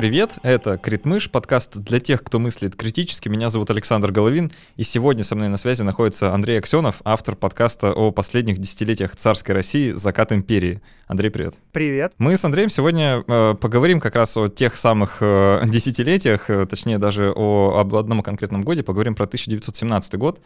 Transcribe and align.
привет! 0.00 0.38
Это 0.42 0.78
Критмыш, 0.78 1.30
подкаст 1.30 1.76
для 1.76 2.00
тех, 2.00 2.24
кто 2.24 2.38
мыслит 2.38 2.74
критически. 2.74 3.28
Меня 3.28 3.50
зовут 3.50 3.68
Александр 3.68 4.10
Головин, 4.10 4.50
и 4.76 4.82
сегодня 4.82 5.24
со 5.24 5.36
мной 5.36 5.48
на 5.48 5.58
связи 5.58 5.82
находится 5.82 6.32
Андрей 6.32 6.58
Аксенов, 6.58 7.02
автор 7.04 7.36
подкаста 7.36 7.92
о 7.92 8.10
последних 8.10 8.56
десятилетиях 8.56 9.14
царской 9.14 9.54
России 9.54 9.90
«Закат 9.90 10.32
империи». 10.32 10.80
Андрей, 11.06 11.28
привет! 11.28 11.56
Привет! 11.72 12.14
Мы 12.16 12.38
с 12.38 12.42
Андреем 12.46 12.70
сегодня 12.70 13.22
э, 13.28 13.54
поговорим 13.60 14.00
как 14.00 14.14
раз 14.14 14.38
о 14.38 14.48
тех 14.48 14.74
самых 14.74 15.18
э, 15.20 15.60
десятилетиях, 15.66 16.48
э, 16.48 16.64
точнее 16.64 16.96
даже 16.96 17.30
о, 17.36 17.76
об 17.78 17.94
одном 17.94 18.22
конкретном 18.22 18.62
годе, 18.62 18.82
поговорим 18.82 19.14
про 19.14 19.24
1917 19.24 20.14
год. 20.14 20.40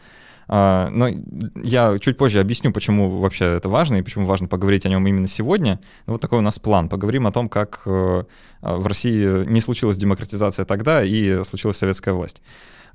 А, 0.47 0.89
но 0.89 1.07
я 1.63 1.97
чуть 1.99 2.17
позже 2.17 2.39
объясню, 2.39 2.71
почему 2.71 3.19
вообще 3.19 3.45
это 3.45 3.69
важно 3.69 3.95
и 3.95 4.01
почему 4.01 4.25
важно 4.25 4.47
поговорить 4.47 4.85
о 4.85 4.89
нем 4.89 5.05
именно 5.07 5.27
сегодня. 5.27 5.79
Вот 6.05 6.21
такой 6.21 6.39
у 6.39 6.41
нас 6.41 6.59
план. 6.59 6.89
Поговорим 6.89 7.27
о 7.27 7.31
том, 7.31 7.49
как 7.49 7.81
э, 7.85 8.23
в 8.61 8.87
России 8.87 9.45
не 9.45 9.61
случилась 9.61 9.97
демократизация 9.97 10.65
тогда 10.65 11.03
и 11.03 11.43
случилась 11.43 11.77
советская 11.77 12.13
власть. 12.13 12.41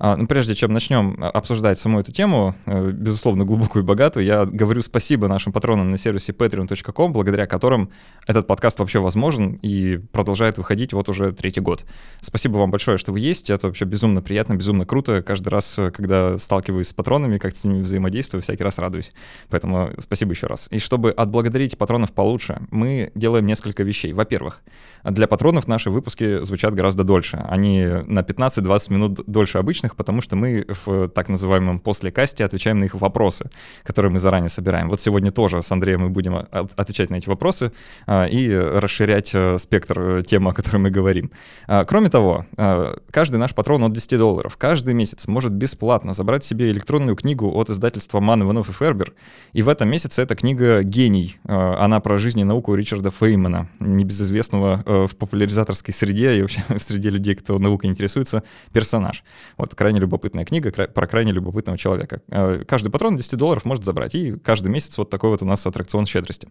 А, 0.02 0.16
ну, 0.16 0.26
прежде 0.26 0.54
чем 0.54 0.72
начнем 0.72 1.22
обсуждать 1.22 1.78
саму 1.78 2.00
эту 2.00 2.10
тему, 2.10 2.54
э, 2.64 2.90
безусловно, 2.90 3.44
глубокую 3.44 3.82
и 3.82 3.86
богатую, 3.86 4.24
я 4.24 4.46
говорю 4.46 4.80
спасибо 4.80 5.28
нашим 5.28 5.52
патронам 5.52 5.90
на 5.90 5.98
сервисе 5.98 6.32
patreon.com, 6.32 7.12
благодаря 7.12 7.46
которым 7.46 7.90
этот 8.26 8.46
подкаст 8.46 8.78
вообще 8.78 8.98
возможен 8.98 9.58
и 9.60 9.98
продолжает 9.98 10.56
выходить 10.56 10.94
вот 10.94 11.10
уже 11.10 11.32
третий 11.32 11.60
год. 11.60 11.84
Спасибо 12.22 12.56
вам 12.56 12.70
большое, 12.70 12.96
что 12.96 13.12
вы 13.12 13.20
есть. 13.20 13.50
Это 13.50 13.66
вообще 13.66 13.84
безумно 13.84 14.22
приятно, 14.22 14.54
безумно 14.54 14.86
круто. 14.86 15.22
Каждый 15.22 15.50
раз, 15.50 15.78
когда 15.92 16.38
сталкиваюсь 16.38 16.88
с 16.88 16.92
патронами, 16.94 17.36
как 17.36 17.54
с 17.54 17.66
ними 17.66 17.82
взаимодействую, 17.82 18.42
всякий 18.42 18.64
раз 18.64 18.78
радуюсь. 18.78 19.12
Поэтому 19.50 19.90
спасибо 19.98 20.32
еще 20.32 20.46
раз. 20.46 20.68
И 20.70 20.78
чтобы 20.78 21.10
отблагодарить 21.10 21.76
патронов 21.76 22.12
получше, 22.12 22.62
мы 22.70 23.12
делаем 23.14 23.44
несколько 23.44 23.82
вещей. 23.82 24.14
Во-первых, 24.14 24.62
для 25.04 25.26
патронов 25.26 25.68
наши 25.68 25.90
выпуски 25.90 26.42
звучат 26.42 26.72
гораздо 26.74 27.04
дольше. 27.04 27.44
Они 27.48 27.84
на 28.06 28.20
15-20 28.20 28.92
минут 28.92 29.20
дольше 29.26 29.58
обычных, 29.58 29.89
животных, 29.90 29.96
потому 29.96 30.22
что 30.22 30.36
мы 30.36 30.66
в 30.84 31.08
так 31.08 31.28
называемом 31.28 31.78
послекасте 31.78 32.44
отвечаем 32.44 32.80
на 32.80 32.84
их 32.84 32.94
вопросы, 32.94 33.50
которые 33.84 34.10
мы 34.12 34.18
заранее 34.18 34.48
собираем. 34.48 34.88
Вот 34.88 35.00
сегодня 35.00 35.30
тоже 35.30 35.62
с 35.62 35.72
Андреем 35.72 36.00
мы 36.00 36.10
будем 36.10 36.34
отвечать 36.76 37.10
на 37.10 37.16
эти 37.16 37.28
вопросы 37.28 37.72
а, 38.06 38.26
и 38.26 38.54
расширять 38.54 39.34
э, 39.34 39.58
спектр 39.58 40.00
э, 40.00 40.22
тем, 40.26 40.46
о 40.46 40.52
которой 40.52 40.78
мы 40.78 40.90
говорим. 40.90 41.30
А, 41.66 41.84
кроме 41.84 42.08
того, 42.08 42.44
а, 42.56 42.96
каждый 43.10 43.36
наш 43.36 43.54
патрон 43.54 43.82
от 43.82 43.92
10 43.92 44.18
долларов 44.18 44.56
каждый 44.56 44.94
месяц 44.94 45.28
может 45.28 45.52
бесплатно 45.52 46.14
забрать 46.14 46.44
себе 46.44 46.70
электронную 46.70 47.16
книгу 47.16 47.50
от 47.54 47.70
издательства 47.70 48.20
Ман, 48.20 48.42
Иванов 48.42 48.68
и 48.68 48.72
Фербер. 48.72 49.12
И 49.54 49.62
в 49.62 49.68
этом 49.68 49.88
месяце 49.88 50.22
эта 50.22 50.34
книга 50.34 50.82
«Гений». 50.82 51.38
Она 51.44 52.00
про 52.00 52.18
жизнь 52.18 52.40
и 52.40 52.44
науку 52.44 52.74
Ричарда 52.74 53.10
Феймана, 53.10 53.68
небезызвестного 53.80 54.82
э, 54.86 55.06
в 55.06 55.16
популяризаторской 55.16 55.94
среде 55.94 56.36
и 56.36 56.42
вообще 56.42 56.62
в 56.68 56.82
среде 56.82 57.10
людей, 57.10 57.34
кто 57.34 57.58
наукой 57.58 57.90
интересуется, 57.90 58.42
персонаж. 58.72 59.24
Вот 59.56 59.74
крайне 59.80 59.98
любопытная 59.98 60.44
книга 60.44 60.70
про 60.70 61.06
крайне 61.06 61.32
любопытного 61.32 61.78
человека. 61.78 62.20
Э, 62.28 62.64
каждый 62.68 62.90
патрон 62.90 63.16
10 63.16 63.38
долларов 63.38 63.64
может 63.64 63.82
забрать, 63.82 64.14
и 64.14 64.32
каждый 64.32 64.68
месяц 64.68 64.98
вот 64.98 65.08
такой 65.08 65.30
вот 65.30 65.40
у 65.40 65.46
нас 65.46 65.64
аттракцион 65.64 66.04
щедрости. 66.04 66.48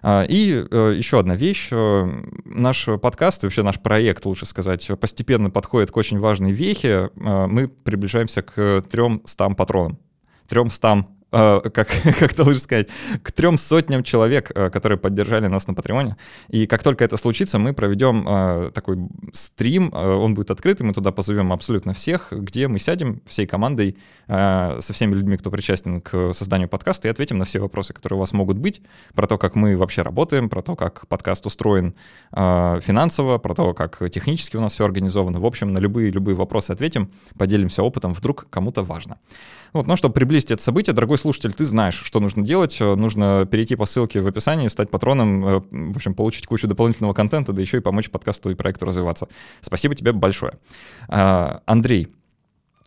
А, 0.00 0.24
и 0.26 0.64
э, 0.70 0.94
еще 0.96 1.18
одна 1.18 1.36
вещь. 1.36 1.68
Э, 1.70 2.06
наш 2.46 2.86
подкаст, 3.02 3.44
и 3.44 3.46
вообще 3.46 3.62
наш 3.62 3.78
проект, 3.78 4.24
лучше 4.24 4.46
сказать, 4.46 4.90
постепенно 4.98 5.50
подходит 5.50 5.90
к 5.90 5.96
очень 5.98 6.18
важной 6.18 6.52
вехе. 6.52 7.10
Мы 7.14 7.68
приближаемся 7.68 8.40
к 8.40 8.82
300 8.90 9.50
патронам. 9.50 9.98
300 10.48 11.06
Э, 11.32 11.60
как, 11.72 11.88
как 12.18 12.36
должен 12.36 12.60
сказать, 12.60 12.88
к 13.22 13.32
трем 13.32 13.56
сотням 13.56 14.02
человек, 14.02 14.52
э, 14.54 14.68
которые 14.68 14.98
поддержали 14.98 15.46
нас 15.46 15.66
на 15.66 15.72
Патреоне. 15.72 16.16
И 16.48 16.66
как 16.66 16.82
только 16.82 17.04
это 17.04 17.16
случится, 17.16 17.58
мы 17.58 17.72
проведем 17.72 18.26
э, 18.28 18.70
такой 18.74 18.98
стрим, 19.32 19.92
он 19.94 20.34
будет 20.34 20.50
открытый, 20.50 20.86
мы 20.86 20.92
туда 20.92 21.10
позовем 21.10 21.52
абсолютно 21.52 21.94
всех, 21.94 22.32
где 22.32 22.68
мы 22.68 22.78
сядем 22.78 23.22
всей 23.26 23.46
командой, 23.46 23.96
со 24.26 24.92
всеми 24.92 25.14
людьми, 25.14 25.36
кто 25.36 25.50
причастен 25.50 26.00
к 26.00 26.32
созданию 26.32 26.68
подкаста, 26.68 27.08
и 27.08 27.10
ответим 27.10 27.38
на 27.38 27.44
все 27.44 27.60
вопросы, 27.60 27.92
которые 27.92 28.16
у 28.16 28.20
вас 28.20 28.32
могут 28.32 28.58
быть, 28.58 28.82
про 29.14 29.26
то, 29.26 29.38
как 29.38 29.54
мы 29.56 29.76
вообще 29.76 30.02
работаем, 30.02 30.48
про 30.48 30.62
то, 30.62 30.74
как 30.74 31.06
подкаст 31.08 31.46
устроен 31.46 31.94
финансово, 32.32 33.38
про 33.38 33.54
то, 33.54 33.74
как 33.74 34.10
технически 34.10 34.56
у 34.56 34.60
нас 34.60 34.72
все 34.72 34.84
организовано. 34.84 35.40
В 35.40 35.46
общем, 35.46 35.72
на 35.72 35.78
любые-любые 35.78 36.34
вопросы 36.34 36.70
ответим, 36.70 37.10
поделимся 37.36 37.82
опытом, 37.82 38.14
вдруг 38.14 38.46
кому-то 38.50 38.82
важно. 38.82 39.18
Вот, 39.72 39.86
но 39.86 39.96
чтобы 39.96 40.14
приблизить 40.14 40.50
это 40.50 40.62
событие, 40.62 40.94
дорогой 40.94 41.18
слушатель, 41.22 41.52
ты 41.52 41.64
знаешь, 41.64 41.94
что 41.94 42.20
нужно 42.20 42.42
делать. 42.42 42.76
Э, 42.80 42.94
нужно 42.94 43.46
перейти 43.50 43.76
по 43.76 43.86
ссылке 43.86 44.20
в 44.20 44.26
описании, 44.26 44.68
стать 44.68 44.90
патроном, 44.90 45.46
э, 45.46 45.60
в 45.70 45.96
общем, 45.96 46.14
получить 46.14 46.46
кучу 46.46 46.66
дополнительного 46.66 47.14
контента, 47.14 47.52
да 47.52 47.60
еще 47.60 47.78
и 47.78 47.80
помочь 47.80 48.10
подкасту 48.10 48.50
и 48.50 48.54
проекту 48.54 48.84
развиваться. 48.84 49.28
Спасибо 49.60 49.94
тебе 49.94 50.12
большое. 50.12 50.54
А, 51.08 51.62
Андрей, 51.66 52.08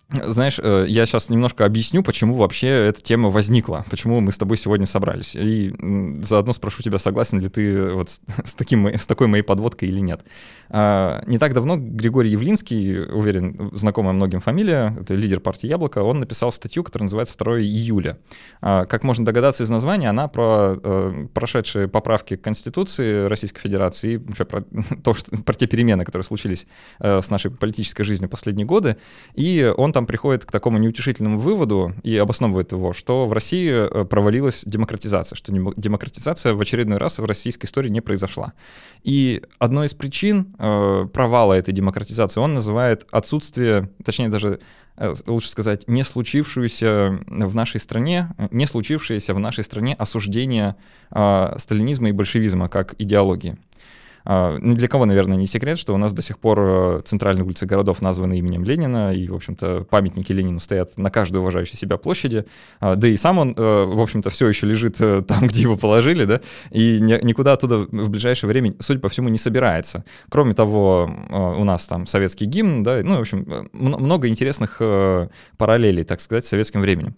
знаешь, 0.09 0.59
э, 0.61 0.85
я 0.87 1.05
сейчас 1.07 1.29
немножко 1.29 1.65
объясню, 1.65 2.03
почему 2.03 2.35
вообще 2.35 2.67
эта 2.67 3.01
тема 3.01 3.29
возникла, 3.31 3.85
почему 3.89 4.19
мы 4.19 4.31
с 4.31 4.37
тобой 4.37 4.57
сегодня 4.57 4.85
собрались. 4.85 5.35
И 5.35 5.73
заодно 6.21 6.53
спрошу 6.53 6.83
тебя, 6.83 6.99
согласен 6.99 7.39
ли 7.39 7.49
ты 7.49 7.91
вот 7.91 8.09
с, 8.09 8.19
таким, 8.55 8.87
с 8.87 9.07
такой 9.07 9.27
моей 9.27 9.41
подводкой 9.41 9.89
или 9.89 9.99
нет. 9.99 10.21
А, 10.69 11.23
не 11.25 11.39
так 11.39 11.55
давно 11.55 11.77
Григорий 11.77 12.29
Явлинский, 12.29 12.99
уверен, 12.99 13.71
знакомая 13.73 14.13
многим 14.13 14.41
фамилия, 14.41 14.95
это 15.01 15.15
лидер 15.15 15.39
партии 15.39 15.67
«Яблоко», 15.67 15.99
он 15.99 16.19
написал 16.19 16.51
статью, 16.51 16.83
которая 16.83 17.05
называется 17.05 17.33
«2 17.35 17.61
июля». 17.61 18.19
А, 18.61 18.85
как 18.85 19.03
можно 19.03 19.25
догадаться 19.25 19.63
из 19.63 19.71
названия, 19.71 20.09
она 20.09 20.27
про 20.27 20.79
э, 20.83 21.27
прошедшие 21.33 21.87
поправки 21.87 22.35
к 22.35 22.43
Конституции 22.43 23.25
Российской 23.25 23.61
Федерации 23.61 24.13
и 24.15 24.43
про, 24.43 24.61
то, 25.03 25.15
что, 25.15 25.35
про 25.43 25.55
те 25.55 25.65
перемены, 25.65 26.05
которые 26.05 26.25
случились 26.25 26.67
э, 26.99 27.21
с 27.21 27.31
нашей 27.31 27.49
политической 27.49 28.03
жизнью 28.03 28.29
последние 28.29 28.67
годы. 28.67 28.97
И 29.33 29.73
он 29.75 29.94
там 29.95 30.05
приходит 30.05 30.43
к 30.43 30.51
такому 30.51 30.77
неутешительному 30.77 31.39
выводу 31.39 31.93
и 32.03 32.17
обосновывает 32.17 32.73
его, 32.73 32.91
что 32.91 33.27
в 33.27 33.31
России 33.31 33.71
э, 33.71 34.03
провалилась 34.03 34.63
демократизация, 34.65 35.37
что 35.37 35.53
демократизация 35.53 36.53
в 36.53 36.59
очередной 36.59 36.97
раз 36.97 37.17
в 37.17 37.23
российской 37.23 37.67
истории 37.67 37.87
не 37.87 38.01
произошла. 38.01 38.51
И 39.03 39.41
одной 39.57 39.85
из 39.85 39.93
причин 39.93 40.53
э, 40.59 41.07
провала 41.13 41.53
этой 41.53 41.73
демократизации 41.73 42.41
он 42.41 42.55
называет 42.55 43.07
отсутствие, 43.09 43.89
точнее 44.03 44.27
даже 44.27 44.59
э, 44.97 45.13
лучше 45.27 45.47
сказать, 45.47 45.87
не 45.87 46.03
случившуюся 46.03 47.17
в 47.27 47.55
нашей 47.55 47.79
стране, 47.79 48.35
не 48.51 48.67
случившееся 48.67 49.33
в 49.33 49.39
нашей 49.39 49.63
стране 49.63 49.95
осуждение 49.97 50.75
э, 51.11 51.55
сталинизма 51.57 52.09
и 52.09 52.11
большевизма 52.11 52.67
как 52.67 52.95
идеологии. 52.97 53.55
А, 54.25 54.57
ни 54.59 54.73
для 54.73 54.87
кого, 54.87 55.05
наверное, 55.05 55.37
не 55.37 55.45
секрет, 55.45 55.77
что 55.77 55.93
у 55.93 55.97
нас 55.97 56.11
до 56.11 56.21
сих 56.21 56.39
пор 56.39 56.59
э, 56.59 57.01
центральные 57.05 57.45
улицы 57.45 57.65
городов 57.67 58.01
названы 58.01 58.39
именем 58.39 58.63
Ленина, 58.63 59.13
и, 59.13 59.27
в 59.27 59.35
общем-то, 59.35 59.85
памятники 59.89 60.31
Ленину 60.31 60.59
стоят 60.59 60.97
на 60.97 61.11
каждой 61.11 61.37
уважающей 61.37 61.77
себя 61.77 61.97
площади, 61.97 62.45
а, 62.79 62.95
да 62.95 63.07
и 63.07 63.17
сам 63.17 63.37
он, 63.37 63.53
э, 63.55 63.85
в 63.85 64.01
общем-то, 64.01 64.31
все 64.31 64.47
еще 64.47 64.65
лежит 64.65 64.99
э, 64.99 65.21
там, 65.27 65.47
где 65.47 65.61
его 65.61 65.77
положили, 65.77 66.25
да, 66.25 66.41
и 66.71 66.99
никуда 66.99 67.53
оттуда 67.53 67.79
в 67.79 68.09
ближайшее 68.09 68.49
время, 68.49 68.73
судя 68.79 68.99
по 68.99 69.09
всему, 69.09 69.29
не 69.29 69.37
собирается. 69.37 70.03
Кроме 70.29 70.53
того, 70.53 71.09
у 71.29 71.63
нас 71.63 71.87
там 71.87 72.07
советский 72.07 72.45
гимн, 72.45 72.83
да, 72.83 73.01
ну, 73.03 73.17
в 73.17 73.21
общем, 73.21 73.69
много 73.73 74.27
интересных 74.27 74.81
параллелей, 75.57 76.03
так 76.03 76.21
сказать, 76.21 76.45
с 76.45 76.49
советским 76.49 76.81
временем. 76.81 77.15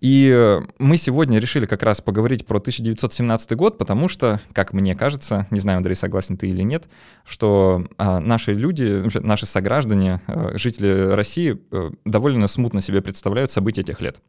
И 0.00 0.30
э, 0.32 0.60
мы 0.78 0.96
сегодня 0.96 1.38
решили 1.38 1.66
как 1.66 1.82
раз 1.82 2.00
поговорить 2.00 2.46
про 2.46 2.58
1917 2.58 3.52
год, 3.56 3.78
потому 3.78 4.08
что, 4.08 4.40
как 4.52 4.72
мне 4.72 4.94
кажется, 4.94 5.46
не 5.50 5.60
знаю, 5.60 5.78
Андрей, 5.78 5.94
согласен 5.94 6.36
ты 6.36 6.48
или 6.48 6.62
нет, 6.62 6.88
что 7.24 7.84
а, 7.96 8.20
наши 8.20 8.52
люди, 8.52 9.02
наши 9.20 9.46
сограждане, 9.46 10.20
а, 10.26 10.56
жители 10.56 11.12
России 11.14 11.58
а, 11.72 11.90
довольно 12.04 12.48
смутно 12.48 12.80
себе 12.80 13.02
представляют 13.02 13.50
события 13.50 13.82
тех 13.82 14.00
лет 14.00 14.20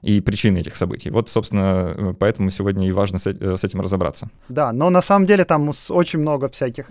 и 0.00 0.20
причины 0.20 0.58
этих 0.58 0.76
событий. 0.76 1.10
Вот, 1.10 1.28
собственно, 1.28 2.14
поэтому 2.18 2.50
сегодня 2.50 2.86
и 2.86 2.92
важно 2.92 3.18
с 3.18 3.26
этим 3.64 3.80
разобраться. 3.80 4.30
Да, 4.48 4.72
но 4.72 4.90
на 4.90 5.02
самом 5.02 5.26
деле 5.26 5.44
там 5.44 5.72
очень 5.88 6.20
много 6.20 6.48
всяких 6.48 6.86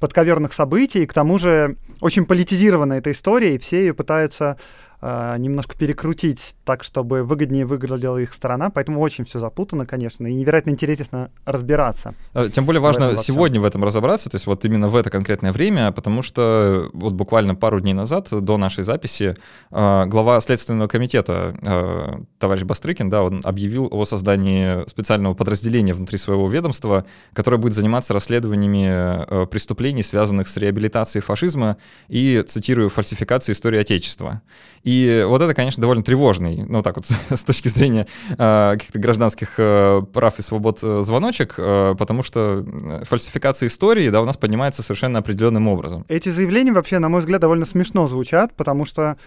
подковерных 0.00 0.52
событий, 0.52 1.02
и 1.02 1.06
к 1.06 1.12
тому 1.12 1.38
же 1.38 1.76
очень 2.00 2.26
политизирована 2.26 2.94
эта 2.94 3.12
история, 3.12 3.54
и 3.54 3.58
все 3.58 3.80
ее 3.80 3.94
пытаются 3.94 4.58
э, 5.00 5.36
немножко 5.38 5.76
перекрутить 5.76 6.54
так, 6.64 6.84
чтобы 6.84 7.22
выгоднее 7.22 7.66
выглядела 7.66 8.18
их 8.18 8.32
сторона. 8.32 8.70
Поэтому 8.70 9.00
очень 9.00 9.24
все 9.24 9.38
запутано, 9.38 9.86
конечно, 9.86 10.26
и 10.26 10.34
невероятно 10.34 10.70
интересно 10.70 11.30
разбираться. 11.44 12.14
А, 12.34 12.48
тем 12.48 12.64
более 12.64 12.80
важно 12.80 13.10
в 13.10 13.18
сегодня 13.18 13.60
в 13.60 13.64
этом 13.64 13.84
разобраться, 13.84 14.30
то 14.30 14.36
есть 14.36 14.46
вот 14.46 14.64
именно 14.64 14.88
в 14.88 14.96
это 14.96 15.10
конкретное 15.10 15.52
время, 15.52 15.92
потому 15.92 16.22
что 16.22 16.90
вот 16.92 17.12
буквально 17.12 17.54
пару 17.54 17.80
дней 17.80 17.94
назад, 17.94 18.28
до 18.30 18.56
нашей 18.56 18.84
записи, 18.84 19.36
э, 19.70 20.06
глава 20.06 20.40
Следственного 20.40 20.88
комитета 20.88 21.54
э, 21.62 22.22
товарищ 22.38 22.62
Бастрыкин, 22.62 23.08
да, 23.08 23.22
он 23.22 23.40
объявил 23.44 23.88
о 23.90 24.04
создании 24.04 24.88
специального 24.88 25.34
подразделения 25.34 25.94
внутри 25.94 26.18
своего 26.18 26.48
ведомства, 26.48 27.04
которое 27.32 27.58
будет 27.58 27.74
заниматься 27.74 28.12
расследованиями 28.14 28.86
э, 28.88 29.46
преступлений, 29.46 30.02
связанных 30.02 30.48
с 30.48 30.56
реабилитацией 30.56 31.22
фашизма 31.22 31.76
и, 32.08 32.42
цитирую, 32.46 32.90
фальсификацией 32.90 33.54
истории 33.54 33.78
Отечества. 33.78 34.42
И 34.82 34.95
И 34.96 35.24
вот 35.26 35.42
это, 35.42 35.52
конечно, 35.52 35.80
довольно 35.80 36.02
тревожный, 36.02 36.64
ну 36.66 36.82
так 36.82 36.96
вот 36.96 37.06
с 37.30 37.44
точки 37.44 37.68
зрения 37.68 38.06
э, 38.30 38.72
каких-то 38.72 38.98
гражданских 38.98 39.54
э, 39.58 40.02
прав 40.12 40.38
и 40.38 40.42
свобод 40.42 40.78
э, 40.82 41.02
звоночек, 41.02 41.54
э, 41.58 41.94
потому 41.98 42.22
что 42.22 42.64
фальсификация 43.04 43.66
истории, 43.66 44.08
да, 44.08 44.22
у 44.22 44.24
нас 44.24 44.38
поднимается 44.38 44.82
совершенно 44.82 45.18
определенным 45.18 45.68
образом. 45.68 46.04
Эти 46.08 46.30
заявления 46.30 46.72
вообще, 46.72 46.98
на 46.98 47.10
мой 47.10 47.20
взгляд, 47.20 47.42
довольно 47.42 47.66
смешно 47.66 48.08
звучат, 48.08 48.54
потому 48.56 48.86
что 48.86 49.18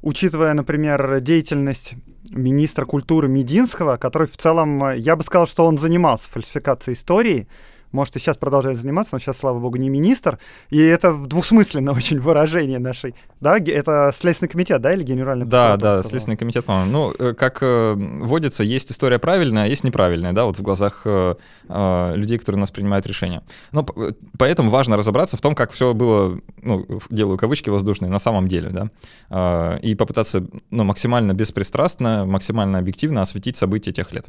учитывая, 0.00 0.54
например, 0.54 1.20
деятельность 1.20 1.94
министра 2.30 2.86
культуры 2.86 3.28
Мединского, 3.28 3.98
который 3.98 4.26
в 4.26 4.36
целом, 4.38 4.94
я 4.94 5.16
бы 5.16 5.22
сказал, 5.22 5.46
что 5.46 5.66
он 5.66 5.76
занимался 5.76 6.30
фальсификацией 6.30 6.96
истории, 6.96 7.46
может, 7.92 8.16
и 8.16 8.18
сейчас 8.18 8.36
продолжает 8.36 8.78
заниматься, 8.78 9.14
но 9.14 9.18
сейчас, 9.18 9.38
слава 9.38 9.58
богу, 9.58 9.76
не 9.76 9.88
министр. 9.88 10.38
И 10.70 10.78
это 10.78 11.12
двусмысленное 11.12 11.94
очень 11.96 12.20
выражение 12.20 12.78
нашей. 12.78 13.14
Да, 13.40 13.58
это 13.58 14.12
Следственный 14.14 14.48
комитет, 14.48 14.80
да, 14.80 14.92
или 14.92 15.02
Генеральный 15.02 15.46
Да, 15.46 15.76
да, 15.76 15.94
сказал? 15.94 16.10
Следственный 16.10 16.36
комитет, 16.36 16.64
по-моему. 16.64 16.90
Ну, 16.90 17.14
э, 17.18 17.34
как 17.34 17.58
э, 17.62 17.94
водится, 17.94 18.62
есть 18.62 18.90
история 18.90 19.18
правильная, 19.18 19.64
а 19.64 19.66
есть 19.66 19.84
неправильная, 19.84 20.32
да, 20.32 20.44
вот 20.44 20.58
в 20.58 20.62
глазах 20.62 21.02
э, 21.04 21.34
э, 21.68 22.12
людей, 22.16 22.38
которые 22.38 22.58
у 22.58 22.60
нас 22.60 22.70
принимают 22.70 23.06
решения. 23.06 23.42
Но 23.72 23.86
э, 23.96 24.12
поэтому 24.38 24.70
важно 24.70 24.96
разобраться 24.96 25.36
в 25.36 25.40
том, 25.40 25.54
как 25.54 25.72
все 25.72 25.94
было, 25.94 26.38
ну, 26.62 26.86
делаю 27.10 27.38
кавычки 27.38 27.70
воздушные, 27.70 28.10
на 28.10 28.18
самом 28.18 28.48
деле, 28.48 28.70
да, 28.70 28.90
э, 29.30 29.80
и 29.80 29.94
попытаться, 29.94 30.46
ну, 30.70 30.84
максимально 30.84 31.32
беспристрастно, 31.32 32.24
максимально 32.26 32.78
объективно 32.78 33.22
осветить 33.22 33.56
события 33.56 33.92
тех 33.92 34.12
лет. 34.12 34.26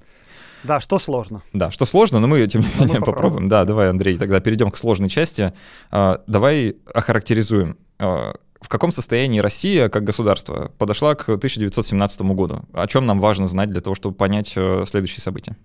Да, 0.63 0.79
что 0.79 0.99
сложно. 0.99 1.43
Да, 1.53 1.71
что 1.71 1.85
сложно, 1.85 2.19
но 2.19 2.27
мы 2.27 2.45
тем 2.47 2.61
не 2.61 2.67
менее 2.67 2.99
попробуем. 2.99 3.05
попробуем. 3.05 3.49
Да, 3.49 3.65
давай, 3.65 3.89
Андрей, 3.89 4.17
тогда 4.17 4.39
перейдем 4.39 4.71
к 4.71 4.77
сложной 4.77 5.09
части. 5.09 5.53
А, 5.91 6.21
давай 6.27 6.75
охарактеризуем 6.93 7.77
а, 7.99 8.33
в 8.61 8.69
каком 8.69 8.91
состоянии 8.91 9.39
Россия 9.39 9.89
как 9.89 10.03
государство 10.03 10.71
подошла 10.77 11.15
к 11.15 11.27
1917 11.29 12.21
году? 12.21 12.61
О 12.73 12.87
чем 12.87 13.05
нам 13.05 13.19
важно 13.19 13.47
знать 13.47 13.69
для 13.69 13.81
того, 13.81 13.95
чтобы 13.95 14.15
понять 14.15 14.53
э, 14.55 14.83
следующие 14.85 15.21
события? 15.21 15.57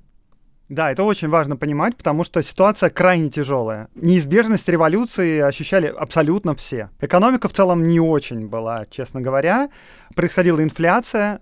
Да, 0.69 0.91
это 0.91 1.05
очень 1.05 1.29
важно 1.29 1.57
понимать, 1.57 1.97
потому 1.97 2.25
что 2.25 2.43
ситуация 2.43 2.91
крайне 2.91 3.31
тяжелая. 3.31 3.89
Неизбежность 3.95 4.69
революции 4.69 5.39
ощущали 5.39 5.87
абсолютно 5.87 6.57
все. 6.57 6.91
Экономика 7.01 7.49
в 7.49 7.53
целом 7.53 7.87
не 7.87 8.01
очень 8.01 8.49
была, 8.49 8.85
честно 8.87 9.21
говоря. 9.21 9.69
Происходила 10.17 10.61
инфляция, 10.61 11.41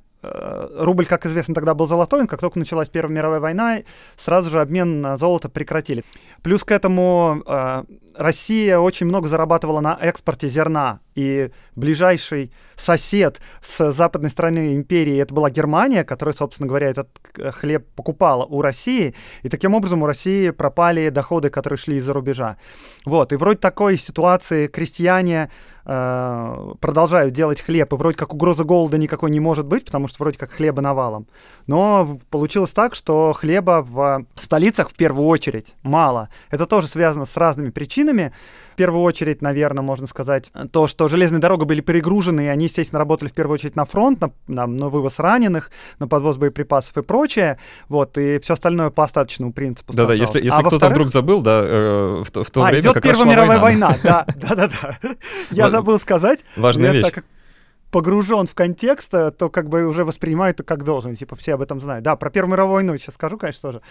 рубль, 0.77 1.07
как 1.07 1.27
известно, 1.27 1.55
тогда 1.55 1.75
был 1.75 1.87
золотой, 1.87 2.27
как 2.27 2.41
только 2.41 2.59
началась 2.59 2.89
Первая 2.89 3.15
мировая 3.15 3.41
война, 3.41 3.79
сразу 4.17 4.51
же 4.51 4.61
обмен 4.61 5.01
на 5.01 5.17
золото 5.17 5.49
прекратили. 5.49 6.05
Плюс 6.43 6.65
к 6.65 6.71
этому 6.71 7.43
э, 7.47 7.85
Россия 8.17 8.79
очень 8.79 9.07
много 9.07 9.29
зарабатывала 9.29 9.81
на 9.81 9.99
экспорте 10.01 10.49
зерна, 10.49 11.01
и 11.15 11.51
ближайший 11.77 12.53
сосед 12.77 13.41
с 13.63 13.93
западной 13.93 14.31
стороны 14.31 14.75
империи 14.75 15.17
это 15.17 15.33
была 15.33 15.51
Германия, 15.51 16.05
которая, 16.05 16.35
собственно 16.35 16.69
говоря, 16.69 16.89
этот 16.89 17.09
хлеб 17.53 17.87
покупала 17.95 18.45
у 18.45 18.63
России, 18.63 19.15
и 19.43 19.49
таким 19.49 19.75
образом 19.75 20.03
у 20.03 20.07
России 20.07 20.51
пропали 20.51 21.09
доходы, 21.09 21.51
которые 21.51 21.79
шли 21.79 21.97
из-за 21.97 22.13
рубежа. 22.13 22.57
Вот, 23.05 23.33
и 23.33 23.37
вроде 23.37 23.59
такой 23.59 23.97
ситуации 23.97 24.67
крестьяне 24.67 25.51
э, 25.85 26.73
продолжают 26.81 27.33
делать 27.33 27.61
хлеб, 27.61 27.93
и 27.93 27.97
вроде 27.97 28.17
как 28.17 28.35
угрозы 28.35 28.65
голода 28.65 28.99
никакой 28.99 29.31
не 29.31 29.41
может 29.41 29.67
быть, 29.67 29.85
потому 29.85 30.09
что 30.09 30.23
вроде 30.23 30.39
как 30.39 30.53
хлеба 30.53 30.83
навалом. 30.83 31.27
Но 31.67 32.19
получилось 32.31 32.71
так, 32.71 32.95
что 32.95 33.33
хлеба 33.33 33.83
в 33.83 34.25
столицах 34.41 34.91
в 34.91 34.95
первую 34.95 35.27
очередь 35.27 35.75
мало. 35.83 36.29
Это 36.51 36.67
тоже 36.67 36.89
связано 36.89 37.27
с 37.27 37.37
разными 37.37 37.71
причинами. 37.71 38.04
В 38.13 38.77
первую 38.77 39.03
очередь, 39.03 39.41
наверное, 39.41 39.83
можно 39.83 40.09
сказать, 40.09 40.51
то, 40.73 40.89
что 40.89 41.07
железные 41.07 41.39
дороги 41.39 41.65
были 41.65 41.81
перегружены, 41.81 42.47
и 42.47 42.49
они, 42.49 42.65
естественно, 42.65 42.99
работали 42.99 43.29
в 43.29 43.33
первую 43.33 43.55
очередь 43.55 43.77
на 43.77 43.85
фронт, 43.85 44.21
на, 44.21 44.33
на, 44.49 44.67
на 44.67 44.89
вывоз 44.89 45.21
раненых, 45.21 45.71
на 46.01 46.09
подвоз 46.09 46.37
боеприпасов 46.37 46.97
и 46.97 47.03
прочее. 47.03 47.59
Вот, 47.89 48.19
и 48.19 48.41
все 48.41 48.55
остальное 48.55 48.91
по 48.91 49.05
остаточному 49.05 49.53
принципу. 49.53 49.93
Да-да, 49.93 50.15
если, 50.15 50.43
если 50.43 50.61
а 50.61 50.65
кто-то 50.65 50.89
вдруг 50.89 51.09
забыл, 51.09 51.41
да, 51.41 51.63
э, 51.65 52.23
в, 52.25 52.45
в 52.45 52.51
то 52.51 52.63
а, 52.63 52.67
время 52.67 52.81
идет 52.81 52.95
как 52.95 53.03
Первая 53.05 53.29
мировая 53.29 53.61
война, 53.61 53.97
да, 54.03 54.27
да-да-да. 54.37 54.99
Я 55.53 55.71
забыл 55.71 55.99
сказать. 55.99 56.45
Важная 56.57 56.93
вещь 56.93 57.13
погружен 57.95 58.49
в 58.49 58.55
контекст, 58.57 59.15
э, 59.15 59.31
то 59.31 59.49
как 59.49 59.69
бы 59.69 59.87
уже 59.87 60.05
воспринимают 60.05 60.61
как 60.67 60.83
должен, 60.83 61.15
типа 61.15 61.37
все 61.37 61.55
об 61.55 61.63
этом 61.63 61.81
знают. 61.81 62.03
Да, 62.03 62.17
про 62.17 62.29
Первую 62.29 62.51
мировую 62.51 62.75
войну 62.75 62.97
сейчас 62.97 63.15
скажу, 63.15 63.39
конечно, 63.39 63.71
тоже. 63.71 63.83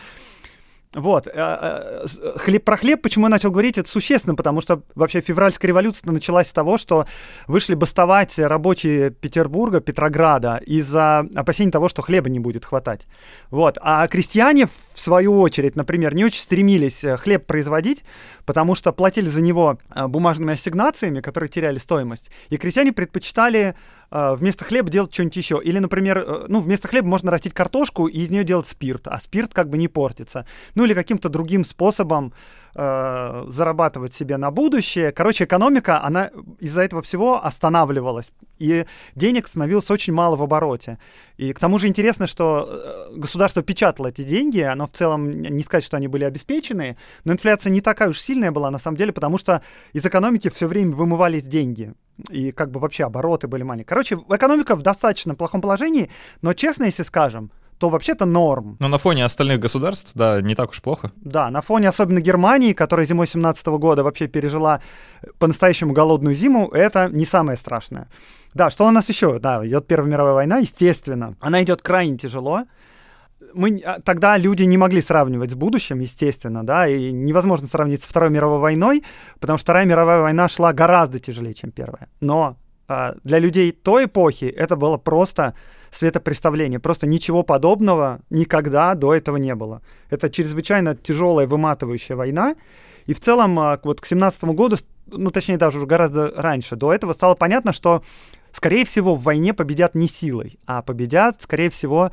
Вот. 0.94 1.28
Э, 1.28 1.32
э, 1.34 2.38
хлеб, 2.38 2.64
про 2.64 2.78
хлеб, 2.78 3.02
почему 3.02 3.26
я 3.26 3.30
начал 3.30 3.50
говорить, 3.50 3.78
это 3.78 3.90
существенно, 3.90 4.36
потому 4.36 4.62
что 4.62 4.84
вообще 4.94 5.22
февральская 5.22 5.70
революция 5.70 6.12
началась 6.12 6.50
с 6.50 6.54
того, 6.54 6.78
что 6.78 7.08
вышли 7.48 7.74
бастовать 7.74 8.38
рабочие 8.38 9.10
Петербурга, 9.10 9.80
Петрограда 9.80 10.58
из-за 10.66 11.26
опасений 11.34 11.72
того, 11.72 11.90
что 11.90 12.04
хлеба 12.04 12.30
не 12.30 12.40
будет 12.40 12.66
хватать. 12.66 13.08
Вот. 13.50 13.78
А 13.82 14.08
крестьяне, 14.08 14.68
в 14.68 15.00
свою 15.00 15.40
очередь, 15.40 15.76
например, 15.76 16.14
не 16.14 16.26
очень 16.26 16.42
стремились 16.42 17.04
э, 17.04 17.18
хлеб 17.18 17.48
производить, 17.48 18.04
потому 18.46 18.76
что 18.76 18.92
платили 18.92 19.28
за 19.28 19.42
него 19.42 19.80
бумажными 19.96 20.54
ассигнациями, 20.54 21.22
которые 21.22 21.50
теряли 21.50 21.80
стоимость. 21.80 22.30
И 22.50 22.58
крестьяне 22.58 22.94
предпочитали 22.94 23.76
вместо 24.14 24.64
хлеба 24.64 24.92
делать 24.92 25.12
что-нибудь 25.12 25.38
еще. 25.38 25.60
Или, 25.64 25.80
например, 25.80 26.20
э, 26.20 26.46
ну, 26.48 26.62
вместо 26.62 26.88
хлеба 26.88 27.08
можно 27.08 27.32
растить 27.32 27.54
картошку 27.54 28.06
и 28.08 28.20
из 28.20 28.30
нее 28.30 28.44
делать 28.44 28.68
спирт, 28.68 29.08
а 29.08 29.20
спирт 29.20 29.54
как 29.54 29.70
бы 29.70 29.78
не 29.78 29.88
портится. 29.88 30.46
Ну, 30.76 30.86
или 30.86 30.94
каким-то 30.94 31.30
другим 31.30 31.66
способом 31.66 32.34
э, 32.76 33.46
зарабатывать 33.48 34.14
себе 34.14 34.38
на 34.38 34.52
будущее. 34.52 35.12
Короче, 35.12 35.44
экономика, 35.46 36.04
она 36.04 36.32
из-за 36.60 36.82
этого 36.82 37.02
всего 37.02 37.44
останавливалась. 37.44 38.32
И 38.60 38.86
денег 39.16 39.48
становилось 39.48 39.90
очень 39.92 40.14
мало 40.14 40.36
в 40.36 40.44
обороте. 40.44 40.98
И 41.38 41.54
к 41.54 41.60
тому 41.60 41.80
же 41.80 41.88
интересно, 41.88 42.28
что 42.28 42.68
э, 42.68 43.18
государство 43.18 43.62
печатало 43.64 44.08
эти 44.08 44.24
деньги, 44.24 44.60
оно 44.60 44.88
в 44.88 44.92
целом, 44.92 45.30
не 45.30 45.64
сказать, 45.64 45.84
что 45.84 45.98
они 45.98 46.08
были 46.08 46.24
обеспечены, 46.24 46.98
но 47.24 47.34
инфляция 47.34 47.72
не 47.72 47.82
такая 47.82 48.10
уж 48.10 48.20
сильная 48.20 48.52
была 48.52 48.72
на 48.72 48.80
самом 48.80 48.98
деле, 48.98 49.12
потому 49.12 49.38
что 49.38 49.62
из 49.94 50.06
экономики 50.06 50.50
все 50.50 50.68
время 50.68 50.92
вымывались 50.92 51.46
деньги 51.46 51.94
и 52.30 52.52
как 52.52 52.72
бы 52.72 52.80
вообще 52.80 53.06
обороты 53.06 53.48
были 53.48 53.64
маленькие. 53.64 53.88
Короче, 53.88 54.20
экономика 54.30 54.76
в 54.76 54.82
достаточно 54.82 55.36
плохом 55.36 55.62
положении, 55.62 56.10
но 56.42 56.54
честно, 56.54 56.86
если 56.86 57.04
скажем, 57.04 57.52
то 57.84 57.90
вообще-то 57.90 58.26
норм. 58.26 58.78
Но 58.80 58.88
на 58.88 58.98
фоне 58.98 59.26
остальных 59.26 59.60
государств, 59.60 60.12
да, 60.16 60.40
не 60.42 60.56
так 60.56 60.70
уж 60.70 60.82
плохо. 60.82 61.12
Да, 61.18 61.50
на 61.50 61.62
фоне 61.62 61.90
особенно 61.90 62.22
Германии, 62.22 62.72
которая 62.72 63.06
зимой 63.06 63.28
17 63.28 63.68
года 63.68 64.04
вообще 64.04 64.28
пережила 64.28 64.80
по-настоящему 65.38 65.92
голодную 65.92 66.34
зиму, 66.34 66.70
это 66.70 67.10
не 67.12 67.26
самое 67.26 67.58
страшное. 67.58 68.08
Да, 68.54 68.70
что 68.70 68.88
у 68.88 68.92
нас 68.92 69.10
еще? 69.10 69.38
Да, 69.40 69.68
идет 69.68 69.86
Первая 69.86 70.10
мировая 70.10 70.34
война, 70.34 70.60
естественно. 70.60 71.36
Она 71.42 71.62
идет 71.62 71.82
крайне 71.82 72.18
тяжело 72.18 72.64
мы, 73.54 73.82
а, 73.86 74.00
тогда 74.00 74.38
люди 74.38 74.64
не 74.64 74.78
могли 74.78 75.02
сравнивать 75.02 75.52
с 75.52 75.56
будущим, 75.56 76.00
естественно, 76.00 76.66
да, 76.66 76.88
и 76.88 77.12
невозможно 77.12 77.68
сравнить 77.68 78.02
со 78.02 78.10
Второй 78.10 78.30
мировой 78.30 78.60
войной, 78.60 79.04
потому 79.42 79.58
что 79.58 79.66
Вторая 79.66 79.86
мировая 79.86 80.22
война 80.22 80.48
шла 80.48 80.72
гораздо 80.72 81.20
тяжелее, 81.20 81.54
чем 81.54 81.72
Первая. 81.72 82.08
Но 82.22 82.56
э, 82.88 83.16
для 83.26 83.40
людей 83.40 83.74
той 83.74 84.06
эпохи 84.06 84.46
это 84.46 84.78
было 84.78 84.98
просто 84.98 85.54
светопреставление. 85.96 86.80
Просто 86.80 87.08
ничего 87.08 87.44
подобного 87.44 88.20
никогда 88.30 88.96
до 88.96 89.14
этого 89.14 89.38
не 89.38 89.56
было. 89.56 89.82
Это 90.10 90.30
чрезвычайно 90.30 90.96
тяжелая, 90.96 91.48
выматывающая 91.48 92.16
война. 92.16 92.56
И 93.06 93.14
в 93.14 93.20
целом, 93.20 93.60
э, 93.60 93.80
вот 93.84 94.02
к 94.02 94.06
17 94.06 94.44
году, 94.56 94.78
ну, 95.08 95.32
точнее, 95.32 95.58
даже 95.58 95.78
уже 95.78 95.88
гораздо 95.88 96.32
раньше, 96.36 96.76
до 96.76 96.94
этого 96.94 97.14
стало 97.14 97.36
понятно, 97.36 97.74
что, 97.74 98.04
скорее 98.52 98.86
всего, 98.86 99.16
в 99.16 99.24
войне 99.24 99.54
победят 99.54 99.96
не 99.96 100.08
силой, 100.08 100.60
а 100.66 100.82
победят, 100.82 101.42
скорее 101.42 101.70
всего, 101.70 102.12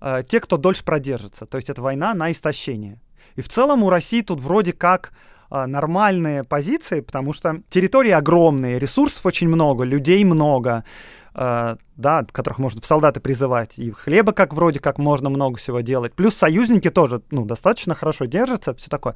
э, 0.00 0.22
те, 0.28 0.40
кто 0.40 0.56
дольше 0.56 0.84
продержится. 0.84 1.46
То 1.46 1.56
есть 1.56 1.70
это 1.70 1.82
война 1.82 2.14
на 2.14 2.30
истощение. 2.30 3.00
И 3.34 3.42
в 3.42 3.48
целом 3.48 3.82
у 3.82 3.90
России 3.90 4.22
тут 4.22 4.40
вроде 4.40 4.72
как 4.72 5.12
э, 5.50 5.66
нормальные 5.66 6.44
позиции, 6.44 7.00
потому 7.00 7.32
что 7.32 7.62
территории 7.70 8.12
огромные, 8.12 8.78
ресурсов 8.78 9.26
очень 9.26 9.48
много, 9.48 9.84
людей 9.84 10.24
много, 10.24 10.84
да, 11.36 12.26
которых 12.32 12.58
можно 12.58 12.80
в 12.80 12.86
солдаты 12.86 13.20
призывать, 13.20 13.78
и 13.78 13.90
хлеба 13.90 14.32
как 14.32 14.54
вроде 14.54 14.80
как 14.80 14.98
можно 14.98 15.28
много 15.28 15.58
всего 15.58 15.80
делать. 15.80 16.14
Плюс 16.14 16.34
союзники 16.34 16.90
тоже, 16.90 17.20
ну, 17.30 17.44
достаточно 17.44 17.94
хорошо 17.94 18.24
держатся, 18.24 18.72
все 18.74 18.88
такое. 18.88 19.14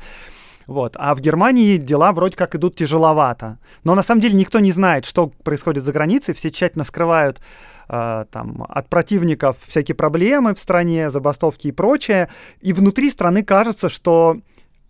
Вот. 0.66 0.96
А 0.98 1.14
в 1.14 1.20
Германии 1.20 1.78
дела 1.78 2.12
вроде 2.12 2.36
как 2.36 2.54
идут 2.54 2.76
тяжеловато. 2.76 3.58
Но 3.84 3.94
на 3.94 4.02
самом 4.02 4.20
деле 4.20 4.34
никто 4.34 4.60
не 4.60 4.70
знает, 4.70 5.04
что 5.04 5.28
происходит 5.28 5.82
за 5.82 5.92
границей. 5.92 6.34
Все 6.34 6.50
тщательно 6.50 6.84
скрывают 6.84 7.40
э, 7.88 8.24
там, 8.30 8.66
от 8.68 8.88
противников 8.88 9.56
всякие 9.66 9.94
проблемы 9.94 10.54
в 10.54 10.58
стране, 10.58 11.10
забастовки 11.10 11.68
и 11.68 11.72
прочее. 11.72 12.28
И 12.60 12.72
внутри 12.72 13.10
страны 13.10 13.42
кажется, 13.42 13.88
что 13.88 14.36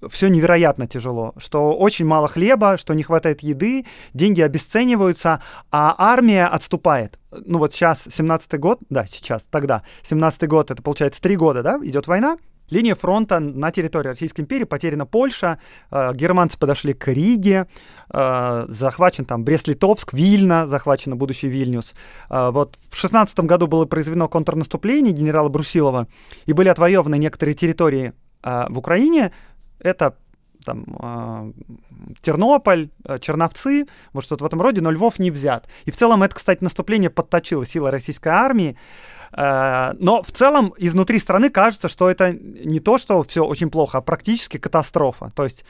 все 0.08 0.28
невероятно 0.28 0.86
тяжело, 0.86 1.34
что 1.36 1.72
очень 1.72 2.06
мало 2.06 2.28
хлеба, 2.28 2.76
что 2.76 2.94
не 2.94 3.02
хватает 3.02 3.42
еды, 3.42 3.86
деньги 4.14 4.40
обесцениваются, 4.40 5.42
а 5.70 5.94
армия 5.98 6.46
отступает. 6.46 7.18
Ну 7.30 7.58
вот 7.58 7.72
сейчас 7.72 8.06
17-й 8.06 8.58
год, 8.58 8.80
да, 8.90 9.06
сейчас, 9.06 9.46
тогда, 9.50 9.82
17-й 10.02 10.46
год, 10.46 10.70
это 10.70 10.82
получается 10.82 11.20
3 11.22 11.36
года, 11.36 11.62
да, 11.62 11.78
идет 11.82 12.06
война, 12.06 12.36
линия 12.70 12.94
фронта 12.94 13.40
на 13.40 13.70
территории 13.70 14.08
Российской 14.08 14.42
империи, 14.42 14.64
потеряна 14.64 15.06
Польша, 15.06 15.58
э, 15.90 16.12
германцы 16.14 16.58
подошли 16.58 16.94
к 16.94 17.08
Риге, 17.08 17.66
э, 18.12 18.64
захвачен 18.68 19.24
там 19.24 19.44
Брест-Литовск, 19.44 20.12
Вильна, 20.12 20.66
захвачена 20.66 21.16
будущий 21.16 21.48
Вильнюс. 21.48 21.94
Э, 22.30 22.50
вот 22.50 22.78
в 22.88 22.96
16 22.96 23.40
году 23.40 23.66
было 23.66 23.84
произведено 23.84 24.28
контрнаступление 24.28 25.12
генерала 25.12 25.48
Брусилова, 25.48 26.06
и 26.46 26.52
были 26.52 26.68
отвоеваны 26.68 27.18
некоторые 27.18 27.54
территории 27.54 28.12
э, 28.42 28.66
в 28.68 28.78
Украине. 28.78 29.32
Это 29.80 30.14
там 30.64 30.84
э, 31.00 31.52
Тернополь, 32.22 32.90
э, 33.04 33.18
Черновцы, 33.18 33.86
вот 34.12 34.24
что-то 34.24 34.44
в 34.44 34.46
этом 34.46 34.60
роде, 34.60 34.80
но 34.80 34.90
Львов 34.90 35.18
не 35.18 35.30
взят. 35.30 35.68
И 35.84 35.90
в 35.90 35.96
целом 35.96 36.22
это, 36.22 36.34
кстати, 36.34 36.62
наступление 36.62 37.10
подточило 37.10 37.66
силы 37.66 37.90
российской 37.90 38.28
армии. 38.28 38.76
Э, 39.32 39.92
но 39.98 40.22
в 40.22 40.30
целом 40.30 40.74
изнутри 40.78 41.18
страны 41.18 41.50
кажется, 41.50 41.88
что 41.88 42.10
это 42.10 42.32
не 42.32 42.80
то, 42.80 42.98
что 42.98 43.22
все 43.22 43.44
очень 43.44 43.70
плохо, 43.70 43.98
а 43.98 44.00
практически 44.00 44.58
катастрофа. 44.58 45.32
То 45.34 45.44
есть 45.44 45.64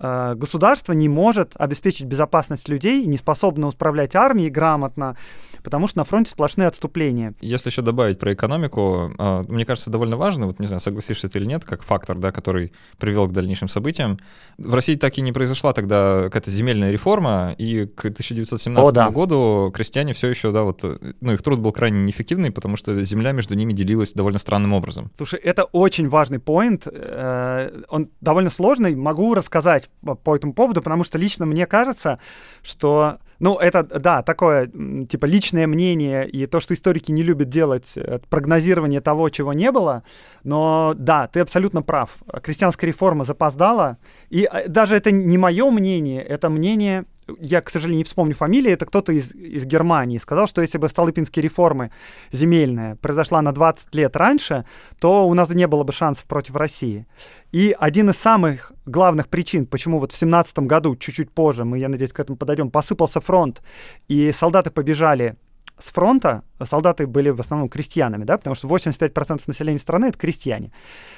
государство 0.00 0.92
не 0.92 1.08
может 1.08 1.52
обеспечить 1.54 2.06
безопасность 2.06 2.68
людей, 2.68 3.06
не 3.06 3.16
способно 3.16 3.68
управлять 3.68 4.16
армией 4.16 4.50
грамотно, 4.50 5.16
потому 5.64 5.86
что 5.86 5.98
на 5.98 6.04
фронте 6.04 6.30
сплошные 6.30 6.68
отступления. 6.68 7.34
Если 7.40 7.70
еще 7.70 7.82
добавить 7.82 8.18
про 8.18 8.34
экономику, 8.34 9.12
а, 9.18 9.42
мне 9.48 9.64
кажется, 9.64 9.90
довольно 9.90 10.16
важно, 10.16 10.46
вот 10.46 10.60
не 10.60 10.66
знаю, 10.66 10.78
согласишься 10.80 11.28
ты 11.28 11.38
или 11.38 11.46
нет, 11.46 11.64
как 11.64 11.82
фактор, 11.82 12.18
да, 12.18 12.30
который 12.30 12.72
привел 12.98 13.26
к 13.26 13.32
дальнейшим 13.32 13.68
событиям. 13.68 14.18
В 14.58 14.74
России 14.74 14.94
так 14.94 15.16
и 15.18 15.22
не 15.22 15.32
произошла 15.32 15.72
тогда 15.72 16.24
какая-то 16.24 16.50
земельная 16.50 16.92
реформа, 16.92 17.54
и 17.56 17.86
к 17.86 18.04
1917 18.04 18.88
О, 18.88 18.92
да. 18.92 19.10
году 19.10 19.72
крестьяне 19.74 20.12
все 20.12 20.28
еще, 20.28 20.52
да, 20.52 20.62
вот, 20.62 20.84
ну, 21.20 21.32
их 21.32 21.42
труд 21.42 21.58
был 21.58 21.72
крайне 21.72 22.02
неэффективный, 22.02 22.50
потому 22.50 22.76
что 22.76 23.02
земля 23.02 23.32
между 23.32 23.54
ними 23.54 23.72
делилась 23.72 24.12
довольно 24.12 24.38
странным 24.38 24.74
образом. 24.74 25.10
Слушай, 25.16 25.40
это 25.40 25.64
очень 25.64 26.08
важный 26.08 26.38
поинт, 26.38 26.86
э, 26.86 27.82
он 27.88 28.10
довольно 28.20 28.50
сложный, 28.50 28.94
могу 28.94 29.34
рассказать 29.34 29.88
по 30.22 30.36
этому 30.36 30.52
поводу, 30.52 30.82
потому 30.82 31.04
что 31.04 31.16
лично 31.16 31.46
мне 31.46 31.66
кажется, 31.66 32.18
что 32.62 33.18
ну, 33.38 33.56
это, 33.56 33.82
да, 33.82 34.22
такое, 34.22 34.66
типа, 34.66 35.26
личное 35.26 35.66
мнение 35.66 36.28
и 36.28 36.46
то, 36.46 36.60
что 36.60 36.74
историки 36.74 37.12
не 37.12 37.22
любят 37.22 37.48
делать, 37.48 37.92
э, 37.96 38.20
прогнозирование 38.28 39.00
того, 39.00 39.28
чего 39.28 39.52
не 39.52 39.70
было. 39.70 40.02
Но 40.44 40.94
да, 40.96 41.26
ты 41.26 41.40
абсолютно 41.40 41.82
прав. 41.82 42.18
Крестьянская 42.42 42.88
реформа 42.88 43.24
запоздала. 43.24 43.98
И 44.30 44.48
э, 44.50 44.68
даже 44.68 44.96
это 44.96 45.10
не 45.10 45.38
мое 45.38 45.70
мнение, 45.70 46.22
это 46.22 46.48
мнение 46.48 47.04
я, 47.40 47.60
к 47.62 47.70
сожалению, 47.70 47.98
не 47.98 48.04
вспомню 48.04 48.34
фамилии, 48.34 48.72
это 48.72 48.86
кто-то 48.86 49.12
из, 49.12 49.34
из 49.34 49.64
Германии, 49.64 50.18
сказал, 50.18 50.46
что 50.46 50.60
если 50.60 50.76
бы 50.76 50.88
Столыпинские 50.88 51.42
реформы 51.42 51.90
земельная 52.32 52.96
произошла 52.96 53.40
на 53.40 53.52
20 53.52 53.94
лет 53.94 54.14
раньше, 54.16 54.66
то 55.00 55.26
у 55.26 55.32
нас 55.32 55.48
не 55.48 55.66
было 55.66 55.84
бы 55.84 55.92
шансов 55.92 56.26
против 56.26 56.56
России. 56.56 57.06
И 57.50 57.74
один 57.78 58.10
из 58.10 58.16
самых 58.16 58.72
главных 58.86 59.28
причин, 59.28 59.66
почему 59.66 59.98
вот 59.98 60.12
в 60.12 60.16
17 60.16 60.58
году, 60.60 60.96
чуть-чуть 60.96 61.30
позже, 61.30 61.64
мы, 61.64 61.78
я 61.78 61.88
надеюсь, 61.88 62.12
к 62.12 62.20
этому 62.20 62.36
подойдем, 62.36 62.70
посыпался 62.70 63.20
фронт, 63.20 63.62
и 64.08 64.32
солдаты 64.32 64.70
побежали 64.70 65.36
с 65.78 65.90
фронта, 65.90 66.42
солдаты 66.62 67.06
были 67.06 67.30
в 67.30 67.40
основном 67.40 67.68
крестьянами, 67.68 68.24
да, 68.24 68.38
потому 68.38 68.54
что 68.54 68.68
85% 68.68 69.42
населения 69.46 69.78
страны— 69.78 70.06
это 70.06 70.18
крестьяне. 70.18 70.72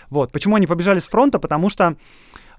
Вот. 0.08 0.32
Почему 0.32 0.56
они 0.56 0.66
побежали 0.66 1.00
с 1.00 1.06
фронта? 1.06 1.38
Потому 1.38 1.70
что 1.70 1.96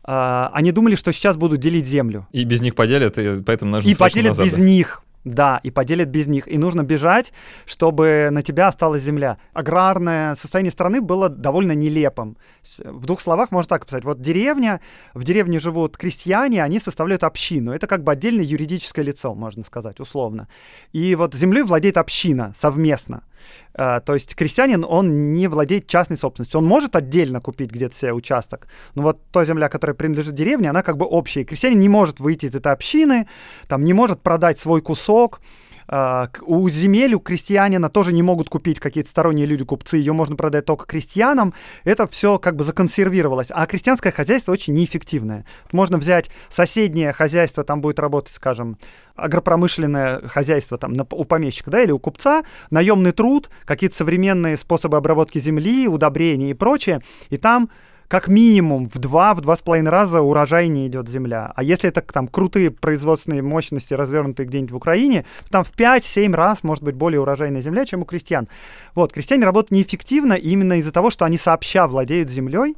Uh, 0.03 0.49
они 0.53 0.71
думали, 0.71 0.95
что 0.95 1.11
сейчас 1.11 1.35
будут 1.35 1.59
делить 1.59 1.85
землю. 1.85 2.27
И 2.31 2.45
без 2.45 2.61
них 2.61 2.75
поделят, 2.75 3.17
и 3.17 3.41
поэтому 3.41 3.71
нужно 3.71 3.89
И 3.89 3.95
поделят 3.95 4.37
назад. 4.37 4.45
без 4.45 4.57
них. 4.57 5.03
Да, 5.23 5.59
и 5.63 5.71
поделят 5.71 6.07
без 6.07 6.27
них. 6.27 6.47
И 6.47 6.57
нужно 6.57 6.83
бежать, 6.83 7.33
чтобы 7.65 8.29
на 8.31 8.41
тебя 8.41 8.67
осталась 8.67 9.03
земля. 9.03 9.37
Аграрное 9.53 10.35
состояние 10.35 10.71
страны 10.71 11.01
было 11.01 11.27
довольно 11.27 11.73
нелепым. 11.73 12.37
В 12.83 13.05
двух 13.05 13.19
словах 13.19 13.51
можно 13.51 13.67
так 13.67 13.83
описать. 13.83 14.05
Вот 14.05 14.21
деревня, 14.21 14.79
в 15.13 15.23
деревне 15.23 15.59
живут 15.59 15.97
крестьяне, 15.97 16.63
они 16.63 16.79
составляют 16.79 17.23
общину. 17.23 17.73
Это 17.73 17.87
как 17.87 18.03
бы 18.03 18.11
отдельное 18.13 18.45
юридическое 18.45 19.03
лицо, 19.03 19.35
можно 19.35 19.63
сказать, 19.65 19.99
условно. 19.99 20.47
И 20.93 21.13
вот 21.15 21.33
землей 21.33 21.63
владеет 21.63 21.97
община 21.97 22.53
совместно. 22.55 23.23
Uh, 23.73 24.01
то 24.01 24.15
есть 24.15 24.35
крестьянин, 24.35 24.83
он 24.87 25.33
не 25.33 25.47
владеет 25.47 25.87
частной 25.87 26.17
собственностью. 26.17 26.59
Он 26.59 26.65
может 26.65 26.95
отдельно 26.95 27.41
купить 27.41 27.69
где-то 27.69 27.95
себе 27.95 28.13
участок, 28.13 28.67
но 28.95 29.03
вот 29.03 29.19
та 29.31 29.45
земля, 29.45 29.69
которая 29.69 29.95
принадлежит 29.95 30.33
деревне, 30.33 30.69
она 30.69 30.81
как 30.81 30.97
бы 30.97 31.05
общая. 31.05 31.43
крестьянин 31.43 31.79
не 31.79 31.89
может 31.89 32.19
выйти 32.19 32.47
из 32.47 32.55
этой 32.55 32.71
общины, 32.71 33.27
там 33.67 33.83
не 33.83 33.93
может 33.93 34.21
продать 34.21 34.59
свой 34.59 34.81
кусок, 34.81 35.41
у 35.89 36.69
земель 36.69 37.13
у 37.13 37.19
крестьянина 37.19 37.89
тоже 37.89 38.13
не 38.13 38.21
могут 38.21 38.49
купить 38.49 38.79
какие-то 38.79 39.09
сторонние 39.09 39.45
люди, 39.45 39.63
купцы, 39.63 39.97
ее 39.97 40.13
можно 40.13 40.35
продать 40.35 40.65
только 40.65 40.85
крестьянам. 40.85 41.53
Это 41.83 42.07
все 42.07 42.39
как 42.39 42.55
бы 42.55 42.63
законсервировалось. 42.63 43.47
А 43.51 43.65
крестьянское 43.65 44.11
хозяйство 44.11 44.51
очень 44.51 44.73
неэффективное. 44.73 45.45
Можно 45.71 45.97
взять 45.97 46.29
соседнее 46.49 47.13
хозяйство, 47.13 47.63
там 47.63 47.81
будет 47.81 47.99
работать, 47.99 48.33
скажем, 48.33 48.77
агропромышленное 49.15 50.27
хозяйство 50.27 50.77
там, 50.77 50.93
у 51.11 51.23
помещика 51.25 51.71
да, 51.71 51.81
или 51.81 51.91
у 51.91 51.99
купца, 51.99 52.43
наемный 52.69 53.11
труд, 53.11 53.49
какие-то 53.65 53.95
современные 53.95 54.57
способы 54.57 54.97
обработки 54.97 55.39
земли, 55.39 55.87
удобрения 55.87 56.51
и 56.51 56.53
прочее. 56.53 57.01
И 57.29 57.37
там 57.37 57.69
как 58.07 58.27
минимум 58.27 58.87
в 58.87 58.97
два, 58.99 59.33
в 59.33 59.41
два 59.41 59.55
с 59.55 59.61
половиной 59.61 59.91
раза 59.91 60.21
урожайнее 60.21 60.87
идет 60.87 61.09
земля. 61.09 61.51
А 61.55 61.63
если 61.63 61.89
это 61.89 62.01
там 62.01 62.27
крутые 62.27 62.71
производственные 62.71 63.41
мощности, 63.41 63.93
развернутые 63.93 64.47
где-нибудь 64.47 64.71
в 64.71 64.77
Украине, 64.77 65.25
то 65.45 65.51
там 65.51 65.63
в 65.63 65.73
5-7 65.73 66.33
раз 66.33 66.63
может 66.63 66.83
быть 66.83 66.95
более 66.95 67.19
урожайная 67.19 67.61
земля, 67.61 67.85
чем 67.85 68.01
у 68.01 68.05
крестьян. 68.05 68.47
Вот, 68.95 69.13
крестьяне 69.13 69.45
работают 69.45 69.71
неэффективно 69.71 70.33
именно 70.33 70.79
из-за 70.79 70.91
того, 70.91 71.09
что 71.09 71.25
они 71.25 71.37
сообща 71.37 71.87
владеют 71.87 72.29
землей, 72.29 72.75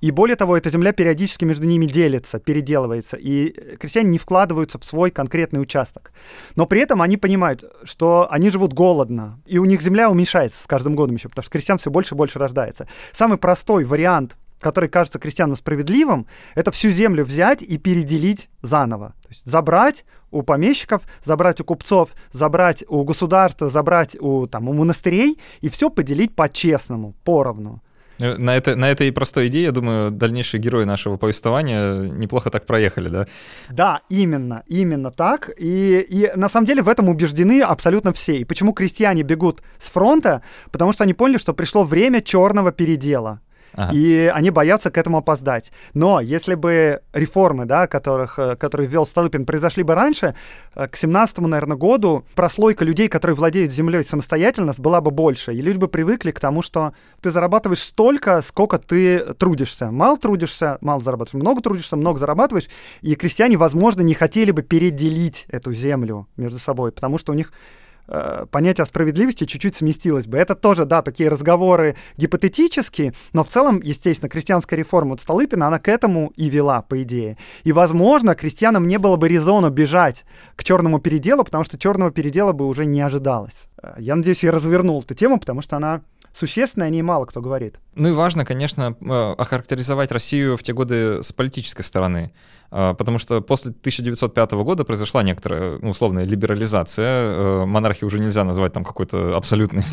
и 0.00 0.10
более 0.10 0.36
того, 0.36 0.54
эта 0.54 0.68
земля 0.68 0.92
периодически 0.92 1.46
между 1.46 1.66
ними 1.66 1.86
делится, 1.86 2.38
переделывается, 2.38 3.16
и 3.16 3.76
крестьяне 3.78 4.10
не 4.10 4.18
вкладываются 4.18 4.78
в 4.78 4.84
свой 4.84 5.10
конкретный 5.10 5.62
участок. 5.62 6.12
Но 6.56 6.66
при 6.66 6.82
этом 6.82 7.00
они 7.00 7.16
понимают, 7.16 7.64
что 7.84 8.28
они 8.30 8.50
живут 8.50 8.74
голодно, 8.74 9.40
и 9.46 9.56
у 9.56 9.64
них 9.64 9.80
земля 9.80 10.10
уменьшается 10.10 10.62
с 10.62 10.66
каждым 10.66 10.94
годом 10.94 11.16
еще, 11.16 11.30
потому 11.30 11.44
что 11.44 11.52
крестьян 11.52 11.78
все 11.78 11.90
больше 11.90 12.14
и 12.14 12.18
больше 12.18 12.38
рождается. 12.38 12.86
Самый 13.12 13.38
простой 13.38 13.84
вариант 13.84 14.36
который 14.64 14.88
кажется 14.88 15.18
крестьянам 15.18 15.56
справедливым, 15.56 16.26
это 16.54 16.70
всю 16.70 16.88
землю 16.88 17.26
взять 17.26 17.60
и 17.60 17.76
переделить 17.76 18.48
заново. 18.62 19.08
То 19.22 19.28
есть 19.28 19.44
забрать 19.44 20.06
у 20.30 20.42
помещиков, 20.42 21.02
забрать 21.22 21.60
у 21.60 21.64
купцов, 21.64 22.14
забрать 22.32 22.82
у 22.88 23.04
государства, 23.04 23.68
забрать 23.68 24.16
у, 24.18 24.46
там, 24.46 24.70
у 24.70 24.72
монастырей 24.72 25.38
и 25.60 25.68
все 25.68 25.90
поделить 25.90 26.34
по-честному, 26.34 27.14
поровну. 27.24 27.82
Э, 28.18 28.36
на, 28.38 28.56
это, 28.56 28.74
на 28.74 28.90
этой 28.90 29.12
простой 29.12 29.48
идее, 29.48 29.64
я 29.64 29.72
думаю, 29.72 30.10
дальнейшие 30.10 30.62
герои 30.62 30.84
нашего 30.84 31.18
повествования 31.18 31.96
неплохо 32.04 32.48
так 32.48 32.64
проехали, 32.64 33.10
да? 33.10 33.26
Да, 33.68 34.00
именно, 34.08 34.62
именно 34.66 35.10
так. 35.10 35.50
И, 35.58 36.00
и 36.08 36.30
на 36.36 36.48
самом 36.48 36.66
деле 36.66 36.80
в 36.80 36.88
этом 36.88 37.10
убеждены 37.10 37.60
абсолютно 37.60 38.14
все. 38.14 38.38
И 38.38 38.44
почему 38.44 38.72
крестьяне 38.72 39.24
бегут 39.24 39.60
с 39.78 39.90
фронта? 39.90 40.40
Потому 40.72 40.92
что 40.92 41.04
они 41.04 41.12
поняли, 41.12 41.36
что 41.36 41.52
пришло 41.52 41.84
время 41.84 42.22
черного 42.22 42.72
передела. 42.72 43.40
Ага. 43.76 43.92
И 43.94 44.30
они 44.32 44.50
боятся 44.50 44.90
к 44.90 44.98
этому 44.98 45.18
опоздать. 45.18 45.72
Но 45.94 46.20
если 46.20 46.54
бы 46.54 47.00
реформы, 47.12 47.64
да, 47.66 47.86
которых, 47.86 48.38
э, 48.38 48.56
которые 48.56 48.88
ввел 48.88 49.06
Столыпин, 49.06 49.44
произошли 49.46 49.82
бы 49.82 49.94
раньше, 49.94 50.34
э, 50.74 50.88
к 50.88 50.96
17 50.96 51.38
наверное, 51.48 51.76
году 51.76 52.24
прослойка 52.34 52.84
людей, 52.84 53.08
которые 53.08 53.36
владеют 53.36 53.72
землей 53.72 54.04
самостоятельно, 54.04 54.72
была 54.78 55.00
бы 55.00 55.10
больше. 55.10 55.52
И 55.52 55.60
люди 55.60 55.78
бы 55.78 55.88
привыкли 55.88 56.30
к 56.30 56.40
тому, 56.40 56.62
что 56.62 56.92
ты 57.20 57.30
зарабатываешь 57.30 57.82
столько, 57.82 58.42
сколько 58.42 58.78
ты 58.78 59.34
трудишься. 59.34 59.90
Мало 59.90 60.18
трудишься, 60.18 60.78
мало 60.80 61.00
зарабатываешь. 61.00 61.42
Много 61.42 61.62
трудишься, 61.62 61.96
много 61.96 62.18
зарабатываешь. 62.18 62.68
И 63.02 63.14
крестьяне, 63.14 63.56
возможно, 63.56 64.02
не 64.02 64.14
хотели 64.14 64.50
бы 64.50 64.62
переделить 64.62 65.46
эту 65.48 65.72
землю 65.72 66.28
между 66.36 66.58
собой, 66.58 66.92
потому 66.92 67.18
что 67.18 67.32
у 67.32 67.34
них 67.34 67.52
понятие 68.50 68.82
о 68.82 68.86
справедливости 68.86 69.44
чуть-чуть 69.44 69.76
сместилось 69.76 70.26
бы. 70.26 70.38
Это 70.38 70.54
тоже, 70.54 70.84
да, 70.84 71.02
такие 71.02 71.28
разговоры 71.28 71.96
гипотетические, 72.16 73.14
но 73.32 73.44
в 73.44 73.48
целом, 73.48 73.80
естественно, 73.82 74.28
крестьянская 74.28 74.78
реформа 74.78 75.14
от 75.14 75.20
Столыпина, 75.20 75.68
она 75.68 75.78
к 75.78 75.88
этому 75.88 76.32
и 76.36 76.48
вела, 76.50 76.82
по 76.82 77.02
идее. 77.02 77.38
И, 77.64 77.72
возможно, 77.72 78.34
крестьянам 78.34 78.86
не 78.86 78.98
было 78.98 79.16
бы 79.16 79.28
резона 79.28 79.70
бежать 79.70 80.24
к 80.56 80.64
черному 80.64 81.00
переделу, 81.00 81.44
потому 81.44 81.64
что 81.64 81.78
черного 81.78 82.10
передела 82.10 82.52
бы 82.52 82.66
уже 82.66 82.84
не 82.84 83.00
ожидалось. 83.00 83.68
Э, 83.82 83.94
я 83.98 84.16
надеюсь, 84.16 84.42
я 84.42 84.52
развернул 84.52 85.02
эту 85.02 85.14
тему, 85.14 85.38
потому 85.38 85.62
что 85.62 85.76
она 85.76 86.02
существенная, 86.34 86.88
о 86.88 86.90
ней 86.90 87.02
мало 87.02 87.26
кто 87.26 87.40
говорит. 87.40 87.78
Ну 87.94 88.08
и 88.08 88.12
важно, 88.12 88.44
конечно, 88.44 88.96
э, 89.00 89.34
охарактеризовать 89.38 90.12
Россию 90.12 90.56
в 90.56 90.62
те 90.62 90.72
годы 90.72 91.22
с 91.22 91.32
политической 91.32 91.82
стороны. 91.82 92.32
А, 92.76 92.92
потому 92.92 93.20
что 93.20 93.40
после 93.40 93.70
1905 93.70 94.50
года 94.64 94.82
произошла 94.82 95.22
некоторая 95.22 95.78
ну, 95.80 95.90
условная 95.90 96.24
либерализация. 96.24 97.06
Э, 97.06 97.64
монархии 97.66 98.04
уже 98.04 98.18
нельзя 98.18 98.42
назвать 98.42 98.72
там 98.72 98.82
какой-то 98.82 99.36
абсолютный, 99.36 99.84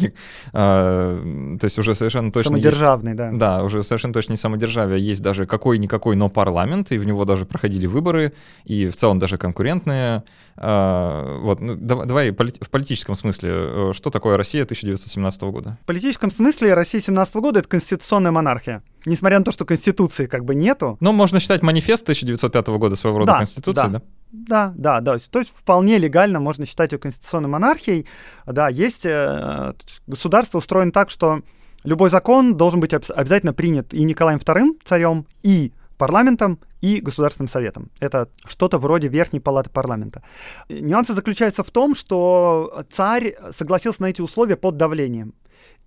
а, 0.52 1.58
то 1.60 1.66
есть 1.66 1.78
уже 1.78 1.94
совершенно 1.94 2.32
точно 2.32 2.50
Самодержавный, 2.50 3.12
есть, 3.12 3.18
да. 3.18 3.32
Да, 3.34 3.64
уже 3.64 3.84
совершенно 3.84 4.16
точно 4.16 4.32
не 4.32 4.38
самодержавие, 4.38 5.00
есть 5.00 5.22
даже 5.22 5.46
какой-никакой, 5.46 6.16
но 6.16 6.28
парламент, 6.28 6.92
и 6.92 6.98
в 6.98 7.06
него 7.06 7.24
даже 7.24 7.46
проходили 7.46 7.86
выборы, 7.86 8.34
и 8.66 8.90
в 8.90 8.96
целом 8.96 9.20
даже 9.20 9.38
конкурентные. 9.38 10.24
А, 10.58 11.38
вот, 11.40 11.62
ну, 11.62 11.76
давай 11.76 12.32
в 12.32 12.70
политическом 12.72 13.14
смысле, 13.14 13.50
э, 13.54 13.92
что 13.94 14.10
такое 14.10 14.38
Россия 14.38 14.64
1917 14.64 15.42
года? 15.44 15.78
В 15.84 15.86
политическом 15.86 16.32
смысле 16.32 16.74
Россия 16.74 17.00
17 17.00 17.36
года— 17.36 17.60
это 17.62 17.70
конституционная 17.70 18.32
монархия. 18.32 18.82
Несмотря 19.06 19.40
на 19.40 19.46
то, 19.46 19.52
что 19.52 19.66
Конституции 19.66 20.26
как 20.26 20.46
бы 20.46 20.56
нету. 20.56 20.98
Ну, 21.00 21.12
можно 21.12 21.40
считать 21.40 21.62
манифест 21.64 22.04
1905 22.04 22.68
года 22.68 22.96
своего 22.96 23.20
рода 23.20 23.34
Да, 23.34 23.38
Конституции, 23.40 23.88
да. 23.88 24.02
да? 24.32 24.74
Да, 24.76 25.00
да. 25.02 25.18
То 25.20 25.40
есть 25.40 25.52
вполне 25.54 25.98
легально 25.98 26.40
можно 26.40 26.66
считать 26.66 26.92
ее 26.92 27.00
конституционной 27.00 27.50
монархией. 27.50 28.06
Да, 28.46 28.70
есть 28.70 29.06
э, 29.06 29.74
государство 30.08 30.60
устроено 30.60 30.92
так, 30.92 31.10
что 31.10 31.42
любой 31.84 32.10
закон 32.10 32.56
должен 32.56 32.80
быть 32.80 32.94
обязательно 32.94 33.54
принят 33.54 33.94
и 33.94 34.04
Николаем 34.04 34.40
II 34.40 34.80
царем, 34.86 35.26
и 35.44 35.74
парламентом, 35.98 36.60
и 36.82 37.00
Государственным 37.00 37.48
советом. 37.48 37.92
Это 38.00 38.28
что-то 38.48 38.80
вроде 38.80 39.08
верхней 39.08 39.40
палаты 39.40 39.70
парламента. 39.70 40.24
Нюансы 40.68 41.14
заключаются 41.14 41.64
в 41.64 41.70
том, 41.70 41.94
что 41.94 42.86
царь 42.92 43.36
согласился 43.56 44.02
на 44.02 44.08
эти 44.08 44.22
условия 44.22 44.56
под 44.56 44.78
давлением. 44.78 45.36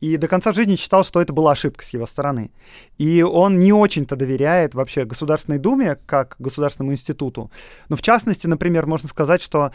И 0.01 0.17
до 0.17 0.29
конца 0.29 0.53
жизни 0.53 0.77
считал, 0.77 1.05
что 1.05 1.21
это 1.21 1.33
была 1.33 1.53
ошибка 1.53 1.85
с 1.85 1.91
его 1.91 2.07
стороны. 2.07 2.51
И 2.99 3.23
он 3.23 3.59
не 3.59 3.73
очень-то 3.73 4.17
доверяет 4.17 4.75
вообще 4.75 5.05
Государственной 5.05 5.59
Думе 5.59 5.99
как 6.07 6.37
государственному 6.39 6.93
институту. 6.93 7.51
Но 7.89 7.97
в 7.97 8.03
частности, 8.03 8.47
например, 8.47 8.87
можно 8.87 9.09
сказать, 9.09 9.41
что, 9.41 9.73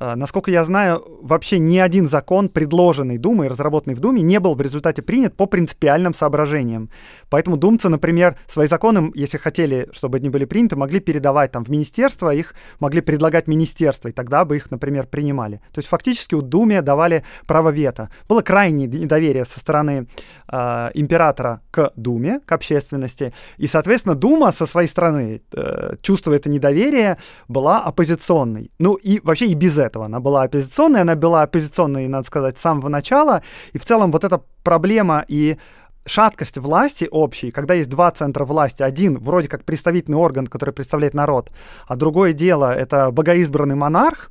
насколько 0.00 0.50
я 0.50 0.64
знаю, 0.64 1.04
вообще 1.20 1.58
ни 1.58 1.78
один 1.78 2.08
закон, 2.08 2.48
предложенный 2.48 3.18
Думой, 3.18 3.48
разработанный 3.48 3.94
в 3.94 4.00
Думе, 4.00 4.22
не 4.22 4.40
был 4.40 4.54
в 4.54 4.60
результате 4.60 5.02
принят 5.02 5.36
по 5.36 5.46
принципиальным 5.46 6.14
соображениям. 6.14 6.90
Поэтому 7.28 7.56
думцы, 7.56 7.88
например, 7.88 8.36
свои 8.48 8.66
законы, 8.66 9.10
если 9.14 9.38
хотели, 9.38 9.88
чтобы 9.92 10.18
они 10.18 10.30
были 10.30 10.44
приняты, 10.44 10.76
могли 10.76 11.00
передавать 11.00 11.52
там 11.52 11.64
в 11.64 11.68
министерство, 11.68 12.34
их 12.34 12.54
могли 12.80 13.00
предлагать 13.00 13.46
министерство, 13.46 14.08
и 14.08 14.12
тогда 14.12 14.44
бы 14.44 14.56
их, 14.56 14.70
например, 14.70 15.06
принимали. 15.06 15.60
То 15.72 15.78
есть 15.78 15.88
фактически 15.88 16.34
у 16.34 16.42
Думе 16.42 16.82
давали 16.82 17.24
право 17.46 17.70
вето. 17.70 18.10
Было 18.28 18.40
крайнее 18.40 18.86
недоверие 18.86 19.44
со 19.44 19.60
стороны 19.60 20.06
э, 20.48 20.90
императора 20.94 21.60
к 21.70 21.92
Думе, 21.96 22.40
к 22.44 22.52
общественности, 22.52 23.32
и, 23.58 23.66
соответственно, 23.66 24.14
Дума 24.14 24.52
со 24.52 24.66
своей 24.66 24.88
стороны, 24.88 25.42
э, 25.52 25.96
чувствуя 26.02 26.36
это 26.36 26.48
недоверие, 26.48 27.18
была 27.48 27.82
оппозиционной. 27.82 28.70
Ну 28.78 28.94
и 28.94 29.20
вообще 29.22 29.46
и 29.46 29.54
без 29.54 29.78
этого. 29.82 30.06
Она 30.06 30.20
была 30.20 30.42
оппозиционной, 30.42 31.00
она 31.02 31.14
была 31.14 31.42
оппозиционной, 31.42 32.08
надо 32.08 32.26
сказать, 32.26 32.58
с 32.58 32.60
самого 32.60 32.88
начала, 32.88 33.42
и 33.72 33.78
в 33.78 33.84
целом 33.84 34.12
вот 34.12 34.24
эта 34.24 34.42
проблема 34.62 35.24
и 35.28 35.56
шаткость 36.04 36.58
власти 36.58 37.08
общей, 37.10 37.50
когда 37.50 37.74
есть 37.74 37.88
два 37.88 38.10
центра 38.10 38.44
власти, 38.44 38.82
один 38.82 39.18
вроде 39.18 39.48
как 39.48 39.64
представительный 39.64 40.18
орган, 40.18 40.46
который 40.46 40.72
представляет 40.74 41.14
народ, 41.14 41.50
а 41.86 41.96
другое 41.96 42.32
дело 42.32 42.74
это 42.74 43.10
богоизбранный 43.10 43.76
монарх, 43.76 44.30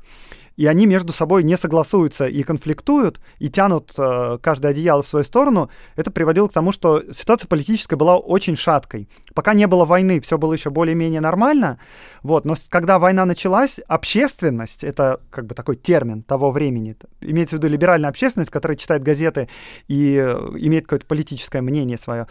и 0.58 0.66
они 0.66 0.86
между 0.86 1.14
собой 1.14 1.44
не 1.44 1.58
согласуются 1.58 2.28
и 2.28 2.44
конфликтуют, 2.44 3.20
и 3.40 3.50
тянут 3.50 3.94
э, 3.98 4.38
каждое 4.42 4.72
одеяло 4.72 5.04
в 5.04 5.08
свою 5.08 5.26
сторону, 5.26 5.70
это 5.96 6.12
приводило 6.12 6.48
к 6.48 6.54
тому, 6.54 6.72
что 6.72 7.04
ситуация 7.12 7.48
политическая 7.48 7.96
была 7.96 8.18
очень 8.18 8.56
шаткой. 8.56 9.10
Пока 9.34 9.54
не 9.54 9.68
было 9.68 9.86
войны, 9.86 10.20
все 10.22 10.38
было 10.38 10.54
еще 10.54 10.70
более-менее 10.70 11.22
нормально, 11.22 11.80
вот, 12.24 12.46
но 12.46 12.56
когда 12.70 13.00
война 13.00 13.26
началась, 13.26 13.80
общественность, 13.88 14.84
это 14.84 15.20
как 15.30 15.46
бы 15.48 15.56
такой 15.56 15.76
термин 15.76 16.24
того 16.24 16.52
времени, 16.52 16.96
имеется 17.22 17.56
в 17.56 17.60
виду 17.60 17.68
либеральная 17.68 18.10
общественность, 18.10 18.52
которая 18.52 18.78
читает 18.78 19.04
газеты 19.04 19.50
и 19.88 20.16
э, 20.16 20.32
имеет 20.60 20.86
какое-то 20.86 21.06
политическое 21.06 21.62
мнение 21.62 21.98
свое, 21.98 22.28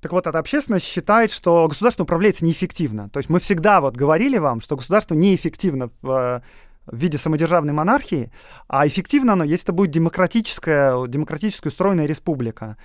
так 0.00 0.12
вот, 0.12 0.26
эта 0.26 0.38
общественность 0.38 0.86
считает, 0.86 1.32
что 1.32 1.66
государство 1.66 2.04
управляется 2.04 2.44
неэффективно. 2.44 3.08
То 3.10 3.18
есть 3.18 3.28
мы 3.28 3.40
всегда 3.40 3.80
вот 3.80 3.96
говорили 3.96 4.38
вам, 4.38 4.60
что 4.60 4.76
государство 4.76 5.14
неэффективно 5.14 5.90
в, 6.02 6.10
э, 6.10 6.40
в 6.90 6.96
виде 6.96 7.18
самодержавной 7.18 7.72
монархии, 7.72 8.30
а 8.68 8.86
эффективно 8.86 9.34
оно, 9.34 9.44
если 9.44 9.64
это 9.64 9.72
будет 9.72 9.90
демократическая, 9.90 11.06
демократически 11.06 11.68
устроенная 11.68 12.06
республика. 12.06 12.76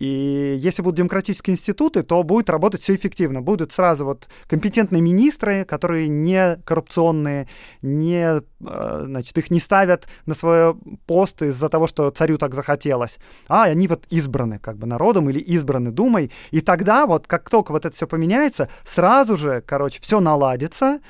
И 0.00 0.56
если 0.58 0.80
будут 0.80 0.96
демократические 0.96 1.54
институты, 1.54 2.02
то 2.02 2.22
будет 2.22 2.48
работать 2.48 2.80
все 2.80 2.94
эффективно. 2.94 3.42
Будут 3.42 3.70
сразу 3.70 4.06
вот 4.06 4.28
компетентные 4.48 5.02
министры, 5.02 5.66
которые 5.66 6.08
не 6.08 6.56
коррупционные, 6.64 7.48
не, 7.82 8.40
э, 8.40 9.02
значит, 9.04 9.36
их 9.36 9.50
не 9.50 9.60
ставят 9.60 10.08
на 10.24 10.34
свой 10.34 10.74
пост 11.06 11.42
из-за 11.42 11.68
того, 11.68 11.86
что 11.86 12.10
царю 12.10 12.38
так 12.38 12.54
захотелось, 12.54 13.18
а 13.46 13.64
они 13.64 13.88
вот 13.88 14.06
избраны 14.08 14.58
как 14.58 14.78
бы 14.78 14.86
народом 14.86 15.28
или 15.28 15.38
избраны 15.38 15.90
думой. 15.90 16.32
И 16.50 16.62
тогда 16.62 17.06
вот 17.06 17.26
как 17.26 17.50
только 17.50 17.72
вот 17.72 17.84
это 17.84 17.94
все 17.94 18.06
поменяется, 18.06 18.70
сразу 18.86 19.36
же, 19.36 19.62
короче, 19.66 20.00
все 20.00 20.20
наладится, 20.20 21.00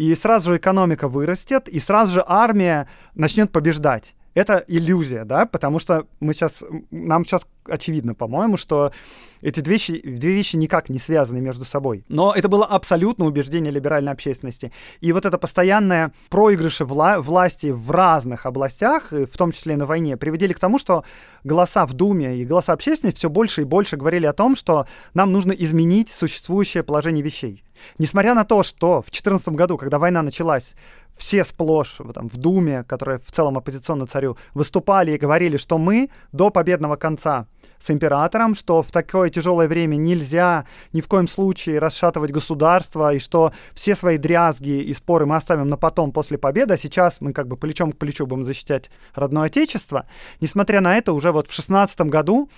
и 0.00 0.14
сразу 0.14 0.52
же 0.52 0.56
экономика 0.56 1.08
вырастет, 1.08 1.68
и 1.68 1.78
сразу 1.78 2.14
же 2.14 2.24
армия 2.26 2.88
начнет 3.14 3.52
побеждать. 3.52 4.14
Это 4.34 4.64
иллюзия, 4.68 5.24
да, 5.24 5.46
потому 5.46 5.78
что 5.78 6.06
мы 6.20 6.34
сейчас, 6.34 6.62
нам 6.90 7.24
сейчас 7.24 7.42
очевидно, 7.64 8.14
по-моему, 8.14 8.56
что 8.56 8.92
эти 9.40 9.60
две 9.60 9.74
вещи, 9.74 10.00
две 10.00 10.32
вещи 10.32 10.56
никак 10.56 10.88
не 10.88 10.98
связаны 10.98 11.40
между 11.40 11.64
собой. 11.64 12.04
Но 12.08 12.32
это 12.34 12.48
было 12.48 12.66
абсолютно 12.66 13.24
убеждение 13.24 13.72
либеральной 13.72 14.12
общественности. 14.12 14.70
И 15.00 15.12
вот 15.12 15.24
это 15.24 15.38
постоянное 15.38 16.12
проигрыши 16.28 16.84
вла- 16.84 17.20
власти 17.20 17.68
в 17.68 17.90
разных 17.90 18.46
областях, 18.46 19.10
в 19.10 19.36
том 19.36 19.52
числе 19.52 19.74
и 19.74 19.76
на 19.76 19.86
войне, 19.86 20.16
приводили 20.16 20.52
к 20.52 20.58
тому, 20.58 20.78
что 20.78 21.04
голоса 21.42 21.86
в 21.86 21.94
Думе 21.94 22.36
и 22.36 22.44
голоса 22.44 22.72
общественности 22.72 23.18
все 23.18 23.30
больше 23.30 23.62
и 23.62 23.64
больше 23.64 23.96
говорили 23.96 24.26
о 24.26 24.32
том, 24.32 24.54
что 24.54 24.86
нам 25.14 25.32
нужно 25.32 25.52
изменить 25.52 26.10
существующее 26.10 26.82
положение 26.82 27.24
вещей. 27.24 27.64
Несмотря 27.98 28.34
на 28.34 28.44
то, 28.44 28.62
что 28.62 29.00
в 29.00 29.06
2014 29.06 29.48
году, 29.48 29.78
когда 29.78 29.98
война 29.98 30.22
началась, 30.22 30.74
все 31.20 31.44
сплошь 31.44 31.98
там, 32.14 32.30
в 32.30 32.38
Думе, 32.38 32.82
которая 32.84 33.18
в 33.18 33.30
целом 33.30 33.58
оппозиционна 33.58 34.06
царю, 34.06 34.38
выступали 34.54 35.12
и 35.12 35.18
говорили, 35.18 35.58
что 35.58 35.76
мы 35.76 36.08
до 36.32 36.50
победного 36.50 36.96
конца 36.96 37.46
с 37.78 37.90
императором, 37.90 38.54
что 38.54 38.82
в 38.82 38.90
такое 38.90 39.28
тяжелое 39.28 39.68
время 39.68 39.96
нельзя 39.96 40.64
ни 40.94 41.02
в 41.02 41.08
коем 41.08 41.28
случае 41.28 41.78
расшатывать 41.78 42.30
государство, 42.30 43.12
и 43.12 43.18
что 43.18 43.52
все 43.74 43.94
свои 43.94 44.16
дрязги 44.16 44.82
и 44.82 44.94
споры 44.94 45.26
мы 45.26 45.36
оставим 45.36 45.68
на 45.68 45.76
потом, 45.76 46.10
после 46.10 46.38
победы, 46.38 46.74
а 46.74 46.78
сейчас 46.78 47.20
мы 47.20 47.34
как 47.34 47.48
бы 47.48 47.56
плечом 47.58 47.92
к 47.92 47.98
плечу 47.98 48.26
будем 48.26 48.44
защищать 48.44 48.90
родное 49.14 49.46
отечество. 49.46 50.06
Несмотря 50.40 50.80
на 50.80 50.96
это, 50.96 51.12
уже 51.12 51.32
вот 51.32 51.48
в 51.48 51.52
16 51.52 52.00
году 52.02 52.48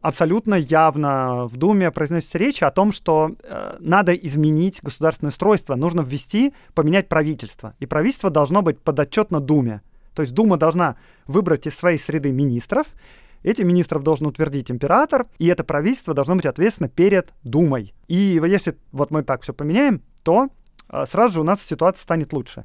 абсолютно 0.00 0.54
явно 0.54 1.46
в 1.46 1.56
Думе 1.56 1.90
произносится 1.90 2.38
речь 2.38 2.62
о 2.62 2.70
том, 2.70 2.92
что 2.92 3.32
э, 3.42 3.76
надо 3.80 4.12
изменить 4.12 4.80
государственное 4.82 5.30
устройство, 5.30 5.74
нужно 5.74 6.00
ввести, 6.00 6.54
поменять 6.74 7.08
правительство. 7.08 7.74
И 7.78 7.86
правительство 7.86 8.30
должно 8.30 8.62
быть 8.62 8.80
подотчетно 8.80 9.40
Думе. 9.40 9.82
То 10.14 10.22
есть 10.22 10.34
Дума 10.34 10.56
должна 10.56 10.96
выбрать 11.26 11.66
из 11.66 11.74
своей 11.76 11.98
среды 11.98 12.32
министров, 12.32 12.86
эти 13.42 13.62
министров 13.62 14.02
должен 14.02 14.26
утвердить 14.26 14.70
император, 14.70 15.26
и 15.38 15.46
это 15.46 15.64
правительство 15.64 16.12
должно 16.12 16.36
быть 16.36 16.44
ответственно 16.44 16.88
перед 16.88 17.32
Думой. 17.42 17.94
И 18.06 18.40
если 18.44 18.76
вот 18.92 19.10
мы 19.10 19.22
так 19.22 19.42
все 19.42 19.54
поменяем, 19.54 20.02
то 20.22 20.48
э, 20.88 21.06
сразу 21.06 21.34
же 21.34 21.40
у 21.40 21.44
нас 21.44 21.62
ситуация 21.62 22.02
станет 22.02 22.32
лучше. 22.32 22.64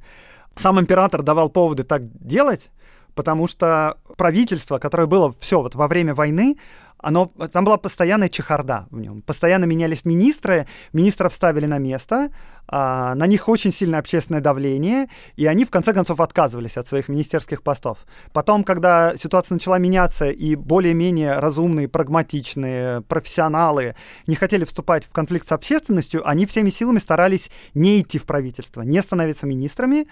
Сам 0.56 0.80
император 0.80 1.21
давал 1.21 1.50
поводы 1.50 1.84
так 1.84 2.04
делать, 2.06 2.69
потому 3.13 3.48
что 3.48 3.98
правительство, 4.17 4.78
которое 4.78 5.08
было 5.08 5.34
все 5.39 5.62
вот 5.62 5.76
во 5.76 5.88
время 5.88 6.13
войны, 6.13 6.58
оно, 6.97 7.27
там 7.51 7.65
была 7.65 7.77
постоянная 7.77 8.29
чехарда 8.29 8.88
в 8.89 8.99
нем. 8.99 9.21
Постоянно 9.21 9.65
менялись 9.65 10.05
министры, 10.05 10.67
министров 10.93 11.34
ставили 11.34 11.65
на 11.65 11.77
место, 11.77 12.29
а, 12.67 13.13
на 13.15 13.27
них 13.27 13.47
очень 13.47 13.71
сильное 13.71 13.99
общественное 13.99 14.41
давление, 14.41 15.08
и 15.36 15.45
они 15.45 15.65
в 15.65 15.69
конце 15.69 15.93
концов 15.93 16.19
отказывались 16.19 16.77
от 16.77 16.88
своих 16.88 17.10
министерских 17.10 17.62
постов. 17.62 17.99
Потом, 18.34 18.63
когда 18.63 19.15
ситуация 19.17 19.55
начала 19.55 19.77
меняться, 19.77 20.29
и 20.29 20.55
более-менее 20.55 21.39
разумные, 21.39 21.88
прагматичные 21.88 23.01
профессионалы 23.01 23.95
не 24.25 24.36
хотели 24.36 24.65
вступать 24.65 25.05
в 25.05 25.12
конфликт 25.12 25.47
с 25.47 25.51
общественностью, 25.51 26.27
они 26.27 26.45
всеми 26.45 26.69
силами 26.69 26.97
старались 26.97 27.51
не 27.73 27.99
идти 27.99 28.17
в 28.17 28.25
правительство, 28.25 28.81
не 28.81 29.01
становиться 29.01 29.45
министрами, 29.45 30.08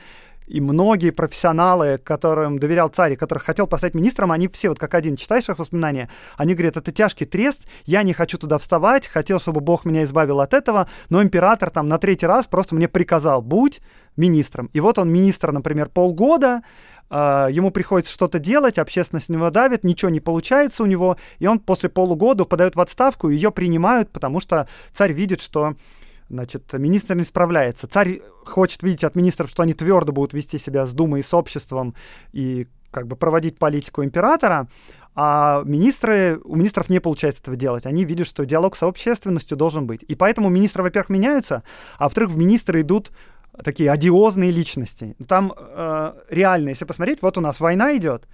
и 0.47 0.61
многие 0.61 1.11
профессионалы, 1.11 1.97
которым 1.97 2.59
доверял 2.59 2.89
царь, 2.89 3.15
которых 3.15 3.43
хотел 3.43 3.67
поставить 3.67 3.95
министром, 3.95 4.31
они 4.31 4.47
все, 4.47 4.69
вот 4.69 4.79
как 4.79 4.93
один, 4.93 5.15
читаешь 5.15 5.49
их 5.49 5.59
воспоминания, 5.59 6.09
они 6.37 6.53
говорят, 6.53 6.77
это 6.77 6.91
тяжкий 6.91 7.25
трест, 7.25 7.61
я 7.85 8.03
не 8.03 8.13
хочу 8.13 8.37
туда 8.37 8.57
вставать, 8.57 9.07
хотел, 9.07 9.39
чтобы 9.39 9.61
Бог 9.61 9.85
меня 9.85 10.03
избавил 10.03 10.41
от 10.41 10.53
этого, 10.53 10.87
но 11.09 11.21
император 11.21 11.69
там 11.69 11.87
на 11.87 11.97
третий 11.97 12.27
раз 12.27 12.47
просто 12.47 12.75
мне 12.75 12.87
приказал, 12.87 13.41
будь 13.41 13.81
министром. 14.15 14.69
И 14.73 14.79
вот 14.79 14.99
он 14.99 15.11
министр, 15.11 15.51
например, 15.51 15.89
полгода, 15.89 16.61
э, 17.09 17.47
ему 17.51 17.71
приходится 17.71 18.13
что-то 18.13 18.39
делать, 18.39 18.77
общественность 18.77 19.29
на 19.29 19.33
него 19.35 19.49
давит, 19.49 19.83
ничего 19.83 20.09
не 20.09 20.19
получается 20.19 20.83
у 20.83 20.85
него, 20.85 21.17
и 21.39 21.47
он 21.47 21.59
после 21.59 21.89
полугода 21.89 22.45
подает 22.45 22.75
в 22.75 22.81
отставку, 22.81 23.29
ее 23.29 23.51
принимают, 23.51 24.11
потому 24.11 24.39
что 24.39 24.67
царь 24.93 25.13
видит, 25.13 25.41
что 25.41 25.75
Значит, 26.33 26.73
министр 26.73 27.13
не 27.13 27.25
справляется. 27.25 27.85
Царь 27.85 28.21
хочет 28.43 28.81
видеть 28.81 29.03
от 29.03 29.15
министров, 29.15 29.51
что 29.51 29.61
они 29.61 29.73
твердо 29.73 30.13
будут 30.13 30.33
вести 30.33 30.57
себя 30.57 30.87
с 30.87 30.91
Думой 30.91 31.19
и 31.19 31.23
с 31.23 31.31
обществом 31.31 31.93
и 32.31 32.67
как 32.89 33.05
бы 33.05 33.15
проводить 33.15 33.59
политику 33.59 34.03
императора, 34.03 34.67
а 35.13 35.61
министры, 35.63 36.39
у 36.43 36.55
министров 36.55 36.89
не 36.89 36.99
получается 36.99 37.41
этого 37.43 37.55
делать. 37.55 37.85
Они 37.85 38.03
видят, 38.03 38.25
что 38.25 38.47
диалог 38.47 38.75
с 38.75 38.81
общественностью 38.81 39.55
должен 39.57 39.85
быть. 39.85 40.03
И 40.07 40.15
поэтому 40.15 40.49
министры, 40.49 40.81
во-первых, 40.81 41.09
меняются, 41.09 41.61
а 41.99 42.05
во-вторых, 42.05 42.31
в 42.31 42.37
министры 42.37 42.81
идут 42.81 43.11
такие 43.63 43.91
одиозные 43.91 44.49
личности. 44.49 45.15
Там 45.27 45.53
э, 45.55 46.13
реально, 46.31 46.69
если 46.69 46.85
посмотреть, 46.85 47.21
вот 47.21 47.37
у 47.37 47.41
нас 47.41 47.59
война 47.59 47.95
идет, 47.95 48.27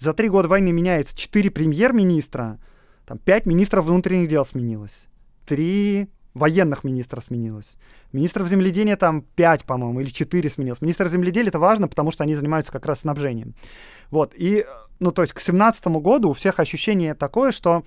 за 0.00 0.12
три 0.12 0.28
года 0.28 0.48
войны 0.48 0.72
меняется 0.72 1.16
четыре 1.16 1.52
премьер-министра, 1.52 2.58
там 3.06 3.18
пять 3.18 3.46
министров 3.46 3.84
внутренних 3.84 4.28
дел 4.28 4.44
сменилось 4.44 5.06
три 5.46 6.08
военных 6.34 6.84
министра 6.84 7.20
сменилось. 7.20 7.76
Министров 8.12 8.48
земледелия 8.48 8.96
там 8.96 9.22
5, 9.22 9.64
по-моему, 9.64 10.00
или 10.00 10.08
4 10.08 10.50
сменилось. 10.50 10.80
Министр 10.80 11.08
земледелия 11.08 11.48
это 11.48 11.58
важно, 11.58 11.88
потому 11.88 12.10
что 12.10 12.24
они 12.24 12.34
занимаются 12.34 12.72
как 12.72 12.86
раз 12.86 13.00
снабжением. 13.00 13.54
Вот, 14.10 14.32
и, 14.34 14.66
ну, 14.98 15.12
то 15.12 15.22
есть 15.22 15.32
к 15.32 15.36
2017 15.36 15.86
году 15.86 16.30
у 16.30 16.32
всех 16.32 16.60
ощущение 16.60 17.14
такое, 17.14 17.52
что 17.52 17.84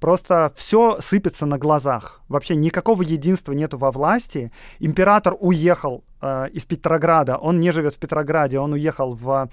просто 0.00 0.52
все 0.56 0.98
сыпется 1.00 1.46
на 1.46 1.58
глазах. 1.58 2.20
Вообще 2.28 2.54
никакого 2.54 3.02
единства 3.02 3.52
нету 3.52 3.78
во 3.78 3.90
власти. 3.90 4.52
Император 4.78 5.36
уехал 5.40 6.04
э, 6.20 6.48
из 6.52 6.64
Петрограда, 6.64 7.36
он 7.36 7.58
не 7.60 7.72
живет 7.72 7.94
в 7.94 7.98
Петрограде, 7.98 8.58
он 8.58 8.72
уехал 8.74 9.14
в 9.14 9.48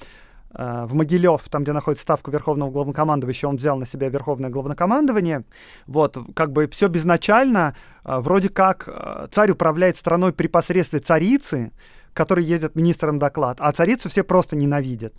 в 0.57 0.93
Могилев, 0.93 1.41
там, 1.49 1.63
где 1.63 1.73
находится 1.73 2.03
ставка 2.03 2.31
Верховного 2.31 2.71
Главнокомандующего, 2.71 3.49
он 3.49 3.57
взял 3.57 3.77
на 3.77 3.85
себя 3.85 4.09
Верховное 4.09 4.49
Главнокомандование. 4.49 5.43
Вот, 5.85 6.17
как 6.33 6.51
бы 6.53 6.67
все 6.67 6.87
безначально. 6.87 7.75
Э, 8.03 8.19
вроде 8.19 8.49
как 8.49 8.87
э, 8.87 9.27
царь 9.31 9.51
управляет 9.51 9.97
страной 9.97 10.31
при 10.31 10.47
посредстве 10.47 10.99
царицы, 10.99 11.71
который 12.13 12.45
ездит 12.45 12.75
министром 12.75 13.19
доклад, 13.19 13.57
а 13.59 13.71
царицу 13.71 14.09
все 14.09 14.23
просто 14.23 14.55
ненавидят. 14.55 15.13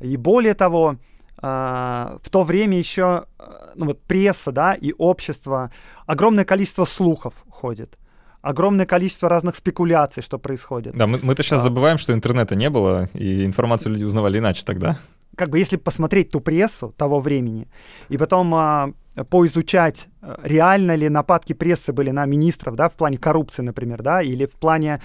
И 0.00 0.16
более 0.16 0.54
того, 0.54 0.96
в 1.38 2.30
то 2.30 2.44
время 2.44 2.78
еще 2.78 3.26
ну 3.74 3.86
вот 3.86 4.00
пресса, 4.04 4.52
да, 4.52 4.72
и 4.72 4.94
общество, 4.96 5.70
огромное 6.06 6.46
количество 6.46 6.86
слухов 6.86 7.44
ходит 7.50 7.98
огромное 8.46 8.86
количество 8.86 9.28
разных 9.28 9.56
спекуляций, 9.56 10.22
что 10.22 10.38
происходит. 10.38 10.96
Да, 10.96 11.06
мы, 11.06 11.18
мы-то 11.22 11.42
сейчас 11.42 11.60
а, 11.60 11.62
забываем, 11.64 11.98
что 11.98 12.12
интернета 12.12 12.54
не 12.54 12.70
было, 12.70 13.08
и 13.12 13.44
информацию 13.44 13.92
люди 13.92 14.04
узнавали 14.04 14.38
иначе 14.38 14.62
тогда. 14.64 14.98
Как 15.36 15.50
бы 15.50 15.58
если 15.58 15.76
посмотреть 15.76 16.30
ту 16.30 16.40
прессу 16.40 16.94
того 16.96 17.20
времени, 17.20 17.66
и 18.08 18.16
потом 18.16 18.54
а, 18.54 18.92
поизучать, 19.28 20.06
а, 20.22 20.38
реально 20.44 20.94
ли 20.94 21.08
нападки 21.08 21.54
прессы 21.54 21.92
были 21.92 22.10
на 22.10 22.24
министров, 22.24 22.76
да, 22.76 22.88
в 22.88 22.92
плане 22.92 23.18
коррупции, 23.18 23.62
например, 23.62 24.02
да, 24.02 24.22
или 24.22 24.46
в 24.46 24.52
плане 24.52 25.00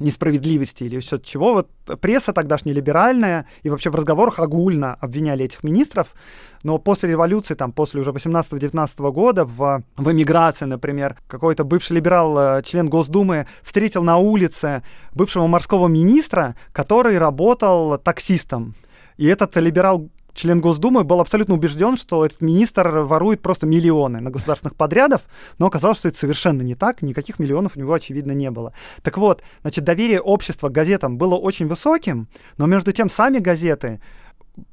несправедливости 0.00 0.84
или 0.84 0.98
все 0.98 1.18
чего. 1.18 1.54
Вот 1.54 1.70
пресса 2.00 2.32
тогдашняя 2.32 2.74
либеральная 2.74 3.46
и 3.62 3.70
вообще 3.70 3.90
в 3.90 3.94
разговорах 3.94 4.38
огульно 4.38 4.94
обвиняли 4.94 5.44
этих 5.44 5.62
министров. 5.62 6.14
Но 6.62 6.78
после 6.78 7.10
революции, 7.10 7.54
там, 7.54 7.72
после 7.72 8.00
уже 8.00 8.10
18-19 8.10 9.12
года 9.12 9.44
в, 9.44 9.82
в 9.96 10.12
эмиграции, 10.12 10.64
например, 10.64 11.16
какой-то 11.26 11.64
бывший 11.64 11.92
либерал, 11.92 12.58
э, 12.58 12.62
член 12.62 12.86
Госдумы, 12.86 13.46
встретил 13.62 14.02
на 14.02 14.16
улице 14.16 14.82
бывшего 15.14 15.46
морского 15.46 15.88
министра, 15.88 16.56
который 16.72 17.18
работал 17.18 17.98
таксистом. 17.98 18.74
И 19.16 19.26
этот 19.26 19.56
либерал 19.56 20.08
член 20.34 20.60
Госдумы 20.60 21.04
был 21.04 21.20
абсолютно 21.20 21.54
убежден, 21.54 21.96
что 21.96 22.24
этот 22.24 22.40
министр 22.40 22.88
ворует 22.88 23.42
просто 23.42 23.66
миллионы 23.66 24.20
на 24.20 24.30
государственных 24.30 24.76
подрядов, 24.76 25.22
но 25.58 25.66
оказалось, 25.66 25.98
что 25.98 26.08
это 26.08 26.18
совершенно 26.18 26.62
не 26.62 26.74
так, 26.74 27.02
никаких 27.02 27.38
миллионов 27.38 27.76
у 27.76 27.80
него, 27.80 27.92
очевидно, 27.92 28.32
не 28.32 28.50
было. 28.50 28.72
Так 29.02 29.18
вот, 29.18 29.42
значит, 29.62 29.84
доверие 29.84 30.20
общества 30.20 30.68
к 30.68 30.72
газетам 30.72 31.18
было 31.18 31.34
очень 31.34 31.66
высоким, 31.66 32.28
но 32.56 32.66
между 32.66 32.92
тем 32.92 33.10
сами 33.10 33.38
газеты 33.38 34.00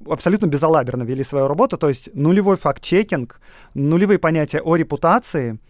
абсолютно 0.07 0.47
безалаберно 0.47 1.03
вели 1.03 1.23
свою 1.23 1.47
работу, 1.47 1.77
то 1.77 1.89
есть 1.89 2.09
нулевой 2.13 2.57
факт-чекинг, 2.57 3.39
нулевые 3.73 4.19
понятия 4.19 4.61
о 4.61 4.75
репутации— 4.75 5.59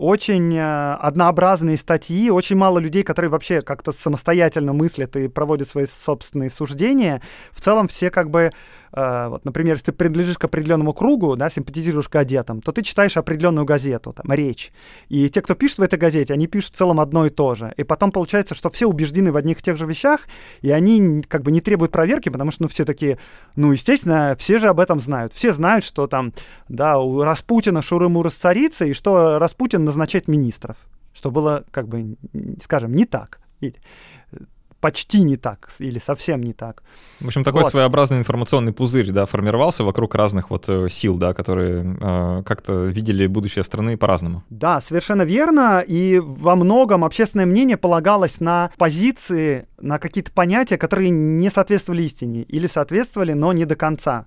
очень 0.00 0.56
э, 0.56 0.94
однообразные 0.94 1.76
статьи, 1.76 2.30
очень 2.30 2.56
мало 2.56 2.78
людей, 2.78 3.02
которые 3.02 3.30
вообще 3.30 3.60
как-то 3.60 3.92
самостоятельно 3.92 4.72
мыслят 4.72 5.14
и 5.16 5.28
проводят 5.28 5.68
свои 5.68 5.84
собственные 5.84 6.48
суждения. 6.48 7.20
В 7.52 7.60
целом 7.60 7.86
все 7.86 8.10
как 8.10 8.30
бы 8.30 8.50
Uh, 8.92 9.28
вот, 9.28 9.44
например, 9.44 9.74
если 9.74 9.86
ты 9.86 9.92
принадлежишь 9.92 10.36
к 10.36 10.44
определенному 10.44 10.92
кругу, 10.92 11.36
да, 11.36 11.48
симпатизируешь 11.48 12.08
газетам, 12.08 12.60
то 12.60 12.72
ты 12.72 12.82
читаешь 12.82 13.16
определенную 13.16 13.64
газету, 13.64 14.12
там, 14.12 14.32
речь. 14.32 14.72
И 15.08 15.28
те, 15.30 15.42
кто 15.42 15.54
пишет 15.54 15.78
в 15.78 15.82
этой 15.82 15.96
газете, 15.96 16.34
они 16.34 16.48
пишут 16.48 16.74
в 16.74 16.76
целом 16.76 16.98
одно 16.98 17.26
и 17.26 17.30
то 17.30 17.54
же. 17.54 17.72
И 17.76 17.84
потом 17.84 18.10
получается, 18.10 18.56
что 18.56 18.68
все 18.68 18.86
убеждены 18.86 19.30
в 19.30 19.36
одних 19.36 19.60
и 19.60 19.62
тех 19.62 19.76
же 19.76 19.86
вещах, 19.86 20.22
и 20.60 20.72
они 20.72 21.22
как 21.28 21.42
бы 21.42 21.52
не 21.52 21.60
требуют 21.60 21.92
проверки, 21.92 22.30
потому 22.30 22.50
что, 22.50 22.62
ну, 22.64 22.68
все 22.68 22.84
такие, 22.84 23.18
ну, 23.54 23.70
естественно, 23.70 24.34
все 24.38 24.58
же 24.58 24.68
об 24.68 24.80
этом 24.80 24.98
знают. 24.98 25.32
Все 25.32 25.52
знают, 25.52 25.84
что 25.84 26.08
там, 26.08 26.32
да, 26.68 26.98
у 26.98 27.22
Распутина 27.22 27.82
Шуры-Муры 27.82 28.30
с 28.30 28.34
царицей, 28.34 28.90
и 28.90 28.94
что 28.94 29.38
Распутин 29.38 29.84
назначает 29.84 30.26
министров. 30.26 30.76
Что 31.12 31.30
было, 31.30 31.64
как 31.70 31.86
бы, 31.86 32.16
скажем, 32.62 32.92
не 32.92 33.04
так. 33.04 33.38
Или, 33.60 33.76
почти 34.80 35.22
не 35.22 35.36
так 35.36 35.70
или 35.78 35.98
совсем 35.98 36.42
не 36.42 36.52
так. 36.52 36.82
В 37.20 37.26
общем, 37.26 37.44
такой 37.44 37.62
вот. 37.62 37.70
своеобразный 37.70 38.18
информационный 38.18 38.72
пузырь, 38.72 39.10
да, 39.10 39.26
формировался 39.26 39.84
вокруг 39.84 40.14
разных 40.14 40.50
вот 40.50 40.68
э, 40.68 40.88
сил, 40.88 41.16
да, 41.16 41.34
которые 41.34 41.96
э, 42.00 42.42
как-то 42.44 42.86
видели 42.86 43.26
будущее 43.26 43.62
страны 43.62 43.96
по-разному. 43.96 44.42
Да, 44.50 44.80
совершенно 44.80 45.22
верно, 45.22 45.84
и 45.86 46.18
во 46.18 46.56
многом 46.56 47.04
общественное 47.04 47.46
мнение 47.46 47.76
полагалось 47.76 48.40
на 48.40 48.70
позиции, 48.78 49.68
на 49.78 49.98
какие-то 49.98 50.32
понятия, 50.32 50.78
которые 50.78 51.10
не 51.10 51.50
соответствовали 51.50 52.02
истине 52.02 52.42
или 52.42 52.66
соответствовали, 52.66 53.32
но 53.32 53.52
не 53.52 53.64
до 53.64 53.76
конца. 53.76 54.26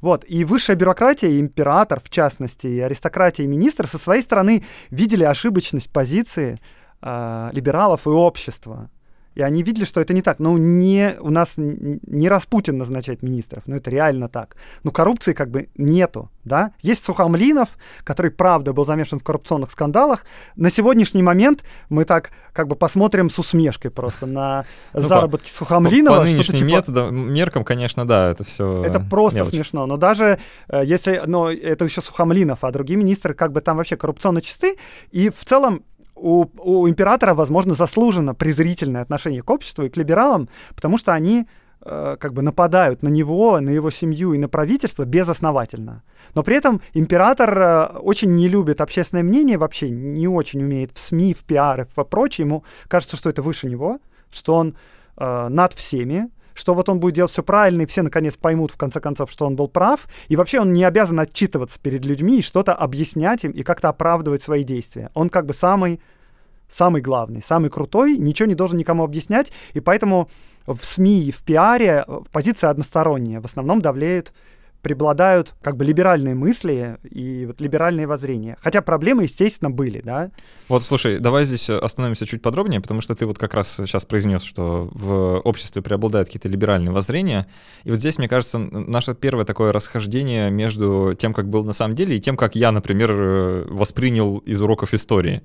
Вот, 0.00 0.24
и 0.26 0.44
высшая 0.44 0.74
бюрократия, 0.74 1.38
император, 1.38 2.00
в 2.00 2.10
частности, 2.10 2.66
и 2.66 2.80
аристократия, 2.80 3.44
и 3.44 3.46
министр 3.46 3.86
со 3.86 3.98
своей 3.98 4.22
стороны 4.22 4.64
видели 4.90 5.22
ошибочность 5.22 5.92
позиции 5.92 6.58
э, 7.00 7.50
либералов 7.52 8.06
и 8.06 8.10
общества. 8.10 8.90
И 9.34 9.42
они 9.42 9.62
видели, 9.62 9.84
что 9.84 10.00
это 10.00 10.14
не 10.14 10.22
так. 10.22 10.38
Ну, 10.38 10.56
не, 10.56 11.16
у 11.20 11.30
нас 11.30 11.54
не 11.56 12.28
Распутин 12.28 12.78
назначает 12.78 13.22
министров, 13.22 13.64
но 13.66 13.76
это 13.76 13.90
реально 13.90 14.28
так. 14.28 14.56
Но 14.82 14.90
коррупции 14.90 15.32
как 15.32 15.50
бы 15.50 15.68
нету, 15.76 16.30
да. 16.44 16.72
Есть 16.80 17.04
Сухомлинов, 17.04 17.78
который, 18.04 18.30
правда, 18.30 18.72
был 18.72 18.84
замешан 18.84 19.20
в 19.20 19.24
коррупционных 19.24 19.70
скандалах. 19.70 20.24
На 20.56 20.70
сегодняшний 20.70 21.22
момент 21.22 21.64
мы 21.88 22.04
так 22.04 22.30
как 22.52 22.68
бы 22.68 22.76
посмотрим 22.76 23.30
с 23.30 23.38
усмешкой 23.38 23.90
просто 23.90 24.26
на 24.26 24.64
ну, 24.92 25.02
заработки 25.02 25.50
Сухомлинова. 25.50 26.18
По, 26.18 26.24
нынешним 26.24 26.58
типа... 26.58 26.68
методам, 26.68 27.32
меркам, 27.32 27.64
конечно, 27.64 28.06
да, 28.06 28.30
это 28.30 28.44
все 28.44 28.84
Это 28.84 29.00
просто 29.00 29.44
смешно. 29.44 29.86
Но 29.86 29.96
даже 29.96 30.38
э, 30.68 30.82
если, 30.84 31.22
но 31.26 31.50
это 31.50 31.84
еще 31.84 32.00
Сухомлинов, 32.00 32.64
а 32.64 32.70
другие 32.70 32.98
министры 32.98 33.34
как 33.34 33.52
бы 33.52 33.60
там 33.60 33.76
вообще 33.76 33.96
коррупционно 33.96 34.42
чисты. 34.42 34.76
И 35.10 35.30
в 35.30 35.44
целом 35.44 35.82
у, 36.22 36.46
у 36.58 36.88
императора, 36.88 37.34
возможно, 37.34 37.74
заслуженно 37.74 38.34
презрительное 38.34 39.02
отношение 39.02 39.42
к 39.42 39.50
обществу 39.50 39.84
и 39.84 39.88
к 39.88 39.96
либералам, 39.96 40.48
потому 40.74 40.96
что 40.96 41.12
они 41.12 41.46
э, 41.84 42.16
как 42.18 42.32
бы 42.32 42.42
нападают 42.42 43.02
на 43.02 43.08
него, 43.08 43.60
на 43.60 43.70
его 43.70 43.90
семью 43.90 44.32
и 44.32 44.38
на 44.38 44.48
правительство 44.48 45.04
безосновательно. 45.04 46.02
Но 46.34 46.44
при 46.44 46.56
этом 46.56 46.80
император 46.94 47.58
э, 47.58 47.86
очень 47.98 48.30
не 48.36 48.48
любит 48.48 48.80
общественное 48.80 49.24
мнение, 49.24 49.58
вообще 49.58 49.90
не 49.90 50.28
очень 50.28 50.62
умеет 50.62 50.92
в 50.94 50.98
СМИ, 51.00 51.34
в 51.34 51.44
пиар 51.44 51.80
и 51.80 51.84
в 51.84 52.04
прочее. 52.04 52.46
Ему 52.46 52.64
кажется, 52.86 53.16
что 53.16 53.28
это 53.28 53.42
выше 53.42 53.68
него, 53.68 53.98
что 54.30 54.54
он 54.54 54.76
э, 55.16 55.48
над 55.48 55.72
всеми, 55.74 56.30
что 56.54 56.74
вот 56.74 56.88
он 56.88 57.00
будет 57.00 57.14
делать 57.14 57.32
все 57.32 57.42
правильно, 57.42 57.82
и 57.82 57.86
все 57.86 58.02
наконец 58.02 58.36
поймут 58.36 58.72
в 58.72 58.76
конце 58.76 59.00
концов, 59.00 59.30
что 59.30 59.46
он 59.46 59.56
был 59.56 59.68
прав. 59.68 60.08
И 60.28 60.36
вообще 60.36 60.60
он 60.60 60.72
не 60.72 60.84
обязан 60.84 61.20
отчитываться 61.20 61.78
перед 61.80 62.04
людьми 62.04 62.38
и 62.38 62.42
что-то 62.42 62.74
объяснять 62.74 63.44
им 63.44 63.52
и 63.52 63.62
как-то 63.62 63.88
оправдывать 63.88 64.42
свои 64.42 64.64
действия. 64.64 65.10
Он 65.14 65.28
как 65.28 65.46
бы 65.46 65.54
самый, 65.54 66.00
самый 66.68 67.02
главный, 67.02 67.42
самый 67.42 67.70
крутой, 67.70 68.16
ничего 68.16 68.46
не 68.46 68.54
должен 68.54 68.78
никому 68.78 69.04
объяснять, 69.04 69.52
и 69.74 69.80
поэтому 69.80 70.28
в 70.66 70.78
СМИ 70.82 71.24
и 71.24 71.30
в 71.32 71.42
пиаре 71.42 72.04
позиция 72.30 72.70
односторонняя. 72.70 73.40
В 73.40 73.46
основном 73.46 73.80
давлеет 73.80 74.32
преобладают 74.82 75.54
как 75.62 75.76
бы 75.76 75.84
либеральные 75.84 76.34
мысли 76.34 76.98
и 77.08 77.46
вот 77.46 77.60
либеральные 77.60 78.06
воззрения. 78.06 78.58
Хотя 78.60 78.82
проблемы, 78.82 79.24
естественно, 79.24 79.70
были, 79.70 80.00
да. 80.00 80.30
Вот, 80.68 80.82
слушай, 80.82 81.18
давай 81.18 81.44
здесь 81.44 81.70
остановимся 81.70 82.26
чуть 82.26 82.42
подробнее, 82.42 82.80
потому 82.80 83.00
что 83.00 83.14
ты 83.14 83.26
вот 83.26 83.38
как 83.38 83.54
раз 83.54 83.76
сейчас 83.76 84.04
произнес, 84.04 84.42
что 84.42 84.88
в 84.92 85.38
обществе 85.40 85.82
преобладают 85.82 86.28
какие-то 86.28 86.48
либеральные 86.48 86.92
воззрения. 86.92 87.46
И 87.84 87.90
вот 87.90 88.00
здесь, 88.00 88.18
мне 88.18 88.28
кажется, 88.28 88.58
наше 88.58 89.14
первое 89.14 89.44
такое 89.44 89.72
расхождение 89.72 90.50
между 90.50 91.14
тем, 91.18 91.32
как 91.32 91.48
было 91.48 91.62
на 91.62 91.72
самом 91.72 91.94
деле, 91.94 92.16
и 92.16 92.20
тем, 92.20 92.36
как 92.36 92.56
я, 92.56 92.72
например, 92.72 93.10
э, 93.12 93.66
воспринял 93.68 94.38
из 94.38 94.60
уроков 94.60 94.94
истории. 94.94 95.42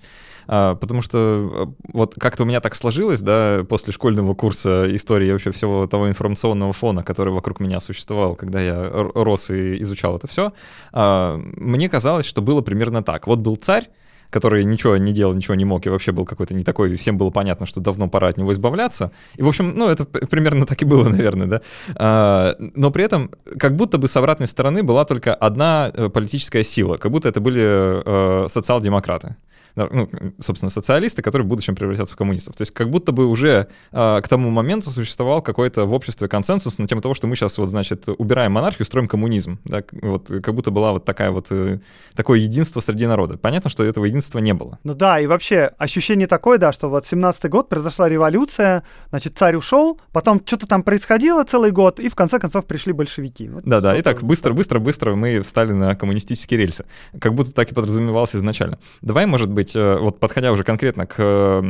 А, 0.47 0.75
потому 0.75 1.01
что 1.01 1.17
э, 1.17 1.83
вот 1.93 2.15
как-то 2.19 2.43
у 2.43 2.45
меня 2.45 2.62
так 2.62 2.75
сложилось, 2.75 3.21
да, 3.21 3.65
после 3.67 3.93
школьного 3.93 4.33
курса 4.33 4.88
истории 4.95 5.31
вообще 5.31 5.51
всего 5.51 5.88
того 5.88 6.10
информационного 6.10 6.73
фона, 6.73 7.03
который 7.03 7.33
вокруг 7.33 7.60
меня 7.60 7.79
существовал, 7.79 8.36
когда 8.36 8.62
я 8.62 8.89
рос 8.91 9.49
и 9.49 9.81
изучал 9.81 10.17
это 10.17 10.27
все, 10.27 10.53
а, 10.93 11.38
мне 11.38 11.89
казалось, 11.89 12.25
что 12.25 12.41
было 12.41 12.62
примерно 12.62 13.03
так. 13.03 13.27
Вот 13.27 13.39
был 13.39 13.55
царь, 13.55 13.89
который 14.29 14.63
ничего 14.65 14.97
не 14.97 15.13
делал, 15.13 15.33
ничего 15.33 15.55
не 15.55 15.65
мог, 15.65 15.86
и 15.86 15.89
вообще 15.89 16.12
был 16.12 16.25
какой-то 16.25 16.53
не 16.53 16.63
такой, 16.63 16.93
и 16.93 16.97
всем 16.97 17.17
было 17.17 17.29
понятно, 17.29 17.65
что 17.65 17.79
давно 17.79 18.10
пора 18.10 18.27
от 18.27 18.38
него 18.38 18.51
избавляться. 18.51 19.12
И, 19.36 19.43
в 19.43 19.47
общем, 19.47 19.73
ну, 19.75 19.88
это 19.88 20.05
примерно 20.05 20.65
так 20.65 20.81
и 20.81 20.86
было, 20.86 21.07
наверное, 21.10 21.47
да. 21.47 21.62
А, 21.95 22.55
но 22.60 22.91
при 22.91 23.05
этом, 23.05 23.31
как 23.57 23.75
будто 23.75 23.97
бы 23.97 24.07
с 24.07 24.15
обратной 24.15 24.47
стороны 24.47 24.83
была 24.83 25.05
только 25.05 25.33
одна 25.33 25.91
э, 25.93 26.10
политическая 26.10 26.63
сила, 26.63 26.97
как 26.97 27.12
будто 27.12 27.29
это 27.29 27.39
были 27.39 27.62
э, 27.63 28.47
социал-демократы. 28.49 29.36
Ну, 29.77 30.09
собственно, 30.39 30.69
социалисты, 30.69 31.21
которые 31.21 31.45
в 31.45 31.49
будущем 31.49 31.75
превратятся 31.75 32.15
в 32.15 32.17
коммунистов. 32.17 32.55
То 32.55 32.63
есть 32.63 32.73
как 32.73 32.89
будто 32.89 33.11
бы 33.11 33.27
уже 33.27 33.67
э, 33.91 34.21
к 34.21 34.27
тому 34.27 34.49
моменту 34.49 34.89
существовал 34.89 35.41
какой-то 35.41 35.85
в 35.85 35.93
обществе 35.93 36.27
консенсус 36.27 36.77
на 36.79 36.87
тему 36.87 37.01
того, 37.01 37.13
что 37.13 37.27
мы 37.27 37.35
сейчас 37.35 37.57
вот, 37.57 37.69
значит, 37.69 38.05
убираем 38.17 38.53
монархию, 38.53 38.85
строим 38.85 39.07
коммунизм. 39.07 39.59
Да? 39.65 39.83
Вот 40.01 40.27
как 40.27 40.53
будто 40.53 40.71
была 40.71 40.93
вот 40.93 41.05
такая 41.05 41.31
вот, 41.31 41.47
э, 41.51 41.79
такое 42.15 42.39
единство 42.39 42.79
среди 42.79 43.05
народа. 43.05 43.37
Понятно, 43.37 43.69
что 43.69 43.83
этого 43.83 44.05
единства 44.05 44.39
не 44.39 44.53
было. 44.53 44.79
Ну 44.83 44.93
да, 44.93 45.19
и 45.19 45.27
вообще 45.27 45.71
ощущение 45.77 46.27
такое, 46.27 46.57
да, 46.57 46.71
что 46.71 46.89
вот 46.89 47.05
17-й 47.05 47.49
год 47.49 47.69
произошла 47.69 48.09
революция, 48.09 48.83
значит, 49.09 49.37
царь 49.37 49.55
ушел, 49.55 49.99
потом 50.11 50.41
что-то 50.45 50.67
там 50.67 50.83
происходило 50.83 51.43
целый 51.43 51.71
год, 51.71 51.99
и 51.99 52.09
в 52.09 52.15
конце 52.15 52.39
концов 52.39 52.65
пришли 52.65 52.93
большевики. 52.93 53.49
Да-да, 53.63 53.91
вот 53.91 53.99
и 53.99 54.01
так 54.01 54.23
быстро-быстро-быстро 54.23 55.15
мы 55.15 55.41
встали 55.41 55.71
на 55.71 55.95
коммунистические 55.95 56.59
рельсы. 56.59 56.85
Как 57.19 57.33
будто 57.33 57.53
так 57.53 57.71
и 57.71 57.75
подразумевалось 57.75 58.35
изначально. 58.35 58.79
Давай, 59.01 59.25
может 59.25 59.51
быть, 59.51 59.66
э, 59.75 59.97
вот 59.99 60.19
подходя 60.19 60.51
уже 60.51 60.63
конкретно 60.63 61.06
к, 61.06 61.63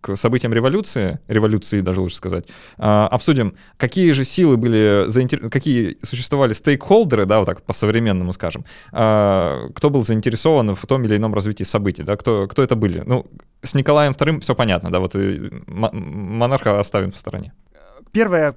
к 0.00 0.16
событиям 0.16 0.52
революции, 0.52 1.18
революции 1.28 1.80
даже 1.80 2.00
лучше 2.00 2.16
сказать, 2.16 2.46
а, 2.78 3.06
обсудим, 3.08 3.54
какие 3.76 4.12
же 4.12 4.24
силы 4.24 4.56
были, 4.56 5.06
какие 5.48 5.98
существовали 6.02 6.52
стейкхолдеры, 6.52 7.26
да, 7.26 7.38
вот 7.38 7.46
так 7.46 7.62
по-современному 7.62 8.32
скажем, 8.32 8.64
а, 8.92 9.68
кто 9.74 9.90
был 9.90 10.04
заинтересован 10.04 10.74
в 10.74 10.86
том 10.86 11.04
или 11.04 11.16
ином 11.16 11.34
развитии 11.34 11.64
событий, 11.64 12.02
да, 12.02 12.16
кто, 12.16 12.46
кто 12.48 12.62
это 12.62 12.76
были. 12.76 13.02
Ну, 13.06 13.26
с 13.62 13.74
Николаем 13.74 14.12
II 14.12 14.40
все 14.40 14.54
понятно, 14.54 14.90
да, 14.90 15.00
вот 15.00 15.14
монарха 15.14 16.80
оставим 16.80 17.12
в 17.12 17.18
стороне. 17.18 17.52
Первое, 18.12 18.56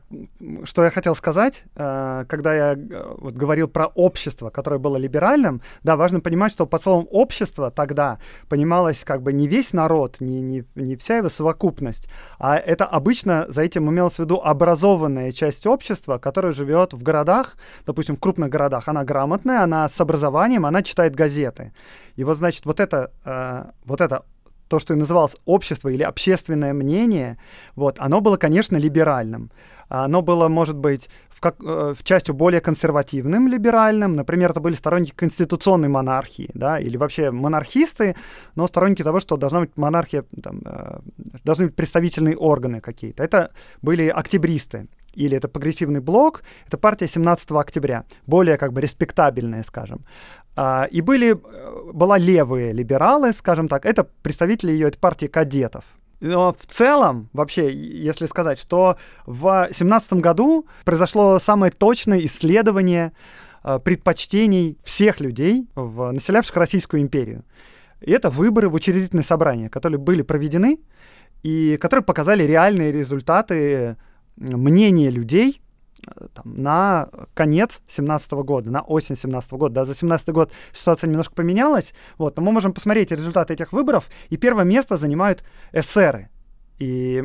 что 0.66 0.84
я 0.84 0.90
хотел 0.90 1.16
сказать, 1.16 1.64
э, 1.78 2.26
когда 2.28 2.54
я 2.54 2.74
э, 2.74 3.16
вот 3.18 3.36
говорил 3.36 3.70
про 3.70 3.86
общество, 3.86 4.50
которое 4.50 4.80
было 4.80 4.98
либеральным, 4.98 5.62
да, 5.82 5.96
важно 5.96 6.20
понимать, 6.20 6.52
что 6.52 6.66
под 6.66 6.84
словом 6.84 7.08
общество 7.10 7.72
тогда 7.72 8.20
понималось 8.50 9.06
как 9.06 9.22
бы 9.22 9.32
не 9.32 9.48
весь 9.48 9.72
народ, 9.72 10.18
не, 10.20 10.42
не, 10.42 10.66
не 10.76 10.98
вся 10.98 11.18
его 11.18 11.30
совокупность, 11.30 12.10
а 12.38 12.58
это 12.58 12.86
обычно 12.86 13.46
за 13.48 13.62
этим 13.62 13.90
имелось 13.90 14.16
в 14.16 14.20
виду 14.20 14.42
образованная 14.44 15.32
часть 15.32 15.66
общества, 15.66 16.18
которая 16.18 16.52
живет 16.52 16.92
в 16.92 17.02
городах, 17.02 17.56
допустим, 17.86 18.18
в 18.18 18.20
крупных 18.20 18.50
городах. 18.50 18.90
Она 18.90 19.06
грамотная, 19.06 19.64
она 19.64 19.88
с 19.88 20.02
образованием, 20.02 20.66
она 20.66 20.84
читает 20.84 21.16
газеты. 21.16 21.72
И 22.18 22.26
вот, 22.26 22.38
значит, 22.38 22.66
вот 22.66 22.82
это, 22.82 23.14
э, 23.24 23.72
вот 23.86 24.02
это 24.02 24.26
то, 24.76 24.80
что 24.80 24.94
и 24.94 24.98
называлось 24.98 25.36
общество 25.46 25.90
или 25.90 26.04
общественное 26.04 26.74
мнение, 26.74 27.38
вот, 27.76 27.96
оно 28.00 28.22
было, 28.22 28.38
конечно, 28.38 28.78
либеральным. 28.78 29.50
Оно 29.88 30.22
было, 30.22 30.50
может 30.50 30.76
быть, 30.76 31.10
в, 31.30 31.40
как, 31.40 31.56
э, 31.62 31.94
в 31.98 32.04
частью 32.04 32.34
более 32.34 32.60
консервативным 32.60 33.48
либеральным. 33.48 34.16
Например, 34.16 34.52
это 34.52 34.60
были 34.60 34.76
сторонники 34.76 35.14
конституционной 35.16 35.88
монархии, 35.88 36.50
да, 36.54 36.80
или 36.80 36.98
вообще 36.98 37.32
монархисты, 37.32 38.16
но 38.56 38.68
сторонники 38.68 39.04
того, 39.04 39.20
что 39.20 39.38
должна 39.38 39.60
быть 39.60 39.78
монархия, 39.78 40.24
там, 40.44 40.62
э, 40.66 41.00
должны 41.44 41.66
быть 41.68 41.76
представительные 41.76 42.36
органы 42.36 42.82
какие-то. 42.82 43.24
Это 43.24 43.52
были 43.82 44.08
октябристы 44.08 44.88
или 45.14 45.38
это 45.38 45.48
прогрессивный 45.48 46.02
блок, 46.02 46.42
это 46.68 46.78
партия 46.78 47.08
17 47.08 47.52
октября, 47.52 48.04
более 48.28 48.58
как 48.58 48.74
бы 48.74 48.82
респектабельная, 48.82 49.64
скажем. 49.64 50.00
А, 50.56 50.88
и 50.90 51.02
были, 51.02 51.34
э, 51.34 51.92
была 51.92 52.18
левые 52.18 52.72
либералы, 52.72 53.34
скажем 53.34 53.68
так, 53.68 53.86
это 53.86 54.08
представители 54.22 54.72
ее, 54.72 54.88
это 54.88 54.98
партии 54.98 55.28
кадетов. 55.28 55.84
Но 56.22 56.54
в 56.54 56.66
целом, 56.66 57.30
вообще, 57.34 57.74
если 57.74 58.26
сказать, 58.26 58.58
что 58.58 58.98
в 59.26 59.66
2017 59.68 60.14
году 60.14 60.66
произошло 60.86 61.40
самое 61.40 61.72
точное 61.72 62.20
исследование 62.20 63.12
э, 63.64 63.80
предпочтений 63.80 64.78
всех 64.84 65.20
людей, 65.20 65.68
в, 65.76 66.12
населявших 66.12 66.56
Российскую 66.56 67.02
империю. 67.02 67.44
И 68.00 68.12
это 68.12 68.30
выборы 68.30 68.70
в 68.70 68.76
учредительное 68.76 69.24
собрание, 69.24 69.70
которые 69.70 70.00
были 70.00 70.22
проведены 70.22 70.80
и 71.44 71.78
которые 71.78 72.04
показали 72.04 72.44
реальные 72.44 72.92
результаты 72.92 73.98
мнения 74.38 75.10
людей 75.10 75.62
там, 76.34 76.62
на 76.62 77.10
конец 77.34 77.82
17 77.88 78.32
года, 78.32 78.72
на 78.72 78.82
осень 78.82 79.16
17 79.16 79.52
года. 79.54 79.76
Да, 79.76 79.86
за 79.86 79.96
17 79.96 80.30
год 80.30 80.52
ситуация 80.74 81.10
немножко 81.10 81.36
поменялась, 81.36 81.94
вот, 82.18 82.38
но 82.38 82.44
мы 82.44 82.52
можем 82.52 82.74
посмотреть 82.74 83.12
результаты 83.12 83.54
этих 83.54 83.74
выборов, 83.74 84.10
и 84.30 84.38
первое 84.38 84.66
место 84.66 84.98
занимают 84.98 85.44
эсеры. 85.72 86.30
И 86.80 87.24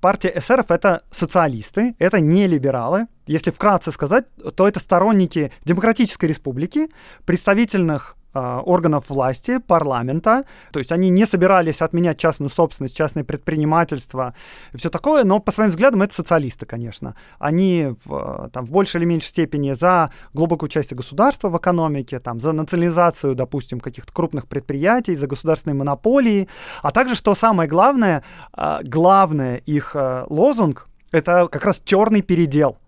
партия 0.00 0.32
эсеров— 0.34 0.66
это 0.70 1.02
социалисты, 1.10 1.94
это 1.98 2.20
не 2.20 2.46
либералы. 2.46 3.06
Если 3.26 3.50
вкратце 3.50 3.92
сказать, 3.92 4.26
то 4.56 4.68
это 4.68 4.80
сторонники 4.80 5.52
Демократической 5.64 6.26
Республики, 6.26 6.88
представительных 7.24 8.16
органов 8.34 9.10
власти, 9.10 9.58
парламента. 9.58 10.44
То 10.72 10.78
есть 10.78 10.92
они 10.92 11.10
не 11.10 11.26
собирались 11.26 11.82
отменять 11.82 12.18
частную 12.18 12.50
собственность, 12.50 12.96
частное 12.96 13.24
предпринимательство 13.24 14.34
и 14.72 14.76
все 14.76 14.90
такое, 14.90 15.24
но 15.24 15.40
по 15.40 15.52
своим 15.52 15.70
взглядам 15.70 16.02
это 16.02 16.14
социалисты, 16.14 16.66
конечно. 16.66 17.14
Они 17.38 17.94
в, 18.04 18.50
там, 18.52 18.66
в 18.66 18.70
большей 18.70 18.98
или 18.98 19.06
меньшей 19.06 19.28
степени 19.28 19.72
за 19.72 20.10
глубокую 20.32 20.68
часть 20.68 20.92
государства 20.92 21.48
в 21.48 21.58
экономике, 21.58 22.20
там, 22.20 22.40
за 22.40 22.52
национализацию, 22.52 23.34
допустим, 23.34 23.80
каких-то 23.80 24.12
крупных 24.12 24.46
предприятий, 24.46 25.16
за 25.16 25.26
государственные 25.26 25.76
монополии, 25.76 26.48
а 26.82 26.90
также, 26.90 27.14
что 27.14 27.34
самое 27.34 27.68
главное, 27.68 28.22
а, 28.52 28.80
главное 28.82 29.56
их 29.56 29.96
лозунг— 30.28 30.88
это 31.12 31.48
как 31.48 31.64
раз 31.64 31.80
черный 31.84 32.22
передел— 32.22 32.78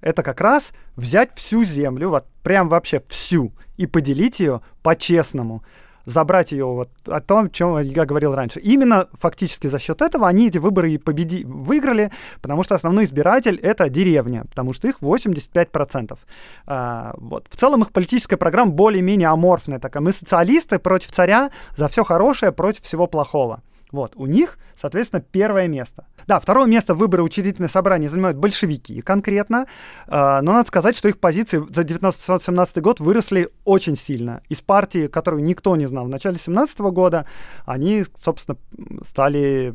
это 0.00 0.22
как 0.22 0.40
раз 0.40 0.72
взять 0.96 1.30
всю 1.34 1.64
землю, 1.64 2.10
вот 2.10 2.26
прям 2.42 2.68
вообще 2.68 3.02
всю, 3.08 3.52
и 3.76 3.86
поделить 3.86 4.40
ее 4.40 4.60
по-честному. 4.82 5.62
Забрать 6.04 6.52
ее 6.52 6.64
вот 6.64 6.88
о 7.04 7.20
том, 7.20 7.46
о 7.46 7.48
чем 7.50 7.78
я 7.80 8.06
говорил 8.06 8.34
раньше. 8.34 8.60
Именно 8.60 9.08
фактически 9.12 9.66
за 9.66 9.78
счет 9.78 10.00
этого 10.00 10.26
они 10.26 10.48
эти 10.48 10.56
выборы 10.56 10.92
и 10.92 10.96
победи... 10.96 11.44
выиграли, 11.44 12.10
потому 12.40 12.62
что 12.62 12.74
основной 12.74 13.04
избиратель— 13.04 13.56
это 13.62 13.90
деревня, 13.90 14.46
потому 14.48 14.72
что 14.72 14.88
их 14.88 15.00
85%. 15.02 16.18
А, 16.66 17.14
вот. 17.18 17.46
В 17.50 17.56
целом 17.56 17.82
их 17.82 17.92
политическая 17.92 18.38
программа 18.38 18.72
более-менее 18.72 19.28
аморфная. 19.28 19.80
Такая. 19.80 20.02
Мы 20.02 20.14
социалисты 20.14 20.78
против 20.78 21.12
царя, 21.12 21.50
за 21.76 21.88
все 21.88 22.04
хорошее 22.04 22.52
против 22.52 22.84
всего 22.84 23.06
плохого. 23.06 23.60
Вот, 23.90 24.12
у 24.16 24.26
них, 24.26 24.58
соответственно, 24.80 25.22
первое 25.22 25.66
место. 25.66 26.06
Да, 26.26 26.38
второе 26.40 26.66
место 26.66 26.94
в 26.94 26.98
выборы 26.98 27.22
учредительное 27.22 27.70
собрание 27.70 28.10
занимают 28.10 28.36
большевики 28.36 29.00
конкретно, 29.00 29.66
э, 30.06 30.10
но 30.10 30.52
надо 30.52 30.68
сказать, 30.68 30.96
что 30.96 31.08
их 31.08 31.18
позиции 31.18 31.58
за 31.58 31.82
1917 31.82 32.82
год 32.82 33.00
выросли 33.00 33.48
очень 33.64 33.96
сильно. 33.96 34.42
Из 34.50 34.60
партии, 34.60 35.06
которую 35.06 35.42
никто 35.42 35.74
не 35.76 35.86
знал 35.86 36.04
в 36.04 36.08
начале 36.10 36.36
17 36.36 36.78
года, 36.80 37.24
они, 37.64 38.04
собственно, 38.14 38.58
стали 39.02 39.74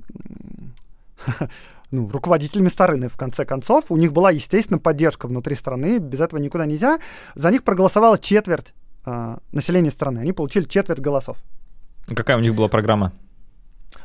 ну, 1.91 2.08
руководителями 2.08 2.69
страны, 2.69 3.10
в 3.10 3.17
конце 3.17 3.45
концов. 3.45 3.86
У 3.89 3.97
них 3.97 4.13
была, 4.13 4.30
естественно, 4.30 4.78
поддержка 4.78 5.28
внутри 5.28 5.56
страны, 5.56 5.97
без 5.97 6.19
этого 6.19 6.39
никуда 6.39 6.67
нельзя. 6.67 6.99
За 7.34 7.49
них 7.49 7.63
проголосовала 7.63 8.19
четверть 8.19 8.76
э, 9.06 9.38
населения 9.52 9.89
страны. 9.91 10.19
Они 10.19 10.34
получили 10.34 10.65
четверть 10.65 10.99
голосов. 10.99 11.38
Какая 12.15 12.38
у 12.38 12.41
них 12.41 12.54
была 12.54 12.67
программа? 12.67 13.12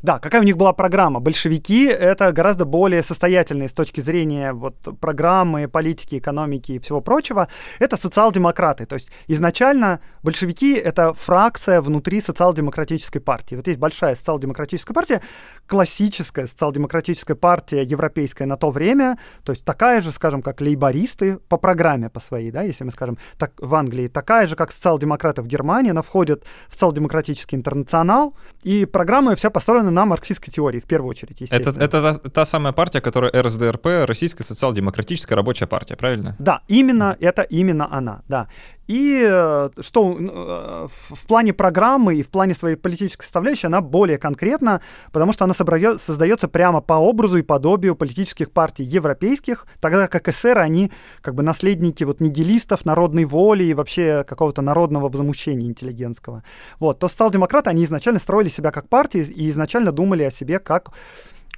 Да, 0.03 0.19
какая 0.19 0.41
у 0.41 0.45
них 0.45 0.57
была 0.57 0.73
программа? 0.73 1.21
Большевики— 1.21 1.87
это 1.87 2.33
гораздо 2.33 2.65
более 2.65 3.03
состоятельные 3.03 3.69
с 3.69 3.73
точки 3.73 4.01
зрения 4.01 4.53
вот, 4.53 4.77
программы, 5.01 5.69
политики, 5.69 6.19
экономики 6.19 6.73
и 6.73 6.79
всего 6.79 7.01
прочего. 7.01 7.49
Это 7.79 7.97
социал-демократы. 7.97 8.87
То 8.87 8.95
есть 8.95 9.11
изначально 9.27 10.01
большевики— 10.23 10.75
это 10.75 11.15
фракция 11.15 11.81
внутри 11.81 12.21
социал-демократической 12.21 13.21
партии. 13.21 13.57
Вот 13.57 13.67
есть 13.67 13.79
большая 13.79 14.15
социал-демократическая 14.15 14.95
партия, 14.95 15.23
классическая 15.67 16.47
социал-демократическая 16.47 17.35
партия 17.35 17.83
европейская 17.83 18.47
на 18.47 18.57
то 18.57 18.71
время, 18.71 19.19
то 19.45 19.53
есть 19.53 19.65
такая 19.65 20.01
же, 20.01 20.13
скажем, 20.13 20.43
как 20.43 20.61
лейбористы 20.61 21.39
по 21.49 21.57
программе 21.57 22.09
по 22.09 22.21
своей, 22.21 22.51
да, 22.51 22.63
если 22.63 22.85
мы 22.85 22.91
скажем, 22.91 23.19
так, 23.39 23.53
в 23.59 23.75
Англии, 23.75 24.09
такая 24.09 24.47
же, 24.47 24.57
как 24.57 24.73
социал-демократы 24.73 25.43
в 25.43 25.47
Германии, 25.47 25.91
она 25.91 26.03
входит 26.03 26.45
в 26.69 26.73
социал-демократический 26.73 27.57
интернационал, 27.57 28.35
и 28.63 28.85
программа 28.87 29.35
вся 29.35 29.51
построена 29.51 29.78
построена 29.79 29.91
на 29.91 30.07
марксистской 30.07 30.53
теории, 30.53 30.81
в 30.81 30.85
первую 30.85 31.11
очередь, 31.11 31.43
Это, 31.51 31.71
это 31.71 31.89
та, 31.89 32.31
та 32.31 32.45
самая 32.45 32.73
партия, 32.73 33.01
которая 33.01 33.31
РСДРП, 33.43 33.87
Российская 34.07 34.45
социал-демократическая 34.45 35.37
рабочая 35.37 35.67
партия, 35.67 35.97
правильно? 35.97 36.35
Да, 36.39 36.61
именно, 36.69 37.17
это 37.21 37.43
именно 37.43 37.87
она, 37.99 38.23
да. 38.29 38.49
И 38.89 39.23
э, 39.23 39.69
что 39.81 40.17
э, 40.19 40.89
в 40.89 41.27
плане 41.27 41.53
программы 41.53 42.17
и 42.17 42.23
в 42.23 42.29
плане 42.29 42.55
своей 42.55 42.77
политической 42.77 43.23
составляющей 43.23 43.67
она 43.67 43.83
более 43.83 44.17
конкретна, 44.17 44.81
потому 45.13 45.33
что 45.33 45.45
она 45.45 45.53
создается 45.55 46.49
прямо 46.49 46.81
по 46.81 46.95
образу 46.95 47.37
и 47.37 47.43
подобию 47.43 47.95
политических 47.95 48.51
партий 48.51 48.85
европейских, 48.85 49.67
тогда 49.81 50.09
как 50.09 50.29
эсеры, 50.29 50.63
они 50.63 50.91
как 51.21 51.35
бы 51.35 51.43
наследники 51.43 52.03
вот 52.05 52.21
нигилистов, 52.21 52.87
народной 52.87 53.27
воли 53.27 53.65
и 53.65 53.75
вообще 53.75 54.25
какого-то 54.27 54.63
народного 54.63 55.11
возмущения 55.11 55.67
интеллигентского. 55.67 56.43
Вот. 56.81 56.99
То 56.99 57.09
социал-демократы, 57.09 57.69
они 57.69 57.85
изначально 57.85 58.19
строили 58.19 58.49
себя 58.49 58.71
как 58.71 58.89
партии 58.89 59.21
и 59.21 59.51
изначально 59.51 59.93
думали 59.93 60.23
о 60.23 60.31
себе 60.31 60.59
как 60.59 60.93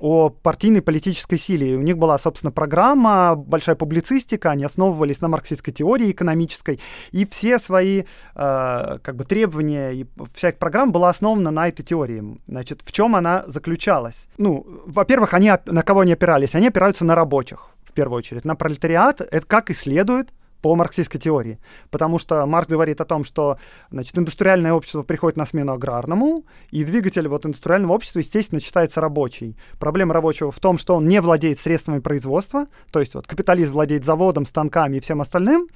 о 0.00 0.30
партийной 0.30 0.82
политической 0.82 1.36
силе. 1.36 1.72
И 1.72 1.76
у 1.76 1.82
них 1.82 1.98
была, 1.98 2.18
собственно, 2.18 2.50
программа, 2.50 3.36
большая 3.36 3.76
публицистика, 3.76 4.50
они 4.50 4.64
основывались 4.64 5.20
на 5.20 5.28
марксистской 5.28 5.72
теории 5.72 6.10
экономической, 6.10 6.80
и 7.12 7.26
все 7.26 7.58
свои 7.58 8.00
э, 8.00 8.04
как 8.34 9.16
бы 9.16 9.24
требования, 9.24 9.90
и 9.90 10.06
вся 10.34 10.48
их 10.48 10.58
программа 10.58 10.92
была 10.92 11.10
основана 11.10 11.50
на 11.50 11.68
этой 11.68 11.82
теории. 11.82 12.40
Значит, 12.48 12.80
в 12.84 12.92
чем 12.92 13.14
она 13.14 13.44
заключалась? 13.46 14.26
Ну, 14.38 14.66
во-первых, 14.86 15.34
они 15.34 15.52
на 15.66 15.82
кого 15.82 16.00
они 16.00 16.12
опирались? 16.12 16.54
Они 16.54 16.68
опираются 16.68 17.04
на 17.04 17.14
рабочих 17.14 17.70
в 17.84 17.92
первую 17.92 18.18
очередь, 18.18 18.44
на 18.44 18.54
пролетариат, 18.54 19.20
это 19.20 19.46
как 19.46 19.68
и 19.70 19.74
следует 19.74 20.30
по 20.61 20.75
марксистской 20.75 21.20
теории. 21.20 21.59
Потому 21.90 22.18
что 22.18 22.44
Маркс 22.46 22.70
говорит 22.70 23.01
о 23.01 23.05
том, 23.05 23.25
что 23.25 23.59
значит, 23.90 24.16
индустриальное 24.16 24.73
общество 24.73 25.03
приходит 25.03 25.37
на 25.37 25.46
смену 25.46 25.73
аграрному, 25.73 26.44
и 26.70 26.85
двигатель 26.85 27.29
вот 27.29 27.46
индустриального 27.46 27.92
общества, 27.92 28.20
естественно, 28.20 28.61
считается 28.61 29.01
рабочий. 29.01 29.57
Проблема 29.79 30.14
рабочего 30.14 30.51
в 30.51 30.61
том, 30.61 30.79
что 30.79 30.96
он 30.96 31.09
не 31.09 31.20
владеет 31.20 31.59
средствами 31.61 32.01
производства, 32.01 32.66
то 32.90 33.01
есть 33.01 33.14
вот 33.14 33.27
капиталист 33.27 33.70
владеет 33.70 34.05
заводом, 34.05 34.46
станками 34.46 34.96
и 34.96 35.01
всем 35.01 35.20
остальным, 35.20 35.68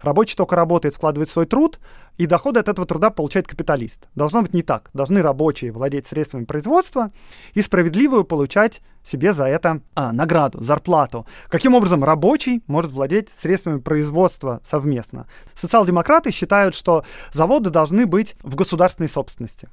рабочий 0.00 0.36
только 0.36 0.56
работает, 0.56 0.96
вкладывает 0.96 1.30
свой 1.30 1.46
труд, 1.46 1.78
и 2.18 2.26
доходы 2.26 2.60
от 2.60 2.68
этого 2.68 2.86
труда 2.86 3.10
получает 3.10 3.46
капиталист. 3.46 4.08
Должно 4.14 4.42
быть 4.42 4.54
не 4.54 4.62
так. 4.62 4.90
Должны 4.92 5.22
рабочие 5.22 5.72
владеть 5.72 6.06
средствами 6.06 6.44
производства 6.44 7.10
и 7.54 7.62
справедливую 7.62 8.24
получать 8.24 8.80
себе 9.02 9.32
за 9.32 9.46
это 9.46 9.80
а, 9.94 10.12
награду, 10.12 10.62
зарплату. 10.62 11.26
Каким 11.48 11.74
образом 11.74 12.04
рабочий 12.04 12.62
может 12.66 12.92
владеть 12.92 13.30
средствами 13.30 13.80
производства 13.80 14.60
совместно? 14.64 15.26
Социал-демократы 15.54 16.30
считают, 16.30 16.74
что 16.74 17.04
заводы 17.32 17.70
должны 17.70 18.06
быть 18.06 18.36
в 18.42 18.54
государственной 18.54 19.08
собственности. 19.08 19.68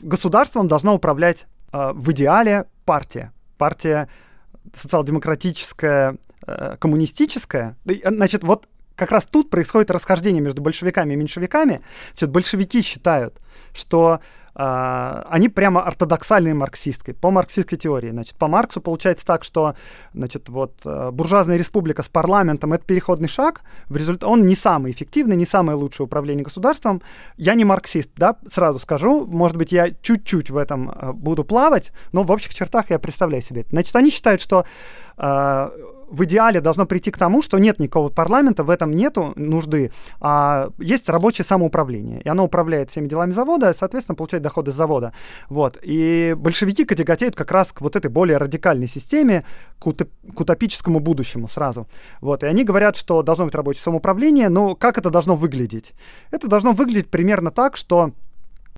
Государством 0.00 0.68
должна 0.68 0.92
управлять 0.92 1.46
а, 1.72 1.92
в 1.92 2.10
идеале 2.12 2.66
партия. 2.84 3.32
Партия 3.56 4.08
социал-демократическая, 4.74 6.16
э, 6.46 6.76
коммунистическая. 6.78 7.76
Значит, 7.84 8.44
вот 8.44 8.68
как 8.98 9.10
раз 9.12 9.24
тут 9.24 9.48
происходит 9.48 9.90
расхождение 9.90 10.42
между 10.42 10.60
большевиками 10.60 11.14
и 11.14 11.16
меньшевиками. 11.16 11.80
Значит, 12.10 12.30
большевики 12.30 12.82
считают, 12.82 13.40
что 13.72 14.20
Uh, 14.54 15.24
они 15.28 15.48
прямо 15.48 15.82
ортодоксальные 15.82 16.52
марксистки 16.52 17.12
по 17.12 17.30
марксистской 17.30 17.78
теории. 17.78 18.10
Значит, 18.10 18.34
по 18.34 18.48
Марксу 18.48 18.80
получается 18.80 19.24
так, 19.24 19.44
что 19.44 19.76
значит, 20.12 20.48
вот, 20.48 20.72
uh, 20.82 21.12
буржуазная 21.12 21.56
республика 21.56 22.02
с 22.02 22.08
парламентом— 22.08 22.72
это 22.74 22.84
переходный 22.84 23.28
шаг, 23.28 23.60
в 23.86 23.96
результ... 23.96 24.24
он 24.24 24.46
не 24.46 24.56
самый 24.56 24.90
эффективный, 24.90 25.36
не 25.36 25.46
самое 25.46 25.78
лучшее 25.78 26.06
управление 26.06 26.42
государством. 26.42 27.02
Я 27.36 27.54
не 27.54 27.64
марксист, 27.64 28.10
да, 28.16 28.36
сразу 28.50 28.80
скажу, 28.80 29.26
может 29.26 29.56
быть, 29.56 29.70
я 29.70 29.92
чуть-чуть 30.02 30.50
в 30.50 30.56
этом 30.56 30.90
uh, 30.90 31.12
буду 31.12 31.44
плавать, 31.44 31.92
но 32.10 32.24
в 32.24 32.32
общих 32.32 32.52
чертах 32.52 32.90
я 32.90 32.98
представляю 32.98 33.44
себе 33.44 33.60
это. 33.60 33.70
Значит, 33.70 33.94
они 33.94 34.10
считают, 34.10 34.40
что 34.40 34.64
в 36.10 36.24
идеале 36.24 36.60
должно 36.60 36.86
прийти 36.86 37.10
к 37.10 37.18
тому, 37.18 37.42
что 37.42 37.58
нет 37.58 37.78
никакого 37.78 38.08
парламента, 38.08 38.64
в 38.64 38.70
этом 38.70 38.92
нету 38.92 39.32
нужды, 39.36 39.92
а 40.20 40.70
есть 40.78 41.08
рабочее 41.08 41.44
самоуправление. 41.44 42.20
И 42.22 42.28
оно 42.28 42.44
управляет 42.44 42.90
всеми 42.90 43.06
делами 43.06 43.32
завода, 43.32 43.74
соответственно, 43.78 44.16
получает 44.16 44.42
доходы 44.42 44.72
с 44.72 44.74
завода. 44.74 45.12
Вот. 45.48 45.78
И 45.82 46.34
большевики 46.36 46.84
тяготеют 46.84 47.36
как 47.36 47.50
раз 47.50 47.72
к 47.72 47.80
вот 47.80 47.96
этой 47.96 48.10
более 48.10 48.38
радикальной 48.38 48.88
системе, 48.88 49.44
к, 49.78 49.86
утоп 49.86 50.08
к 50.34 50.40
утопическому 50.40 51.00
будущему 51.00 51.48
сразу. 51.48 51.86
Вот. 52.20 52.42
И 52.42 52.46
они 52.46 52.64
говорят, 52.64 52.96
что 52.96 53.22
должно 53.22 53.44
быть 53.44 53.54
рабочее 53.54 53.82
самоуправление, 53.82 54.48
но 54.48 54.74
как 54.74 54.98
это 54.98 55.10
должно 55.10 55.36
выглядеть? 55.36 55.92
Это 56.30 56.48
должно 56.48 56.72
выглядеть 56.72 57.10
примерно 57.10 57.50
так, 57.50 57.76
что 57.76 58.12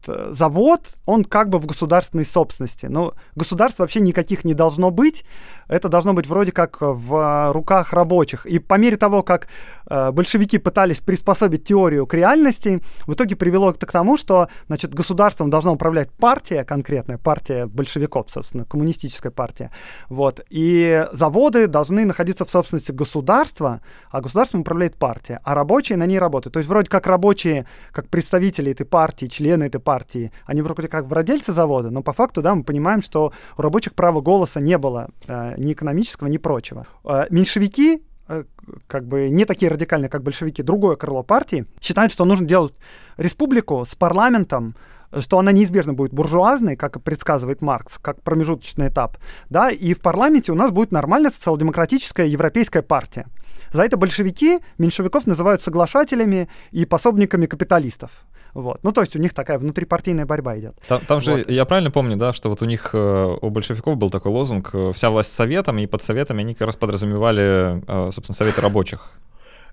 завод, 0.06 0.80
он 1.06 1.24
как 1.24 1.48
бы 1.48 1.58
в 1.58 1.66
государственной 1.66 2.24
собственности. 2.24 2.86
Но 2.86 3.14
государства 3.34 3.82
вообще 3.82 4.00
никаких 4.00 4.44
не 4.44 4.54
должно 4.54 4.90
быть. 4.90 5.24
Это 5.68 5.88
должно 5.88 6.14
быть 6.14 6.26
вроде 6.26 6.52
как 6.52 6.78
в 6.80 7.52
руках 7.52 7.92
рабочих. 7.92 8.46
И 8.46 8.58
по 8.58 8.74
мере 8.74 8.96
того, 8.96 9.22
как 9.22 9.48
э, 9.88 10.10
большевики 10.10 10.58
пытались 10.58 10.98
приспособить 10.98 11.64
теорию 11.64 12.06
к 12.06 12.14
реальности, 12.14 12.82
в 13.06 13.14
итоге 13.14 13.36
привело 13.36 13.70
это 13.70 13.86
к 13.86 13.92
тому, 13.92 14.16
что 14.16 14.48
значит, 14.66 14.94
государством 14.94 15.50
должна 15.50 15.72
управлять 15.72 16.10
партия 16.10 16.64
конкретная, 16.64 17.18
партия 17.18 17.66
большевиков, 17.66 18.30
собственно, 18.30 18.64
коммунистическая 18.64 19.30
партия. 19.30 19.70
Вот. 20.08 20.40
И 20.50 21.06
заводы 21.12 21.66
должны 21.66 22.04
находиться 22.04 22.44
в 22.44 22.50
собственности 22.50 22.92
государства, 22.92 23.80
а 24.10 24.20
государством 24.20 24.62
управляет 24.62 24.96
партия, 24.96 25.40
а 25.44 25.54
рабочие 25.54 25.96
на 25.98 26.06
ней 26.06 26.18
работают. 26.18 26.54
То 26.54 26.58
есть 26.58 26.68
вроде 26.68 26.88
как 26.88 27.06
рабочие, 27.06 27.66
как 27.92 28.08
представители 28.08 28.72
этой 28.72 28.86
партии, 28.86 29.26
члены 29.26 29.64
этой 29.64 29.80
партии, 29.80 29.89
партии, 29.90 30.30
они 30.46 30.62
вроде 30.62 30.86
как 30.86 31.06
владельцы 31.06 31.52
завода, 31.52 31.90
но 31.90 32.02
по 32.02 32.12
факту, 32.12 32.42
да, 32.42 32.54
мы 32.54 32.62
понимаем, 32.62 33.02
что 33.02 33.32
у 33.58 33.62
рабочих 33.62 33.92
права 33.94 34.20
голоса 34.20 34.60
не 34.60 34.78
было 34.78 35.08
э, 35.26 35.54
ни 35.58 35.72
экономического, 35.72 36.28
ни 36.28 36.38
прочего. 36.38 36.86
Э, 37.04 37.26
меньшевики 37.30 38.04
э, 38.28 38.44
как 38.86 39.04
бы 39.04 39.28
не 39.30 39.44
такие 39.44 39.68
радикальные, 39.72 40.08
как 40.08 40.22
большевики, 40.22 40.62
другое 40.62 40.94
крыло 40.94 41.24
партии, 41.24 41.66
считают, 41.80 42.12
что 42.12 42.24
нужно 42.24 42.46
делать 42.46 42.72
республику 43.16 43.84
с 43.84 43.96
парламентом, 43.96 44.76
что 45.18 45.40
она 45.40 45.50
неизбежно 45.50 45.92
будет 45.92 46.12
буржуазной, 46.12 46.76
как 46.76 47.02
предсказывает 47.02 47.60
Маркс, 47.62 47.98
как 48.00 48.22
промежуточный 48.22 48.90
этап, 48.90 49.18
да, 49.48 49.70
и 49.70 49.92
в 49.92 50.00
парламенте 50.00 50.52
у 50.52 50.54
нас 50.54 50.70
будет 50.70 50.92
нормальная 50.92 51.32
социал-демократическая 51.32 52.28
европейская 52.28 52.82
партия. 52.82 53.26
За 53.72 53.82
это 53.82 53.96
большевики 53.96 54.60
меньшевиков 54.78 55.26
называют 55.26 55.62
соглашателями 55.62 56.48
и 56.70 56.84
пособниками 56.84 57.46
капиталистов. 57.46 58.10
Вот. 58.54 58.80
Ну, 58.82 58.92
то 58.92 59.00
есть 59.00 59.16
у 59.16 59.18
них 59.18 59.32
такая 59.34 59.58
внутрипартийная 59.58 60.26
борьба 60.26 60.58
идет. 60.58 60.76
Там, 60.88 61.00
там 61.06 61.20
же, 61.20 61.44
я 61.48 61.64
правильно 61.64 61.90
помню, 61.90 62.16
да, 62.16 62.32
что 62.32 62.48
вот 62.48 62.62
у 62.62 62.64
них, 62.64 62.90
э, 62.92 63.36
у 63.40 63.50
большевиков 63.50 63.96
был 63.96 64.10
такой 64.10 64.32
лозунг 64.32 64.70
э, 64.72 64.92
«Вся 64.94 65.10
власть 65.10 65.32
советом», 65.32 65.78
и 65.78 65.86
под 65.86 66.02
советами 66.02 66.40
они 66.40 66.54
как 66.54 66.66
раз 66.66 66.76
подразумевали, 66.76 67.82
э, 67.86 68.10
собственно, 68.12 68.34
советы 68.34 68.60
рабочих. 68.60 69.12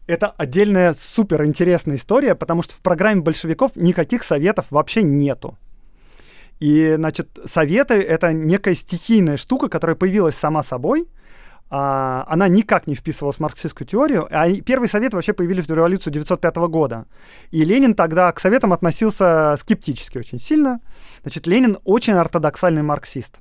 Это 0.06 0.30
отдельная 0.30 0.96
супер 0.98 1.44
интересная 1.44 1.98
история, 1.98 2.34
потому 2.36 2.62
что 2.62 2.74
в 2.74 2.82
программе 2.82 3.22
большевиков 3.22 3.76
никаких 3.76 4.24
советов 4.24 4.68
вообще 4.70 5.04
нету. 5.04 5.58
И, 6.60 6.94
значит, 6.96 7.28
советы— 7.46 7.94
это 7.96 8.32
некая 8.32 8.74
стихийная 8.74 9.38
штука, 9.38 9.70
которая 9.70 9.96
появилась 9.96 10.36
сама 10.36 10.64
собой, 10.64 11.08
а, 11.70 12.24
она 12.28 12.48
никак 12.48 12.88
не 12.88 12.96
вписывалась 12.96 13.38
в 13.38 13.40
марксистскую 13.40 13.88
теорию. 13.88 14.28
А 14.32 14.50
первые 14.62 14.90
советы 14.90 15.16
вообще 15.16 15.34
появились 15.34 15.66
в 15.66 15.74
революцию 15.74 16.12
1905 16.12 16.56
года. 16.70 17.06
И 17.52 17.64
Ленин 17.64 17.94
тогда 17.94 18.32
к 18.32 18.40
советам 18.40 18.74
относился 18.74 19.56
скептически 19.60 20.18
очень 20.18 20.40
сильно. 20.40 20.80
Значит, 21.24 21.48
Ленин 21.48 21.78
очень 21.84 22.14
ортодоксальный 22.14 22.84
марксист 22.84 23.40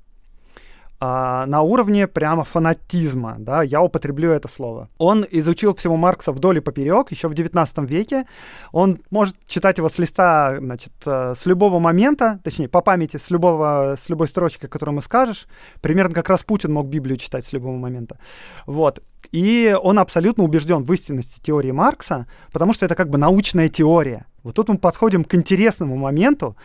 а, 0.99 1.45
на 1.47 1.61
уровне 1.61 2.07
прямо 2.07 2.45
фанатизма, 2.45 3.37
да, 3.39 3.63
я 3.63 3.83
употреблю 3.83 4.31
это 4.31 4.49
слово. 4.49 4.89
Он 4.99 5.27
изучил 5.31 5.75
всего 5.75 5.97
Маркса 5.97 6.33
вдоль 6.33 6.59
и 6.59 6.61
поперек, 6.61 7.11
еще 7.11 7.29
в 7.29 7.35
19 7.35 7.79
веке. 7.91 8.25
Он 8.73 9.01
может 9.11 9.37
читать 9.47 9.79
его 9.79 9.89
с 9.89 9.99
листа, 9.99 10.57
значит, 10.59 10.93
э, 11.05 11.35
с 11.37 11.45
любого 11.45 11.79
момента, 11.79 12.41
точнее, 12.43 12.69
по 12.69 12.81
памяти, 12.81 13.19
с, 13.19 13.31
любого, 13.31 13.97
с 13.99 14.09
любой 14.09 14.29
строчки, 14.29 14.67
которую 14.67 14.95
ему 14.95 15.03
скажешь. 15.03 15.47
Примерно 15.83 16.15
как 16.15 16.31
раз 16.31 16.43
Путин 16.45 16.73
мог 16.73 16.87
Библию 16.87 17.19
читать 17.19 17.45
с 17.45 17.53
любого 17.53 17.77
момента. 17.77 18.17
Вот. 18.67 19.03
И 19.33 19.77
он 19.83 19.99
абсолютно 19.99 20.45
убежден 20.45 20.83
в 20.83 20.93
истинности 20.93 21.41
теории 21.43 21.73
Маркса, 21.73 22.27
потому 22.53 22.73
что 22.73 22.87
это 22.87 22.95
как 22.95 23.11
бы 23.11 23.19
научная 23.19 23.69
теория. 23.69 24.27
Вот 24.43 24.55
тут 24.55 24.69
мы 24.69 24.79
подходим 24.79 25.25
к 25.25 25.35
интересному 25.35 25.97
моменту, 25.97 26.57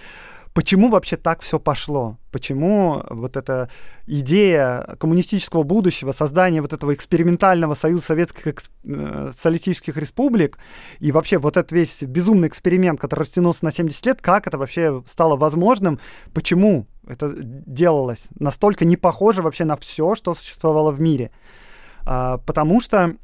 Почему 0.53 0.89
вообще 0.89 1.15
так 1.15 1.41
все 1.41 1.59
пошло? 1.59 2.17
Почему 2.29 3.03
вот 3.09 3.37
эта 3.37 3.69
идея 4.05 4.97
коммунистического 4.99 5.63
будущего, 5.63 6.11
создания 6.11 6.61
вот 6.61 6.73
этого 6.73 6.93
экспериментального 6.93 7.73
союза 7.73 8.03
советских 8.03 8.47
эксп... 8.47 8.71
Э, 8.83 9.31
социалистических 9.31 9.95
республик 9.95 10.57
и 10.99 11.13
вообще 11.13 11.37
вот 11.37 11.55
этот 11.55 11.71
весь 11.71 12.01
безумный 12.03 12.49
эксперимент, 12.49 12.99
который 12.99 13.21
растянулся 13.21 13.63
на 13.63 13.71
70 13.71 14.05
лет, 14.05 14.21
как 14.21 14.45
это 14.45 14.57
вообще 14.57 15.01
стало 15.07 15.37
возможным? 15.37 15.99
Почему 16.33 16.85
это 17.07 17.33
делалось 17.33 18.27
настолько 18.37 18.83
не 18.83 18.97
похоже 18.97 19.41
вообще 19.41 19.63
на 19.63 19.77
все, 19.77 20.15
что 20.15 20.35
существовало 20.35 20.91
в 20.91 20.99
мире? 20.99 21.31
А, 22.05 22.39
потому 22.39 22.81
что 22.81 23.15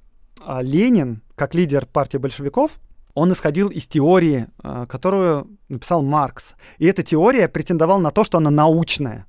а, 0.45 0.61
Ленин, 0.61 1.21
как 1.35 1.55
лидер 1.55 1.85
партии 1.85 2.17
большевиков, 2.17 2.79
он 3.17 3.31
исходил 3.33 3.69
из 3.69 3.87
теории, 3.87 4.45
э, 4.63 4.85
которую 4.87 5.47
написал 5.69 6.03
Маркс. 6.03 6.53
И 6.77 6.85
эта 6.85 7.01
теория 7.01 7.47
претендовала 7.47 7.99
на 7.99 8.11
то, 8.11 8.23
что 8.23 8.37
она 8.37 8.51
научная. 8.51 9.25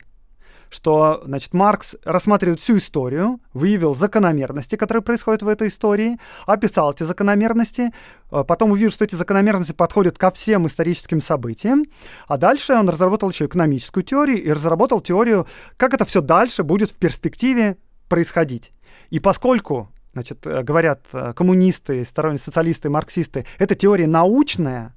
Что, 0.69 1.23
значит, 1.25 1.55
Маркс 1.55 1.97
рассматривает 2.05 2.61
всю 2.61 2.77
историю, 2.77 3.41
выявил 3.55 3.95
закономерности, 3.95 4.77
которые 4.77 5.03
происходят 5.03 5.43
в 5.43 5.49
этой 5.49 5.69
истории, 5.69 6.19
описал 6.45 6.93
эти 6.93 7.05
закономерности, 7.05 7.95
э, 8.31 8.45
потом 8.47 8.73
увидел, 8.73 8.91
что 8.91 9.05
эти 9.05 9.15
закономерности 9.15 9.73
подходят 9.73 10.19
ко 10.19 10.31
всем 10.33 10.67
историческим 10.67 11.23
событиям, 11.23 11.87
а 12.27 12.37
дальше 12.37 12.75
он 12.75 12.91
разработал 12.91 13.31
еще 13.31 13.47
экономическую 13.47 14.05
теорию 14.05 14.43
и 14.43 14.53
разработал 14.53 15.01
теорию, 15.01 15.47
как 15.79 15.95
это 15.95 16.05
все 16.05 16.21
дальше 16.21 16.63
будет 16.63 16.91
в 16.91 16.99
перспективе 16.99 17.79
происходить. 18.11 18.71
И 19.09 19.19
поскольку 19.19 19.89
значит, 20.13 20.47
э, 20.47 20.63
говорят 20.63 21.05
э, 21.13 21.33
коммунисты, 21.35 22.05
сторонние 22.05 22.39
социалисты, 22.39 22.91
марксисты, 22.91 23.47
эта 23.59 23.75
теория 23.75 24.07
научная, 24.07 24.95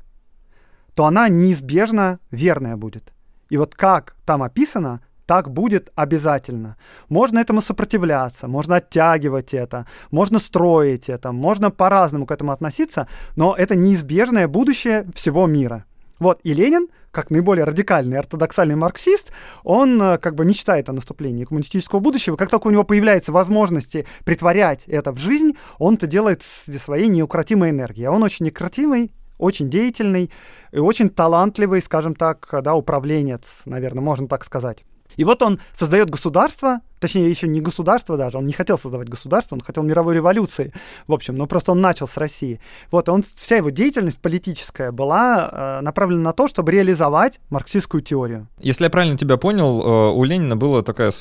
то 0.96 1.06
она 1.06 1.30
неизбежно 1.30 2.20
верная 2.32 2.76
будет. 2.76 3.14
И 3.50 3.58
вот 3.58 3.76
как 3.76 4.16
там 4.26 4.44
описано, 4.44 5.02
так 5.26 5.50
будет 5.50 5.90
обязательно. 5.96 6.76
Можно 7.10 7.40
этому 7.40 7.62
сопротивляться, 7.62 8.48
можно 8.48 8.76
оттягивать 8.76 9.54
это, 9.54 9.86
можно 10.12 10.40
строить 10.40 11.10
это, 11.10 11.32
можно 11.32 11.72
по-разному 11.72 12.26
к 12.26 12.32
этому 12.32 12.52
относиться, 12.52 13.08
но 13.38 13.56
это 13.56 13.76
неизбежное 13.76 14.48
будущее 14.48 15.06
всего 15.14 15.48
мира. 15.48 15.86
Вот, 16.22 16.40
и 16.44 16.54
Ленин, 16.54 16.88
как 17.10 17.32
наиболее 17.32 17.66
радикальный 17.66 18.20
ортодоксальный 18.20 18.76
марксист, 18.76 19.32
он 19.64 20.00
э, 20.00 20.20
как 20.20 20.36
бы 20.36 20.46
мечтает 20.46 20.88
о 20.88 20.94
наступлении 20.94 21.46
коммунистического 21.46 22.00
будущего. 22.00 22.36
Как 22.36 22.52
только 22.52 22.68
у 22.68 22.70
него 22.70 22.84
появляются 22.84 23.32
возможности 23.32 24.06
притворять 24.24 24.84
это 24.86 25.14
в 25.14 25.18
жизнь, 25.18 25.58
он 25.80 25.96
это 25.96 26.06
делает 26.06 26.44
с 26.44 26.72
своей 26.78 27.08
неукротимой 27.08 27.72
энергией. 27.72 28.06
А 28.06 28.12
он 28.12 28.22
очень 28.22 28.46
неукротимый, 28.46 29.12
очень 29.40 29.72
деятельный 29.72 30.30
и 30.72 30.78
очень 30.78 31.10
талантливый, 31.10 31.82
скажем 31.82 32.14
так, 32.14 32.48
да, 32.62 32.76
управленец, 32.76 33.64
наверное, 33.66 34.04
можно 34.04 34.28
так 34.28 34.46
сказать. 34.46 34.86
И 35.18 35.24
вот 35.24 35.42
он 35.42 35.60
создает 35.74 36.10
государство, 36.10 36.82
точнее, 37.00 37.30
еще 37.30 37.48
не 37.48 37.62
государство 37.62 38.18
даже, 38.18 38.38
он 38.38 38.46
не 38.46 38.54
хотел 38.54 38.78
создавать 38.78 39.10
государство, 39.10 39.56
он 39.56 39.62
хотел 39.62 39.84
мировой 39.84 40.16
революции, 40.16 40.74
в 41.08 41.14
общем, 41.14 41.36
но 41.36 41.48
просто 41.48 41.72
он 41.72 41.82
начал 41.82 42.08
с 42.08 42.18
России. 42.18 42.60
Вот, 42.92 43.10
он, 43.10 43.24
вся 43.24 43.58
его 43.58 43.70
деятельность 43.70 44.20
политическая 44.20 44.92
была 44.92 45.50
э, 45.52 45.82
направлена 45.82 46.22
на 46.22 46.34
то, 46.34 46.48
чтобы 46.48 46.72
реализовать 46.72 47.40
марксистскую 47.50 48.02
теорию. 48.02 48.48
Если 48.60 48.84
я 48.84 48.90
правильно 48.90 49.18
тебя 49.18 49.38
понял, 49.38 49.82
э, 49.82 50.12
у 50.14 50.24
Ленина 50.24 50.56
было 50.56 50.84
такое 50.84 51.12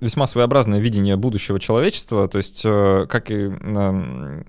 весьма 0.00 0.26
своеобразное 0.26 0.80
видение 0.80 1.16
будущего 1.16 1.60
человечества, 1.60 2.28
то 2.28 2.38
есть, 2.38 2.62
э, 2.64 3.06
как 3.08 3.30
и... 3.30 3.50
Э, 3.50 4.42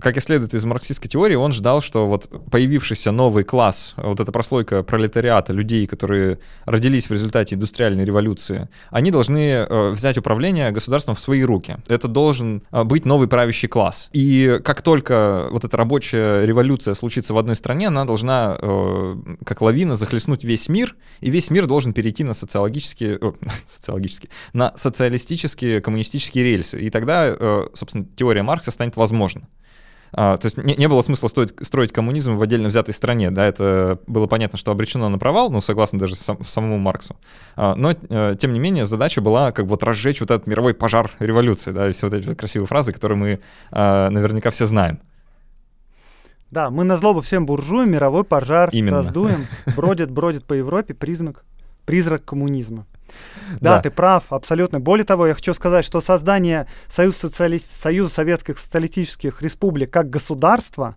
как 0.00 0.16
и 0.16 0.20
следует 0.20 0.54
из 0.54 0.64
марксистской 0.64 1.08
теории, 1.08 1.34
он 1.34 1.52
ждал, 1.52 1.80
что 1.80 2.06
вот 2.06 2.28
появившийся 2.50 3.12
новый 3.12 3.44
класс, 3.44 3.94
вот 3.96 4.20
эта 4.20 4.30
прослойка 4.30 4.82
пролетариата, 4.82 5.52
людей, 5.52 5.86
которые 5.86 6.38
родились 6.66 7.08
в 7.08 7.12
результате 7.12 7.54
индустриальной 7.54 8.04
революции, 8.04 8.68
они 8.90 9.10
должны 9.10 9.38
э, 9.38 9.90
взять 9.90 10.18
управление 10.18 10.70
государством 10.70 11.14
в 11.14 11.20
свои 11.20 11.42
руки. 11.42 11.78
Это 11.88 12.08
должен 12.08 12.62
э, 12.70 12.84
быть 12.84 13.06
новый 13.06 13.26
правящий 13.26 13.68
класс. 13.68 14.10
И 14.12 14.60
как 14.64 14.82
только 14.82 15.48
вот 15.50 15.64
эта 15.64 15.76
рабочая 15.76 16.44
революция 16.44 16.94
случится 16.94 17.32
в 17.32 17.38
одной 17.38 17.56
стране, 17.56 17.88
она 17.88 18.04
должна, 18.04 18.58
э, 18.60 19.16
как 19.44 19.62
лавина, 19.62 19.96
захлестнуть 19.96 20.44
весь 20.44 20.68
мир, 20.68 20.94
и 21.20 21.30
весь 21.30 21.50
мир 21.50 21.66
должен 21.66 21.94
перейти 21.94 22.22
на 22.22 22.34
социологические, 22.34 23.16
о, 23.16 23.34
социологические, 23.66 24.30
на 24.52 24.76
социалистические 24.76 25.80
коммунистические 25.80 26.44
рельсы. 26.44 26.80
И 26.80 26.90
тогда, 26.90 27.34
собственно, 27.72 28.06
теория 28.16 28.42
Маркса 28.42 28.70
станет 28.70 28.96
возможна. 28.96 29.48
А, 30.12 30.36
то 30.36 30.46
есть 30.46 30.56
не, 30.56 30.74
не 30.74 30.88
было 30.88 31.02
смысла 31.02 31.28
стоить, 31.28 31.54
строить 31.62 31.92
коммунизм 31.92 32.36
в 32.36 32.42
отдельно 32.42 32.68
взятой 32.68 32.94
стране, 32.94 33.30
да, 33.30 33.46
это 33.46 33.98
было 34.06 34.26
понятно, 34.26 34.58
что 34.58 34.72
обречено 34.72 35.08
на 35.08 35.18
провал, 35.18 35.50
ну, 35.50 35.60
согласно 35.60 35.98
даже 35.98 36.16
сам, 36.16 36.42
самому 36.44 36.78
Марксу. 36.78 37.16
А, 37.56 37.74
но, 37.74 37.92
э, 37.92 38.36
тем 38.38 38.52
не 38.52 38.58
менее, 38.58 38.86
задача 38.86 39.20
была 39.20 39.52
как 39.52 39.66
бы 39.66 39.70
вот 39.70 39.82
разжечь 39.82 40.20
вот 40.20 40.30
этот 40.30 40.46
мировой 40.46 40.74
пожар 40.74 41.12
революции, 41.18 41.70
да, 41.70 41.88
и 41.88 41.92
все 41.92 42.08
вот 42.08 42.16
эти 42.16 42.26
вот 42.26 42.38
красивые 42.38 42.66
фразы, 42.66 42.92
которые 42.92 43.18
мы 43.18 43.40
а, 43.70 44.10
наверняка 44.10 44.50
все 44.50 44.66
знаем. 44.66 45.00
Да, 46.50 46.68
мы 46.68 46.82
на 46.82 46.96
злобу 46.96 47.20
всем 47.20 47.46
буржуям 47.46 47.92
мировой 47.92 48.24
пожар 48.24 48.70
Именно. 48.72 48.96
раздуем, 48.96 49.46
бродит, 49.76 50.10
бродит 50.10 50.44
по 50.44 50.54
Европе 50.54 50.94
признак, 50.94 51.44
призрак 51.84 52.24
коммунизма. 52.24 52.86
Да, 53.60 53.76
да, 53.76 53.82
ты 53.82 53.90
прав, 53.90 54.32
абсолютно. 54.32 54.80
Более 54.80 55.04
того, 55.04 55.26
я 55.26 55.34
хочу 55.34 55.52
сказать, 55.54 55.84
что 55.84 56.00
создание 56.00 56.68
Союза, 56.88 57.18
социали... 57.18 57.58
Союза 57.58 58.14
Советских 58.14 58.58
Социалистических 58.58 59.42
Республик 59.42 59.90
как 59.90 60.08
государства 60.10 60.96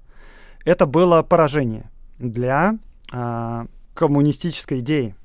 это 0.65 0.85
было 0.85 1.23
поражение 1.23 1.89
для 2.19 2.77
э, 3.11 3.65
коммунистической 3.93 4.79
идеи. 4.79 5.15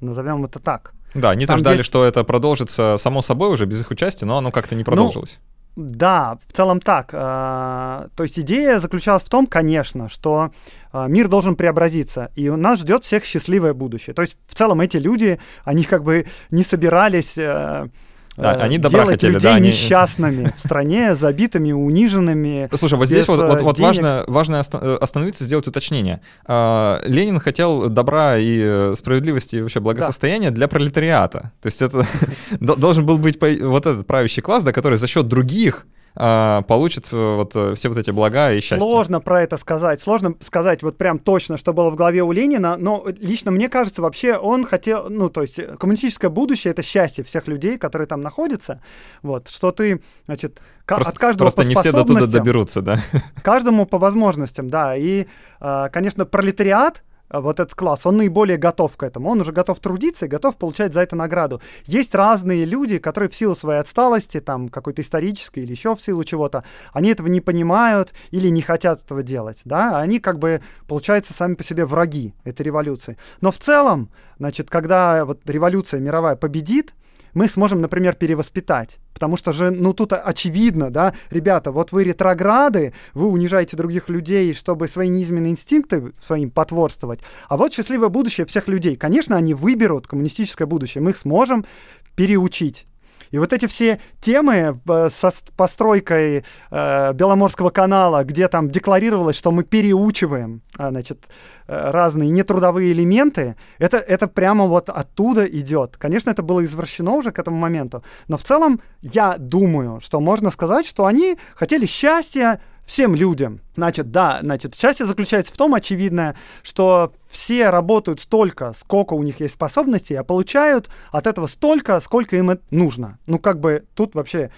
Назовем 0.00 0.44
это 0.44 0.58
так. 0.58 0.92
Да, 1.14 1.30
они-то 1.30 1.56
ждали, 1.56 1.78
есть... 1.78 1.86
что 1.86 2.04
это 2.04 2.24
продолжится 2.24 2.96
само 2.98 3.22
собой 3.22 3.50
уже 3.50 3.66
без 3.66 3.80
их 3.80 3.90
участия, 3.90 4.26
но 4.26 4.38
оно 4.38 4.52
как-то 4.52 4.74
не 4.74 4.80
ну, 4.80 4.84
продолжилось. 4.84 5.38
Ну, 5.38 5.55
да, 5.76 6.38
в 6.48 6.52
целом 6.54 6.80
так. 6.80 7.10
А, 7.12 8.08
то 8.16 8.22
есть 8.22 8.38
идея 8.38 8.80
заключалась 8.80 9.22
в 9.22 9.28
том, 9.28 9.46
конечно, 9.46 10.08
что 10.08 10.50
а, 10.90 11.06
мир 11.06 11.28
должен 11.28 11.54
преобразиться, 11.54 12.32
и 12.34 12.48
у 12.48 12.56
нас 12.56 12.80
ждет 12.80 13.04
всех 13.04 13.24
счастливое 13.24 13.74
будущее. 13.74 14.14
То 14.14 14.22
есть 14.22 14.38
в 14.46 14.54
целом 14.54 14.80
эти 14.80 14.96
люди, 14.96 15.38
они 15.64 15.84
как 15.84 16.02
бы 16.02 16.26
не 16.50 16.62
собирались 16.62 17.36
э, 17.36 17.88
да, 18.36 18.54
э, 18.54 18.58
они 18.58 18.78
добра 18.78 19.00
делать 19.00 19.14
хотели, 19.14 19.32
людей 19.32 19.50
да, 19.50 19.54
они... 19.56 19.68
несчастными 19.68 20.52
в 20.54 20.60
стране, 20.60 21.14
забитыми, 21.20 21.72
униженными. 21.72 22.68
Слушай, 22.74 22.98
вот 22.98 23.06
здесь 23.06 23.26
вот, 23.28 23.40
вот, 23.40 23.60
вот 23.60 23.78
важно, 23.78 24.24
важно 24.26 24.62
э, 24.72 24.98
остановиться, 25.00 25.44
сделать 25.44 25.66
уточнение. 25.66 26.20
А, 26.46 27.00
Ленин 27.04 27.40
хотел 27.40 27.88
добра 27.88 28.36
и 28.36 28.60
э, 28.62 28.94
справедливости 28.96 29.56
и 29.56 29.60
вообще 29.60 29.80
благосостояния 29.80 30.50
да. 30.50 30.56
для 30.56 30.68
пролетариата. 30.68 31.52
То 31.62 31.66
есть 31.66 31.82
это 31.82 32.06
должен 32.60 33.06
был 33.06 33.18
быть 33.18 33.38
вот 33.40 33.86
этот 33.86 34.06
правящий 34.06 34.42
класс, 34.42 34.64
да, 34.64 34.72
который 34.72 34.98
за 34.98 35.06
счет 35.06 35.28
других 35.28 35.86
а, 36.18 36.62
получит 36.62 37.08
э, 37.12 37.16
вот 37.36 37.54
э, 37.54 37.74
все 37.74 37.90
вот 37.90 37.98
эти 37.98 38.10
блага 38.10 38.50
и 38.52 38.60
счастье. 38.60 38.80
Сложно 38.80 39.20
про 39.20 39.42
это 39.42 39.58
сказать. 39.58 40.00
Сложно 40.00 40.34
сказать 40.40 40.82
вот 40.82 40.96
прям 40.96 41.18
точно, 41.18 41.58
что 41.58 41.74
было 41.74 41.90
в 41.90 41.94
голове 41.94 42.22
у 42.22 42.32
Ленина, 42.32 42.78
но 42.78 43.04
лично 43.06 43.50
мне 43.50 43.68
кажется, 43.68 44.00
вообще 44.00 44.36
он 44.36 44.64
хотел, 44.64 45.10
ну, 45.10 45.28
то 45.28 45.42
есть 45.42 45.60
коммунистическое 45.78 46.30
будущее— 46.30 46.70
это 46.72 46.82
счастье 46.82 47.22
всех 47.22 47.48
людей, 47.48 47.76
которые 47.76 48.08
там 48.08 48.22
находятся. 48.22 48.80
Вот, 49.22 49.48
что 49.48 49.72
ты, 49.72 50.02
значит, 50.24 50.60
просто, 50.86 51.12
от 51.12 51.18
каждого 51.18 51.44
Просто 51.46 51.62
по 51.62 51.68
не 51.68 51.74
все 51.74 51.92
до 51.92 52.04
туда 52.04 52.26
доберутся, 52.26 52.80
да? 52.80 52.98
Каждому 53.42 53.84
по 53.84 53.98
возможностям, 53.98 54.70
да. 54.70 54.96
И, 54.96 55.26
а, 55.60 55.90
конечно, 55.90 56.24
пролетариат— 56.24 57.02
вот 57.30 57.60
этот 57.60 57.74
класс, 57.74 58.06
он 58.06 58.16
наиболее 58.18 58.56
готов 58.56 58.96
к 58.96 59.02
этому. 59.02 59.30
Он 59.30 59.40
уже 59.40 59.52
готов 59.52 59.80
трудиться 59.80 60.26
и 60.26 60.28
готов 60.28 60.56
получать 60.56 60.94
за 60.94 61.00
это 61.00 61.16
награду. 61.16 61.60
Есть 61.84 62.14
разные 62.14 62.64
люди, 62.64 62.98
которые 62.98 63.30
в 63.30 63.34
силу 63.34 63.54
своей 63.54 63.80
отсталости, 63.80 64.40
там, 64.40 64.68
какой-то 64.68 65.02
исторической 65.02 65.60
или 65.60 65.72
еще 65.72 65.94
в 65.94 66.02
силу 66.02 66.24
чего-то, 66.24 66.64
они 66.92 67.10
этого 67.10 67.28
не 67.28 67.40
понимают 67.40 68.12
или 68.30 68.48
не 68.48 68.62
хотят 68.62 69.02
этого 69.04 69.22
делать, 69.22 69.60
да, 69.64 69.98
они 69.98 70.20
как 70.20 70.38
бы, 70.38 70.60
получается, 70.86 71.32
сами 71.32 71.54
по 71.54 71.64
себе 71.64 71.84
враги 71.84 72.34
этой 72.44 72.62
революции. 72.62 73.16
Но 73.40 73.50
в 73.50 73.58
целом, 73.58 74.10
значит, 74.38 74.70
когда 74.70 75.24
вот 75.24 75.40
революция 75.46 76.00
мировая 76.00 76.36
победит, 76.36 76.94
мы 77.36 77.48
сможем, 77.48 77.82
например, 77.82 78.14
перевоспитать. 78.14 78.96
Потому 79.12 79.36
что 79.36 79.52
же, 79.52 79.70
ну 79.70 79.92
тут 79.92 80.14
очевидно, 80.14 80.90
да, 80.90 81.12
ребята, 81.28 81.70
вот 81.70 81.92
вы 81.92 82.04
ретрограды, 82.04 82.94
вы 83.12 83.26
унижаете 83.26 83.76
других 83.76 84.08
людей, 84.08 84.54
чтобы 84.54 84.88
свои 84.88 85.08
низменные 85.08 85.52
инстинкты 85.52 86.14
своим 86.24 86.50
потворствовать. 86.50 87.20
А 87.48 87.58
вот 87.58 87.74
счастливое 87.74 88.08
будущее 88.08 88.46
всех 88.46 88.68
людей. 88.68 88.96
Конечно, 88.96 89.36
они 89.36 89.52
выберут 89.52 90.06
коммунистическое 90.06 90.66
будущее. 90.66 91.02
Мы 91.02 91.10
их 91.10 91.18
сможем 91.18 91.66
переучить. 92.14 92.86
И 93.30 93.38
вот 93.38 93.52
эти 93.52 93.66
все 93.66 94.00
темы 94.20 94.80
э, 94.88 95.08
со 95.10 95.32
постройкой 95.56 96.44
э, 96.70 97.12
Беломорского 97.12 97.70
канала, 97.70 98.24
где 98.24 98.48
там 98.48 98.70
декларировалось, 98.70 99.36
что 99.36 99.50
мы 99.52 99.64
переучиваем, 99.64 100.62
э, 100.78 100.90
значит, 100.90 101.24
э, 101.66 101.90
разные 101.90 102.30
нетрудовые 102.30 102.92
элементы, 102.92 103.56
это, 103.78 103.98
это 103.98 104.28
прямо 104.28 104.66
вот 104.66 104.88
оттуда 104.90 105.44
идет. 105.46 105.96
Конечно, 105.96 106.30
это 106.30 106.42
было 106.42 106.64
извращено 106.64 107.12
уже 107.12 107.32
к 107.32 107.38
этому 107.38 107.56
моменту, 107.56 108.02
но 108.28 108.36
в 108.36 108.42
целом 108.42 108.80
я 109.02 109.36
думаю, 109.38 110.00
что 110.00 110.20
можно 110.20 110.50
сказать, 110.50 110.86
что 110.86 111.06
они 111.06 111.36
хотели 111.54 111.86
счастья, 111.86 112.60
всем 112.86 113.14
людям. 113.14 113.60
Значит, 113.74 114.10
да, 114.10 114.38
значит, 114.42 114.74
счастье 114.74 115.04
заключается 115.04 115.52
в 115.52 115.56
том, 115.56 115.74
очевидно, 115.74 116.36
что 116.62 117.12
все 117.28 117.68
работают 117.70 118.20
столько, 118.20 118.72
сколько 118.78 119.14
у 119.14 119.22
них 119.22 119.40
есть 119.40 119.54
способностей, 119.54 120.14
а 120.14 120.24
получают 120.24 120.88
от 121.10 121.26
этого 121.26 121.46
столько, 121.48 122.00
сколько 122.00 122.36
им 122.36 122.58
нужно. 122.70 123.18
Ну, 123.26 123.38
как 123.38 123.60
бы 123.60 123.84
тут 123.94 124.14
вообще 124.14 124.50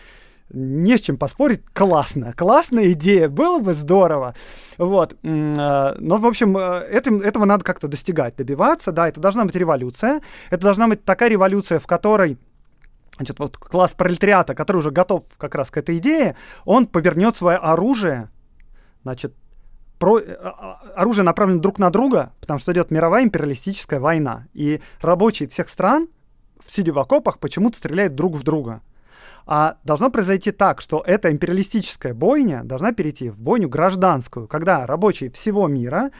не 0.51 0.97
с 0.97 1.03
чем 1.03 1.17
поспорить. 1.17 1.63
Классно. 1.73 2.33
Классная 2.33 2.93
идея. 2.93 3.29
Было 3.29 3.59
бы 3.59 3.75
здорово. 3.75 4.35
Вот. 4.79 5.13
Э, 5.23 5.95
но, 5.99 6.17
в 6.17 6.27
общем, 6.27 6.57
э, 6.57 6.87
этим, 6.91 7.21
этого 7.21 7.45
надо 7.45 7.65
как-то 7.65 7.87
достигать, 7.87 8.37
добиваться. 8.37 8.93
Да, 8.93 9.09
это 9.09 9.21
должна 9.21 9.45
быть 9.45 9.55
революция. 9.57 10.21
Это 10.51 10.63
должна 10.63 10.89
быть 10.89 11.05
такая 11.05 11.29
революция, 11.29 11.79
в 11.79 11.87
которой 11.87 12.39
значит, 13.19 13.39
вот 13.39 13.57
класс 13.57 13.93
пролетариата, 13.93 14.55
который 14.55 14.79
уже 14.79 14.91
готов 14.91 15.23
как 15.37 15.55
раз 15.55 15.71
к 15.71 15.77
этой 15.77 15.99
идее, 15.99 16.37
он 16.65 16.87
повернет 16.87 17.37
свое 17.37 17.59
оружие, 17.59 18.31
значит, 19.03 19.35
про, 19.99 20.21
э, 20.21 20.37
а, 20.41 20.81
оружие 20.97 21.25
направлено 21.25 21.61
друг 21.61 21.79
на 21.79 21.91
друга, 21.91 22.33
потому 22.41 22.59
что 22.59 22.73
идет 22.73 22.91
мировая 22.91 23.25
империалистическая 23.25 24.01
война. 24.01 24.47
И 24.55 24.81
рабочие 25.01 25.49
всех 25.49 25.69
стран, 25.69 26.09
сидя 26.67 26.93
в 26.93 26.99
окопах, 26.99 27.39
почему-то 27.39 27.79
стреляют 27.79 28.15
друг 28.15 28.37
в 28.37 28.43
друга. 28.45 28.81
А 29.47 29.79
должно 29.83 30.11
произойти 30.11 30.53
так, 30.53 30.81
что 30.81 31.03
эта 31.05 31.33
империалистическая 31.33 32.15
бойня 32.15 32.63
должна 32.65 32.93
перейти 32.93 33.31
в 33.31 33.41
бойню 33.41 33.69
гражданскую, 33.69 34.47
когда 34.47 34.87
рабочие 34.87 35.31
всего 35.31 35.67
мира 35.67 36.11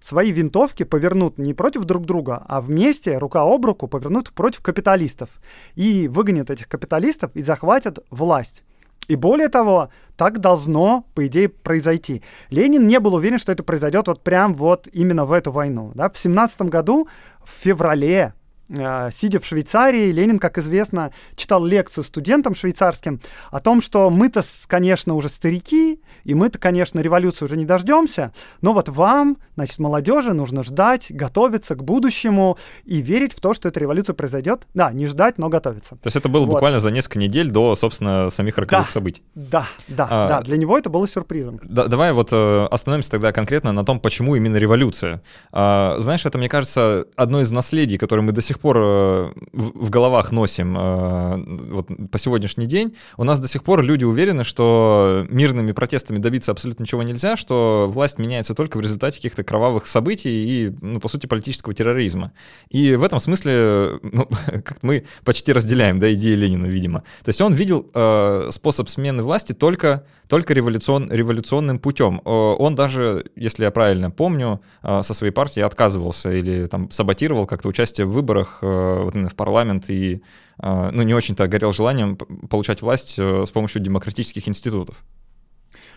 свои 0.00 0.30
винтовки 0.30 0.84
повернут 0.84 1.38
не 1.38 1.54
против 1.54 1.84
друг 1.84 2.06
друга, 2.06 2.44
а 2.48 2.60
вместе, 2.60 3.18
рука 3.18 3.42
об 3.42 3.64
руку, 3.64 3.88
повернут 3.88 4.30
против 4.32 4.62
капиталистов. 4.62 5.28
И 5.74 6.08
выгонят 6.08 6.50
этих 6.50 6.68
капиталистов 6.68 7.30
и 7.34 7.42
захватят 7.42 7.98
власть. 8.10 8.62
И 9.08 9.16
более 9.16 9.48
того, 9.48 9.88
так 10.16 10.38
должно, 10.38 11.06
по 11.14 11.26
идее, 11.26 11.48
произойти. 11.48 12.22
Ленин 12.50 12.86
не 12.86 13.00
был 13.00 13.14
уверен, 13.14 13.38
что 13.38 13.52
это 13.52 13.62
произойдет 13.62 14.06
вот 14.06 14.22
прям 14.22 14.54
вот 14.54 14.86
именно 14.92 15.24
в 15.24 15.32
эту 15.32 15.50
войну. 15.50 15.92
Да? 15.94 16.10
В 16.10 16.18
17 16.18 16.62
году, 16.62 17.08
в 17.42 17.48
феврале, 17.48 18.34
сидя 18.70 19.40
в 19.40 19.46
Швейцарии, 19.46 20.12
Ленин, 20.12 20.38
как 20.38 20.58
известно, 20.58 21.12
читал 21.36 21.64
лекцию 21.64 22.04
студентам 22.04 22.54
швейцарским 22.54 23.20
о 23.50 23.60
том, 23.60 23.80
что 23.80 24.10
мы-то, 24.10 24.42
конечно, 24.66 25.14
уже 25.14 25.28
старики, 25.28 26.00
и 26.24 26.34
мы-то, 26.34 26.58
конечно, 26.58 27.00
революции 27.00 27.44
уже 27.44 27.56
не 27.56 27.64
дождемся, 27.64 28.32
но 28.60 28.72
вот 28.72 28.88
вам, 28.88 29.38
значит, 29.56 29.78
молодежи, 29.78 30.32
нужно 30.32 30.62
ждать, 30.62 31.06
готовиться 31.10 31.74
к 31.74 31.82
будущему 31.82 32.58
и 32.84 33.00
верить 33.00 33.32
в 33.32 33.40
то, 33.40 33.54
что 33.54 33.68
эта 33.68 33.80
революция 33.80 34.14
произойдет. 34.14 34.66
Да, 34.74 34.92
не 34.92 35.06
ждать, 35.06 35.38
но 35.38 35.48
готовиться. 35.48 35.96
То 35.96 36.06
есть 36.06 36.16
это 36.16 36.28
было 36.28 36.44
вот. 36.44 36.54
буквально 36.54 36.80
за 36.80 36.90
несколько 36.90 37.18
недель 37.18 37.50
до, 37.50 37.74
собственно, 37.76 38.30
самих 38.30 38.58
роковых 38.58 38.86
да, 38.86 38.92
событий. 38.92 39.22
Да, 39.34 39.66
да, 39.88 40.08
а, 40.10 40.28
да. 40.28 40.40
Для 40.42 40.56
него 40.56 40.78
это 40.78 40.90
было 40.90 41.08
сюрпризом. 41.08 41.60
Да, 41.62 41.86
давай 41.86 42.12
вот 42.12 42.28
э, 42.32 42.66
остановимся 42.70 43.10
тогда 43.12 43.32
конкретно 43.32 43.72
на 43.72 43.84
том, 43.84 44.00
почему 44.00 44.36
именно 44.36 44.56
революция. 44.56 45.22
А, 45.52 45.96
знаешь, 45.98 46.26
это, 46.26 46.38
мне 46.38 46.48
кажется, 46.48 47.06
одно 47.16 47.40
из 47.40 47.50
наследий, 47.50 47.98
которое 47.98 48.22
мы 48.22 48.32
до 48.32 48.42
сих 48.42 48.57
пор 48.58 48.78
э, 48.78 49.30
в 49.52 49.90
головах 49.90 50.32
носим 50.32 50.76
э, 50.78 51.44
вот, 51.70 51.88
по 52.10 52.18
сегодняшний 52.18 52.66
день. 52.66 52.94
У 53.16 53.24
нас 53.24 53.40
до 53.40 53.48
сих 53.48 53.62
пор 53.64 53.82
люди 53.82 54.04
уверены, 54.04 54.44
что 54.44 55.26
мирными 55.28 55.72
протестами 55.72 56.18
добиться 56.18 56.52
абсолютно 56.52 56.82
ничего 56.82 57.02
нельзя, 57.02 57.36
что 57.36 57.90
власть 57.92 58.18
меняется 58.18 58.54
только 58.54 58.78
в 58.78 58.80
результате 58.80 59.16
каких-то 59.16 59.44
кровавых 59.44 59.86
событий 59.86 60.30
и, 60.30 60.74
ну, 60.80 61.00
по 61.00 61.08
сути, 61.08 61.26
политического 61.26 61.74
терроризма. 61.74 62.32
И 62.70 62.94
в 62.96 63.02
этом 63.02 63.20
смысле 63.20 64.00
ну, 64.02 64.28
как 64.64 64.82
мы 64.82 65.04
почти 65.24 65.52
разделяем 65.52 65.98
да, 65.98 66.12
идеи 66.12 66.34
Ленина, 66.34 66.66
видимо. 66.66 67.00
То 67.24 67.28
есть 67.28 67.40
он 67.40 67.54
видел 67.54 67.90
э, 67.94 68.48
способ 68.50 68.88
смены 68.88 69.22
власти 69.22 69.52
только, 69.52 70.04
только 70.28 70.54
революцион, 70.54 71.10
революционным 71.10 71.78
путем. 71.78 72.20
Он 72.24 72.74
даже, 72.74 73.24
если 73.36 73.64
я 73.64 73.70
правильно 73.70 74.10
помню, 74.10 74.60
э, 74.82 75.02
со 75.02 75.14
своей 75.14 75.32
партии 75.32 75.60
отказывался 75.60 76.30
или 76.30 76.66
там 76.66 76.90
саботировал 76.90 77.46
как-то 77.46 77.68
участие 77.68 78.06
в 78.06 78.10
выборах 78.10 78.47
э, 78.62 79.02
вот, 79.02 79.14
в 79.14 79.34
парламент 79.34 79.90
и 79.90 80.22
э, 80.62 80.90
ну, 80.92 81.02
не 81.02 81.14
очень-то 81.14 81.46
горел 81.48 81.72
желанием 81.72 82.16
получать 82.16 82.82
власть 82.82 83.18
э, 83.18 83.44
с 83.46 83.50
помощью 83.50 83.82
демократических 83.82 84.48
институтов. 84.48 85.04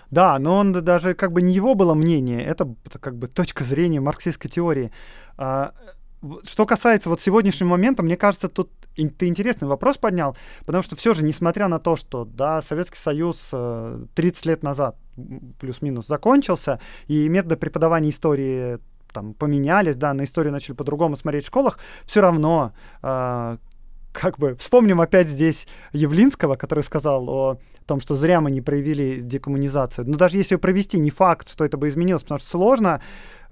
Да, 0.09 0.37
но 0.39 0.57
он 0.57 0.73
даже 0.73 1.13
как 1.13 1.31
бы 1.31 1.41
не 1.41 1.53
его 1.53 1.73
было 1.73 1.93
мнение, 1.93 2.43
это 2.43 2.75
как 2.99 3.17
бы 3.17 3.27
точка 3.27 3.63
зрения 3.63 4.01
марксистской 4.01 4.51
теории. 4.51 4.91
А, 5.37 5.73
что 6.43 6.65
касается 6.65 7.09
вот 7.09 7.21
сегодняшнего 7.21 7.69
момента, 7.69 8.03
мне 8.03 8.17
кажется, 8.17 8.49
тут 8.49 8.69
ты 9.17 9.27
интересный 9.27 9.67
вопрос 9.67 9.97
поднял, 9.97 10.35
потому 10.65 10.83
что 10.83 10.95
все 10.95 11.13
же, 11.13 11.23
несмотря 11.23 11.69
на 11.69 11.79
то, 11.79 11.95
что 11.95 12.25
да, 12.25 12.61
Советский 12.61 12.97
Союз 12.97 13.37
30 14.15 14.45
э, 14.45 14.49
лет 14.49 14.63
назад 14.63 14.97
плюс-минус 15.59 16.07
закончился, 16.07 16.79
и 17.07 17.29
методы 17.29 17.55
преподавания 17.55 18.09
истории 18.09 18.79
там 19.11 19.33
поменялись, 19.33 19.95
да, 19.95 20.13
на 20.13 20.23
историю 20.23 20.51
начали 20.51 20.75
по-другому 20.75 21.15
смотреть 21.15 21.43
в 21.43 21.47
школах, 21.47 21.79
все 22.05 22.21
равно 22.21 22.73
э, 23.01 23.57
как 24.11 24.37
бы 24.37 24.55
вспомним 24.55 25.01
опять 25.01 25.27
здесь 25.27 25.67
Явлинского, 25.93 26.55
который 26.55 26.83
сказал 26.83 27.29
о 27.29 27.59
том, 27.85 27.99
что 28.01 28.15
зря 28.15 28.41
мы 28.41 28.51
не 28.51 28.61
проявили 28.61 29.19
декоммунизацию. 29.19 30.07
Но 30.09 30.17
даже 30.17 30.37
если 30.37 30.55
ее 30.55 30.59
провести, 30.59 30.99
не 30.99 31.09
факт, 31.09 31.49
что 31.49 31.65
это 31.65 31.77
бы 31.77 31.89
изменилось, 31.89 32.23
потому 32.23 32.39
что 32.39 32.49
сложно 32.49 33.01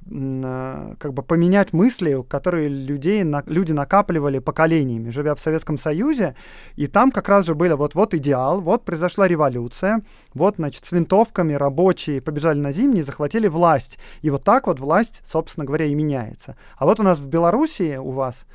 как 0.05 1.13
бы 1.13 1.21
поменять 1.21 1.71
мысли, 1.73 2.23
которые 2.27 2.67
людей, 2.67 3.23
на, 3.23 3.43
люди 3.45 3.73
накапливали 3.73 4.39
поколениями, 4.39 5.09
живя 5.09 5.35
в 5.35 5.39
Советском 5.39 5.77
Союзе, 5.77 6.35
и 6.75 6.87
там 6.87 7.11
как 7.11 7.29
раз 7.29 7.45
же 7.45 7.53
было 7.53 7.75
вот-вот 7.75 8.13
идеал, 8.13 8.61
вот 8.61 8.85
произошла 8.85 9.27
революция, 9.27 10.01
вот, 10.33 10.55
значит, 10.55 10.85
с 10.85 10.91
винтовками 10.91 11.53
рабочие 11.53 12.21
побежали 12.21 12.59
на 12.59 12.71
зимние, 12.71 13.03
захватили 13.03 13.47
власть, 13.47 13.99
и 14.21 14.29
вот 14.29 14.43
так 14.43 14.67
вот 14.67 14.79
власть, 14.79 15.21
собственно 15.27 15.65
говоря, 15.65 15.85
и 15.85 15.93
меняется. 15.93 16.55
А 16.77 16.85
вот 16.85 16.99
у 16.99 17.03
нас 17.03 17.19
в 17.19 17.27
Белоруссии, 17.27 17.97
у 17.97 18.09
вас, 18.11 18.45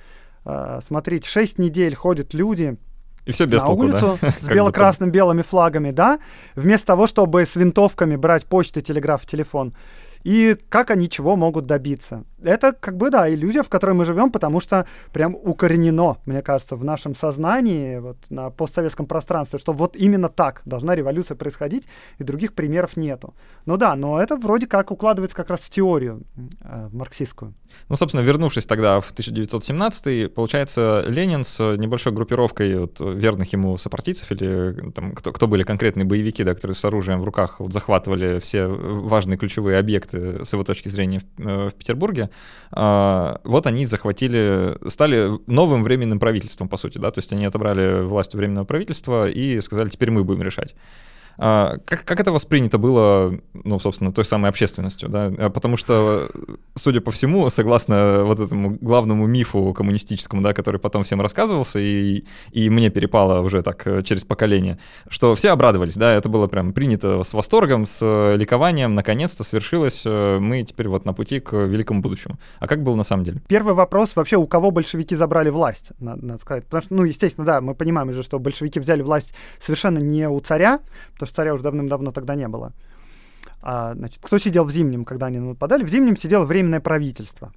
э, 0.45 0.81
смотрите, 0.85 1.29
6 1.29 1.59
недель 1.59 1.95
ходят 1.95 2.35
люди, 2.35 2.79
и 3.27 3.33
все 3.33 3.47
без 3.47 3.63
на 3.63 3.69
толку, 3.69 3.85
улицу 3.85 4.19
да? 4.21 4.31
с 4.41 4.49
бело-красным 4.49 5.11
белыми 5.11 5.43
флагами, 5.43 5.93
да, 5.93 6.19
вместо 6.57 6.87
того, 6.87 7.07
чтобы 7.07 7.47
с 7.47 7.57
винтовками 7.57 8.17
брать 8.17 8.45
почту, 8.45 8.81
телеграф, 8.81 9.25
телефон 9.25 9.75
и 10.25 10.57
как 10.69 10.91
они 10.91 11.09
чего 11.09 11.37
могут 11.37 11.67
добиться. 11.67 12.25
Это 12.43 12.73
как 12.73 12.97
бы, 12.97 13.11
да, 13.11 13.33
иллюзия, 13.33 13.63
в 13.63 13.69
которой 13.69 13.93
мы 13.93 14.05
живем, 14.05 14.31
потому 14.31 14.61
что 14.61 14.87
прям 15.13 15.35
укоренено, 15.35 16.17
мне 16.27 16.43
кажется, 16.43 16.77
в 16.77 16.85
нашем 16.85 17.15
сознании, 17.15 17.99
вот 17.99 18.17
на 18.31 18.51
постсоветском 18.51 19.07
пространстве, 19.07 19.59
что 19.59 19.73
вот 19.73 19.97
именно 19.97 20.29
так 20.29 20.63
должна 20.65 20.95
революция 20.95 21.37
происходить, 21.37 21.85
и 22.19 22.25
других 22.25 22.55
примеров 22.55 22.97
нету. 22.97 23.35
Ну 23.67 23.77
да, 23.77 23.97
но 23.97 24.21
это 24.21 24.37
вроде 24.37 24.67
как 24.67 24.91
укладывается 24.91 25.37
как 25.37 25.51
раз 25.51 25.61
в 25.61 25.71
теорию 25.71 26.23
э, 26.61 26.89
марксистскую. 26.93 27.55
Ну, 27.89 27.97
собственно, 27.97 28.23
вернувшись 28.23 28.67
тогда 28.67 29.01
в 29.01 29.11
1917 29.11 30.35
получается, 30.35 31.05
Ленин 31.07 31.45
с 31.45 31.77
небольшой 31.77 32.13
группировкой 32.13 32.79
вот, 32.79 33.01
верных 33.01 33.53
ему 33.53 33.77
сопартийцев 33.77 34.31
или 34.33 34.91
там, 34.93 35.15
кто, 35.15 35.33
кто 35.33 35.47
были 35.47 35.63
конкретные 35.63 36.05
боевики, 36.05 36.45
да, 36.45 36.55
которые 36.55 36.75
с 36.75 36.85
оружием 36.85 37.21
в 37.21 37.25
руках 37.25 37.61
вот, 37.61 37.73
захватывали 37.73 38.39
все 38.39 38.67
важные 38.67 39.39
ключевые 39.39 39.79
объекты 39.79 40.14
с 40.15 40.53
его 40.53 40.65
точки 40.65 40.89
зрения 40.89 41.21
в, 41.21 41.47
э, 41.47 41.71
в 41.71 41.75
Петербурге, 41.75 42.31
а, 42.71 43.41
вот 43.45 43.67
они 43.67 43.87
захватили, 43.87 44.77
стали 44.89 45.31
новым 45.47 45.83
временным 45.85 46.19
правительством, 46.19 46.69
по 46.69 46.77
сути, 46.77 46.99
да, 46.99 47.11
то 47.11 47.19
есть 47.19 47.33
они 47.33 47.45
отобрали 47.45 48.03
власть 48.03 48.35
временного 48.35 48.65
правительства 48.65 49.29
и 49.29 49.61
сказали, 49.61 49.89
теперь 49.89 50.11
мы 50.11 50.25
будем 50.25 50.43
решать. 50.43 50.75
А, 51.39 51.77
как, 51.85 52.05
как 52.05 52.21
это 52.21 52.33
воспринято 52.33 52.79
было, 52.79 53.39
ну, 53.53 53.79
собственно, 53.79 54.13
той 54.13 54.25
самой 54.25 54.51
общественностью, 54.51 55.09
да? 55.09 55.33
А, 55.39 55.51
потому 55.51 55.77
что, 55.77 56.31
судя 56.75 57.01
по 57.01 57.11
всему, 57.11 57.51
согласно 57.51 58.25
вот 58.25 58.41
этому 58.41 58.79
главному 58.81 59.27
мифу 59.27 59.73
коммунистическому, 59.73 60.43
да, 60.43 60.53
который 60.53 60.81
потом 60.81 61.05
всем 61.05 61.21
рассказывался, 61.21 61.79
и, 61.79 62.25
и 62.53 62.71
мне 62.71 62.91
перепало 62.91 63.41
уже 63.41 63.63
так 63.63 63.87
э, 63.87 64.03
через 64.03 64.25
поколение, 64.25 64.79
что 65.09 65.35
все 65.35 65.51
обрадовались, 65.51 65.97
да, 65.97 66.13
это 66.15 66.29
было 66.29 66.47
прям 66.47 66.73
принято 66.73 67.23
с 67.23 67.33
восторгом, 67.33 67.87
с 67.87 68.01
э, 68.03 68.37
ликованием, 68.37 68.95
наконец-то 68.95 69.45
свершилось, 69.45 70.03
э, 70.07 70.39
мы 70.39 70.63
теперь 70.63 70.89
вот 70.89 71.05
на 71.05 71.13
пути 71.13 71.41
к 71.41 71.53
великому 71.57 72.01
будущему. 72.01 72.37
А 72.61 72.67
как 72.67 72.83
было 72.83 72.95
на 72.95 73.03
самом 73.03 73.25
деле? 73.25 73.43
Первый 73.49 73.75
вопрос 73.75 74.15
вообще, 74.17 74.37
у 74.37 74.47
кого 74.47 74.71
большевики 74.71 75.17
забрали 75.17 75.51
власть, 75.51 75.91
надо, 75.99 76.25
надо 76.25 76.41
сказать. 76.41 76.65
Потому 76.65 76.83
что, 76.83 76.95
ну, 76.95 77.05
естественно, 77.05 77.47
да, 77.47 77.61
мы 77.61 77.75
понимаем 77.75 78.09
уже, 78.09 78.23
что 78.23 78.39
большевики 78.39 78.79
взяли 78.81 79.03
власть 79.03 79.35
совершенно 79.61 79.99
не 79.99 80.29
у 80.29 80.39
царя, 80.41 80.81
потому 81.25 81.27
что 81.27 81.37
царя 81.37 81.55
уже 81.55 81.63
давным-давно 81.63 82.13
тогда 82.13 82.35
не 82.35 82.49
было. 82.49 82.73
А, 83.63 83.95
значит, 83.95 84.21
кто 84.23 84.39
сидел 84.39 84.65
в 84.65 84.71
Зимнем, 84.71 85.05
когда 85.05 85.27
они 85.27 85.39
нападали? 85.39 85.85
В 85.85 85.89
Зимнем 85.89 86.17
сидело 86.17 86.45
Временное 86.45 86.81
правительство. 86.81 87.53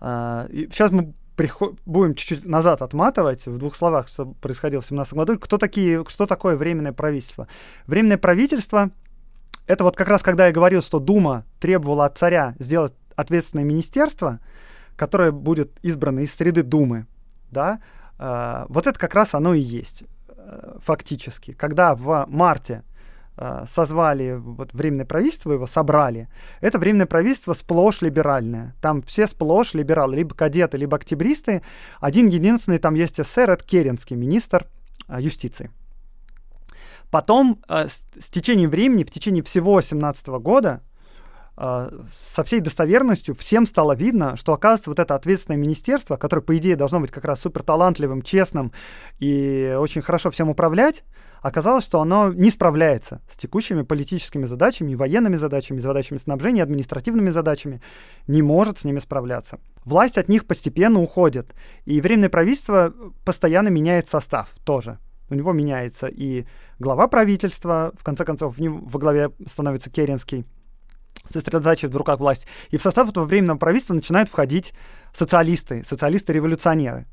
А, 0.00 0.46
и 0.50 0.68
сейчас 0.70 0.90
мы 0.90 1.14
будем 1.86 2.14
чуть-чуть 2.14 2.44
назад 2.44 2.82
отматывать, 2.82 3.46
в 3.46 3.58
двух 3.58 3.74
словах, 3.74 4.08
что 4.08 4.26
происходило 4.26 4.82
в 4.82 4.86
17 4.86 5.14
году. 5.14 5.38
Кто 5.38 5.58
такие, 5.58 6.04
что 6.08 6.26
такое 6.26 6.56
Временное 6.56 6.92
правительство? 6.92 7.48
Временное 7.86 8.18
правительство— 8.18 8.90
это 9.66 9.82
вот 9.82 9.96
как 9.96 10.08
раз 10.08 10.22
когда 10.22 10.46
я 10.46 10.52
говорил, 10.52 10.82
что 10.82 11.00
Дума 11.00 11.44
требовала 11.58 12.04
от 12.04 12.18
царя 12.18 12.54
сделать 12.58 12.92
ответственное 13.16 13.64
министерство, 13.64 14.40
которое 14.96 15.32
будет 15.32 15.72
избрано 15.82 16.20
из 16.20 16.34
среды 16.34 16.62
Думы, 16.62 17.06
да, 17.50 17.80
Uh, 18.16 18.66
вот 18.68 18.86
это 18.86 18.96
как 18.96 19.12
раз 19.14 19.34
оно 19.34 19.54
и 19.54 19.60
есть. 19.60 20.04
Э, 20.46 20.76
фактически. 20.80 21.52
Когда 21.52 21.94
в 21.94 22.26
марте 22.28 22.82
э, 23.36 23.64
созвали 23.66 24.34
вот, 24.34 24.74
временное 24.74 25.06
правительство, 25.06 25.52
его 25.52 25.66
собрали, 25.66 26.28
это 26.60 26.78
временное 26.78 27.06
правительство 27.06 27.54
сплошь 27.54 28.02
либеральное. 28.02 28.74
Там 28.82 29.00
все 29.02 29.26
сплошь 29.26 29.74
либералы, 29.74 30.16
либо 30.16 30.34
кадеты, 30.34 30.76
либо 30.76 30.96
октябристы. 30.96 31.62
Один 32.00 32.26
единственный 32.26 32.78
там 32.78 32.94
есть 32.94 33.18
эсер, 33.20 33.50
это 33.50 33.64
Керенский, 33.64 34.16
министр 34.16 34.66
э, 35.08 35.16
юстиции. 35.20 35.70
Потом, 37.10 37.62
с, 37.68 38.02
с 38.18 38.28
течением 38.30 38.70
времени, 38.70 39.04
в 39.04 39.10
течение 39.10 39.44
всего 39.44 39.80
17 39.80 40.26
года, 40.26 40.82
со 41.56 42.42
всей 42.44 42.60
достоверностью 42.60 43.34
всем 43.34 43.66
стало 43.66 43.94
видно, 43.94 44.36
что, 44.36 44.52
оказывается, 44.52 44.90
вот 44.90 44.98
это 44.98 45.14
ответственное 45.14 45.58
министерство, 45.58 46.16
которое, 46.16 46.42
по 46.42 46.56
идее, 46.56 46.74
должно 46.74 47.00
быть 47.00 47.12
как 47.12 47.24
раз 47.24 47.40
супер 47.40 47.62
талантливым, 47.62 48.22
честным 48.22 48.72
и 49.20 49.76
очень 49.78 50.02
хорошо 50.02 50.30
всем 50.30 50.48
управлять, 50.48 51.04
оказалось, 51.42 51.84
что 51.84 52.00
оно 52.00 52.32
не 52.32 52.50
справляется 52.50 53.20
с 53.30 53.36
текущими 53.36 53.82
политическими 53.82 54.46
задачами, 54.46 54.94
военными 54.94 55.36
задачами, 55.36 55.78
задачами 55.78 56.18
снабжения, 56.18 56.62
административными 56.62 57.30
задачами, 57.30 57.80
не 58.26 58.42
может 58.42 58.78
с 58.78 58.84
ними 58.84 58.98
справляться. 58.98 59.60
Власть 59.84 60.18
от 60.18 60.28
них 60.28 60.46
постепенно 60.46 61.00
уходит, 61.00 61.54
и 61.84 62.00
Временное 62.00 62.30
правительство 62.30 62.92
постоянно 63.24 63.68
меняет 63.68 64.08
состав 64.08 64.50
тоже. 64.64 64.98
У 65.30 65.34
него 65.34 65.52
меняется 65.52 66.06
и 66.06 66.46
глава 66.78 67.08
правительства, 67.08 67.92
в 67.98 68.04
конце 68.04 68.24
концов, 68.24 68.56
в 68.56 68.60
нем, 68.60 68.84
во 68.86 68.98
главе 68.98 69.30
становится 69.46 69.90
Керенский, 69.90 70.44
сосредотачивает 71.30 71.94
в 71.94 71.96
руках 71.96 72.18
власть. 72.20 72.46
И 72.70 72.76
в 72.76 72.82
состав 72.82 73.08
этого 73.08 73.24
временного 73.24 73.58
правительства 73.58 73.94
начинают 73.94 74.28
входить 74.28 74.72
социалисты, 75.12 75.84
социалисты-революционеры. 75.84 77.06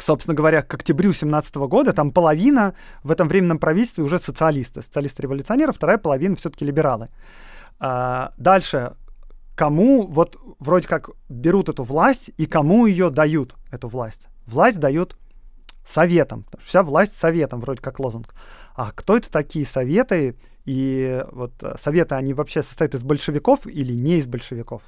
Собственно 0.00 0.34
говоря, 0.34 0.62
к 0.62 0.74
октябрю 0.74 1.12
17 1.12 1.54
года 1.56 1.92
там 1.92 2.10
половина 2.10 2.74
в 3.02 3.10
этом 3.10 3.28
временном 3.28 3.58
правительстве 3.58 4.02
уже 4.02 4.18
социалисты. 4.18 4.82
Социалисты-революционеры, 4.82 5.72
вторая 5.72 5.98
половина 5.98 6.36
все-таки 6.36 6.64
либералы. 6.64 7.08
А, 7.78 8.32
дальше 8.36 8.94
кому 9.54 10.06
вот 10.06 10.36
вроде 10.60 10.86
как 10.86 11.10
берут 11.28 11.68
эту 11.68 11.82
власть 11.82 12.30
и 12.36 12.46
кому 12.46 12.86
ее 12.86 13.10
дают, 13.10 13.56
эту 13.72 13.88
власть. 13.88 14.28
Власть 14.46 14.78
дают 14.78 15.16
советам. 15.84 16.46
Вся 16.62 16.82
власть 16.82 17.18
советам, 17.18 17.60
вроде 17.60 17.82
как 17.82 17.98
лозунг. 17.98 18.34
А 18.78 18.92
кто 18.92 19.16
это 19.16 19.28
такие 19.28 19.66
советы? 19.66 20.36
И 20.64 21.24
вот 21.32 21.50
э, 21.62 21.74
советы, 21.82 22.14
они 22.14 22.32
вообще 22.32 22.62
состоят 22.62 22.94
из 22.94 23.02
большевиков 23.02 23.66
или 23.66 23.92
не 23.92 24.18
из 24.18 24.28
большевиков? 24.28 24.82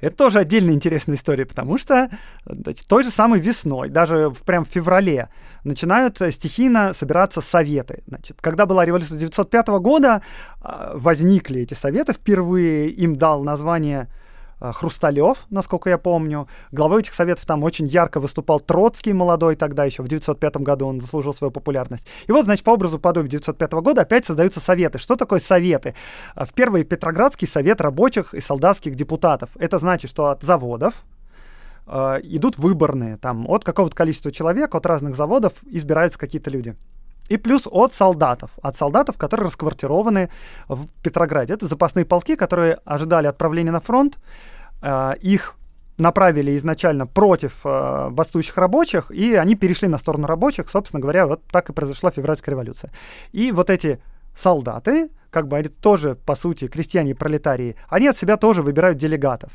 Это 0.00 0.14
тоже 0.14 0.40
отдельная 0.40 0.74
интересная 0.74 1.16
история, 1.16 1.46
потому 1.46 1.78
что 1.78 2.10
значит, 2.44 2.86
той 2.86 3.04
же 3.04 3.10
самой 3.10 3.40
весной, 3.40 3.88
даже 3.88 4.28
в, 4.28 4.42
прям 4.42 4.66
в 4.66 4.68
феврале, 4.68 5.30
начинают 5.64 6.20
э, 6.20 6.30
стихийно 6.30 6.92
собираться 6.92 7.40
советы. 7.40 8.02
Значит, 8.06 8.36
когда 8.42 8.66
была 8.66 8.84
революция 8.84 9.16
1905 9.16 9.68
года, 9.80 10.22
а, 10.60 10.92
возникли 10.94 11.62
эти 11.62 11.72
советы 11.72 12.12
впервые, 12.12 12.90
им 12.90 13.16
дал 13.16 13.44
название 13.44 14.10
Э, 14.10 14.21
Хрусталев, 14.70 15.46
насколько 15.50 15.90
я 15.90 15.98
помню. 15.98 16.46
Главой 16.70 17.00
этих 17.00 17.14
советов 17.14 17.44
там 17.46 17.64
очень 17.64 17.86
ярко 17.86 18.20
выступал 18.20 18.60
Троцкий, 18.60 19.12
молодой 19.12 19.56
тогда 19.56 19.84
еще, 19.84 20.02
в 20.02 20.06
1905 20.06 20.56
году 20.58 20.86
он 20.86 21.00
заслужил 21.00 21.34
свою 21.34 21.50
популярность. 21.50 22.06
И 22.26 22.32
вот, 22.32 22.44
значит, 22.44 22.64
по 22.64 22.70
образу 22.70 22.98
подобию 22.98 23.28
1905 23.28 23.72
года 23.82 24.02
опять 24.02 24.24
создаются 24.24 24.60
советы. 24.60 24.98
Что 24.98 25.16
такое 25.16 25.40
советы? 25.40 25.94
Э, 26.36 26.44
в 26.44 26.52
первый 26.52 26.84
Петроградский 26.84 27.48
совет 27.48 27.80
рабочих 27.80 28.34
и 28.34 28.40
солдатских 28.40 28.94
депутатов. 28.94 29.50
Это 29.58 29.78
значит, 29.78 30.10
что 30.10 30.26
от 30.26 30.42
заводов, 30.42 31.04
э, 31.86 32.20
идут 32.22 32.58
выборные, 32.58 33.16
там 33.16 33.48
от 33.48 33.64
какого-то 33.64 33.96
количества 33.96 34.30
человек, 34.30 34.74
от 34.74 34.86
разных 34.86 35.16
заводов 35.16 35.54
избираются 35.64 36.18
какие-то 36.18 36.50
люди. 36.50 36.76
И 37.28 37.36
плюс 37.36 37.62
от 37.66 37.94
солдатов, 37.94 38.50
от 38.62 38.76
солдатов, 38.76 39.16
которые 39.16 39.46
расквартированы 39.46 40.30
в 40.68 40.86
Петрограде. 41.02 41.54
Это 41.54 41.66
запасные 41.66 42.04
полки, 42.04 42.36
которые 42.36 42.78
ожидали 42.84 43.26
отправления 43.26 43.72
на 43.72 43.80
фронт. 43.80 44.18
Э, 44.82 45.14
их 45.20 45.54
направили 45.98 46.56
изначально 46.56 47.06
против 47.06 47.60
э, 47.64 48.10
бастующих 48.10 48.56
рабочих, 48.58 49.10
и 49.10 49.34
они 49.34 49.54
перешли 49.54 49.88
на 49.88 49.98
сторону 49.98 50.26
рабочих. 50.26 50.68
Собственно 50.68 51.00
говоря, 51.00 51.26
вот 51.26 51.42
так 51.50 51.70
и 51.70 51.72
произошла 51.72 52.10
февральская 52.10 52.52
революция. 52.52 52.90
И 53.32 53.52
вот 53.52 53.70
эти 53.70 54.00
солдаты, 54.36 55.10
как 55.30 55.48
бы 55.48 55.56
они 55.56 55.68
тоже, 55.68 56.14
по 56.14 56.34
сути, 56.34 56.68
крестьяне 56.68 57.12
и 57.12 57.14
пролетарии, 57.14 57.76
они 57.88 58.08
от 58.08 58.18
себя 58.18 58.36
тоже 58.36 58.62
выбирают 58.62 58.98
делегатов. 58.98 59.50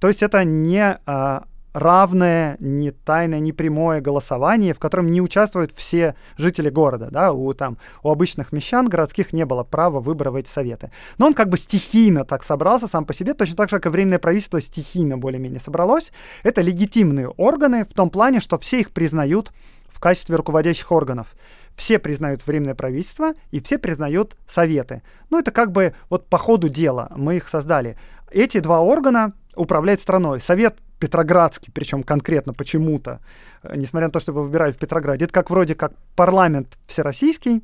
То 0.00 0.08
есть 0.08 0.22
это 0.22 0.44
не 0.44 0.98
э, 1.06 1.40
равное, 1.76 2.56
не 2.58 2.90
тайное, 2.90 3.38
не 3.38 3.52
прямое 3.52 4.00
голосование, 4.00 4.72
в 4.72 4.78
котором 4.78 5.10
не 5.10 5.20
участвуют 5.20 5.72
все 5.72 6.14
жители 6.38 6.70
города. 6.70 7.08
Да? 7.10 7.32
У, 7.32 7.52
там, 7.52 7.76
у 8.02 8.10
обычных 8.10 8.50
мещан 8.50 8.88
городских 8.88 9.34
не 9.34 9.44
было 9.44 9.62
права 9.62 10.00
выбора 10.00 10.30
в 10.30 10.36
эти 10.36 10.48
советы. 10.48 10.90
Но 11.18 11.26
он 11.26 11.34
как 11.34 11.50
бы 11.50 11.58
стихийно 11.58 12.24
так 12.24 12.44
собрался 12.44 12.88
сам 12.88 13.04
по 13.04 13.12
себе, 13.12 13.34
точно 13.34 13.56
так 13.56 13.68
же, 13.68 13.76
как 13.76 13.86
и 13.86 13.88
Временное 13.90 14.18
правительство 14.18 14.58
стихийно 14.58 15.18
более-менее 15.18 15.60
собралось. 15.60 16.12
Это 16.42 16.62
легитимные 16.62 17.28
органы 17.28 17.84
в 17.84 17.92
том 17.92 18.08
плане, 18.08 18.40
что 18.40 18.58
все 18.58 18.80
их 18.80 18.90
признают 18.92 19.52
в 19.88 20.00
качестве 20.00 20.36
руководящих 20.36 20.90
органов. 20.90 21.34
Все 21.74 21.98
признают 21.98 22.46
Временное 22.46 22.74
правительство 22.74 23.34
и 23.50 23.60
все 23.60 23.76
признают 23.76 24.38
Советы. 24.48 25.02
Ну, 25.28 25.38
это 25.38 25.50
как 25.50 25.72
бы 25.72 25.92
вот 26.08 26.26
по 26.28 26.38
ходу 26.38 26.70
дела 26.70 27.12
мы 27.16 27.36
их 27.36 27.48
создали. 27.48 27.98
Эти 28.30 28.60
два 28.60 28.80
органа 28.80 29.34
управляют 29.54 30.00
страной. 30.00 30.40
Совет 30.40 30.78
Петроградский, 30.98 31.72
причем 31.72 32.02
конкретно 32.02 32.52
почему-то, 32.54 33.20
э, 33.62 33.76
несмотря 33.76 34.08
на 34.08 34.12
то, 34.12 34.20
что 34.20 34.32
его 34.32 34.42
выбирали 34.42 34.72
в 34.72 34.78
Петрограде. 34.78 35.24
Это 35.24 35.34
как 35.34 35.50
вроде 35.50 35.74
как 35.74 35.92
парламент 36.14 36.78
всероссийский, 36.86 37.62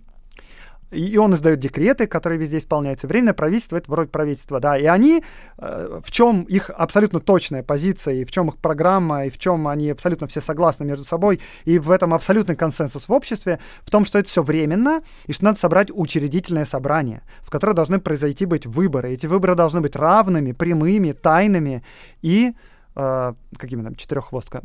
и 0.93 1.17
он 1.17 1.35
издает 1.35 1.59
декреты, 1.59 2.07
которые 2.07 2.39
везде 2.39 2.59
исполняются. 2.59 3.07
Временное 3.07 3.33
правительство— 3.33 3.77
это 3.79 3.91
вроде 3.91 4.11
правительства, 4.11 4.61
да. 4.61 4.77
И 4.77 4.85
они, 4.85 5.25
э, 5.59 6.01
в 6.05 6.11
чем 6.11 6.43
их 6.43 6.71
абсолютно 6.71 7.21
точная 7.21 7.63
позиция, 7.63 8.15
и 8.15 8.25
в 8.25 8.31
чем 8.31 8.49
их 8.49 8.59
программа, 8.59 9.25
и 9.25 9.31
в 9.31 9.39
чем 9.39 9.69
они 9.69 9.91
абсолютно 9.91 10.27
все 10.27 10.41
согласны 10.41 10.85
между 10.85 11.05
собой, 11.05 11.41
и 11.65 11.79
в 11.79 11.91
этом 11.91 12.13
абсолютный 12.13 12.57
консенсус 12.57 13.09
в 13.09 13.13
обществе, 13.13 13.59
в 13.83 13.91
том, 13.91 14.05
что 14.05 14.19
это 14.19 14.29
все 14.29 14.43
временно, 14.43 15.03
и 15.27 15.33
что 15.33 15.45
надо 15.45 15.59
собрать 15.59 15.91
учредительное 15.91 16.67
собрание, 16.67 17.23
в 17.43 17.51
которое 17.51 17.73
должны 17.73 17.99
произойти 17.99 18.45
быть 18.45 18.67
выборы. 18.67 19.13
Эти 19.13 19.27
выборы 19.27 19.55
должны 19.55 19.81
быть 19.81 19.97
равными, 19.97 20.53
прямыми, 20.53 21.13
тайными 21.13 21.83
и 22.21 22.53
э, 22.95 23.35
какими 23.57 23.83
там, 23.83 23.95
четыреххвостка. 23.95 24.63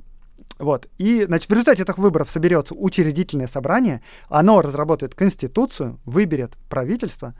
Вот. 0.59 0.87
И, 0.97 1.23
значит, 1.25 1.49
в 1.49 1.53
результате 1.53 1.83
этих 1.83 1.97
выборов 1.97 2.29
соберется 2.29 2.73
учредительное 2.75 3.47
собрание, 3.47 4.01
оно 4.29 4.61
разработает 4.61 5.15
конституцию, 5.15 5.99
выберет 6.05 6.53
правительство, 6.69 7.33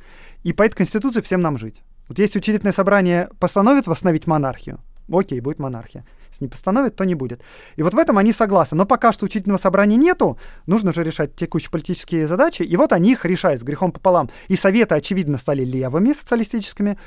и 0.44 0.54
по 0.54 0.64
этой 0.64 0.76
конституции 0.76 1.22
всем 1.22 1.42
нам 1.42 1.58
жить. 1.58 1.82
Вот 2.08 2.20
если 2.20 2.40
учредительное 2.40 2.74
собрание 2.74 3.30
постановит 3.40 3.88
восстановить 3.88 4.28
монархию, 4.28 4.80
окей, 5.12 5.40
будет 5.40 5.60
монархия. 5.60 6.06
Если 6.38 6.46
не 6.46 6.50
постановит, 6.50 6.96
то 6.96 7.04
не 7.04 7.16
будет. 7.16 7.42
И 7.78 7.84
вот 7.84 7.94
в 7.94 7.98
этом 7.98 8.18
они 8.18 8.32
согласны. 8.32 8.78
Но 8.78 8.86
пока 8.86 9.12
что 9.12 9.26
учительного 9.26 9.60
собрания 9.60 9.96
нету, 9.96 10.38
нужно 10.68 10.94
же 10.94 11.04
решать 11.04 11.36
текущие 11.36 11.72
политические 11.72 12.28
задачи, 12.28 12.62
и 12.62 12.78
вот 12.78 12.94
они 12.94 13.14
их 13.14 13.26
решают 13.26 13.62
с 13.62 13.64
грехом 13.64 13.92
пополам. 13.92 14.30
И 14.48 14.56
советы, 14.56 14.96
очевидно, 14.96 15.38
стали 15.40 15.64
левыми 15.64 16.14
социалистическими, 16.14 17.00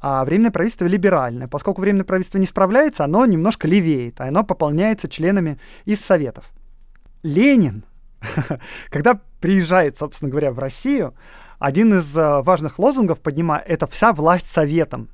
а 0.00 0.24
Временное 0.24 0.50
правительство 0.50 0.84
либеральное. 0.84 1.48
Поскольку 1.48 1.80
Временное 1.80 2.04
правительство 2.04 2.38
не 2.38 2.46
справляется, 2.46 3.04
оно 3.04 3.24
немножко 3.24 3.66
левеет, 3.66 4.20
а 4.20 4.28
оно 4.28 4.44
пополняется 4.44 5.08
членами 5.08 5.58
из 5.86 6.00
советов. 6.00 6.44
Ленин, 7.22 7.84
когда 8.90 9.18
приезжает, 9.40 9.96
собственно 9.96 10.30
говоря, 10.30 10.52
в 10.52 10.58
Россию, 10.58 11.14
один 11.58 11.94
из 11.94 12.14
э, 12.16 12.42
важных 12.42 12.78
лозунгов 12.78 13.20
поднимает 13.20 13.64
это 13.66 13.86
вся 13.86 14.12
власть 14.12 14.50
советом. 14.50 15.08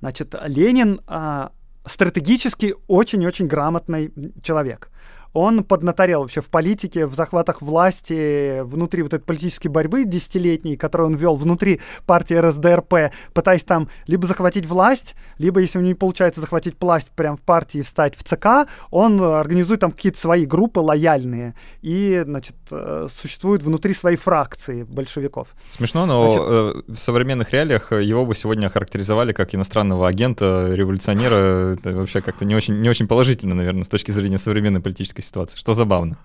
Значит, 0.00 0.34
Ленин 0.42 1.00
а, 1.06 1.52
стратегически 1.86 2.74
очень-очень 2.86 3.46
грамотный 3.46 4.12
человек 4.42 4.91
он 5.32 5.64
поднаторел 5.64 6.22
вообще 6.22 6.40
в 6.40 6.48
политике, 6.48 7.06
в 7.06 7.14
захватах 7.14 7.62
власти, 7.62 8.60
внутри 8.62 9.02
вот 9.02 9.14
этой 9.14 9.24
политической 9.24 9.68
борьбы 9.68 10.04
десятилетней, 10.04 10.76
которую 10.76 11.08
он 11.08 11.14
вел 11.16 11.36
внутри 11.36 11.80
партии 12.06 12.34
РСДРП, 12.34 13.12
пытаясь 13.32 13.64
там 13.64 13.88
либо 14.06 14.26
захватить 14.26 14.66
власть, 14.66 15.14
либо, 15.38 15.60
если 15.60 15.78
у 15.78 15.80
него 15.80 15.90
не 15.90 15.94
получается 15.94 16.40
захватить 16.40 16.76
власть 16.80 17.10
прямо 17.10 17.36
в 17.36 17.40
партии 17.40 17.82
встать 17.82 18.16
в 18.16 18.22
ЦК, 18.24 18.68
он 18.90 19.22
организует 19.22 19.80
там 19.80 19.92
какие-то 19.92 20.18
свои 20.18 20.44
группы 20.44 20.80
лояльные 20.80 21.54
и, 21.80 22.22
значит, 22.24 22.56
э, 22.70 23.08
существует 23.10 23.62
внутри 23.62 23.94
своей 23.94 24.16
фракции 24.16 24.82
большевиков. 24.84 25.48
Смешно, 25.70 26.06
но 26.06 26.32
значит, 26.32 26.48
э, 26.48 26.92
в 26.92 26.96
современных 26.96 27.52
реалиях 27.52 27.92
его 27.92 28.26
бы 28.26 28.34
сегодня 28.34 28.68
характеризовали 28.68 29.32
как 29.32 29.54
иностранного 29.54 30.08
агента, 30.08 30.70
революционера. 30.72 31.74
Это 31.74 31.92
вообще 31.92 32.20
как-то 32.20 32.44
не 32.44 32.54
очень, 32.54 32.80
не 32.80 32.88
очень 32.88 33.06
положительно, 33.06 33.54
наверное, 33.54 33.84
с 33.84 33.88
точки 33.88 34.10
зрения 34.10 34.38
современной 34.38 34.80
политической 34.80 35.21
этой 35.22 35.28
ситуации, 35.28 35.58
что 35.58 35.74
забавно. 35.74 36.18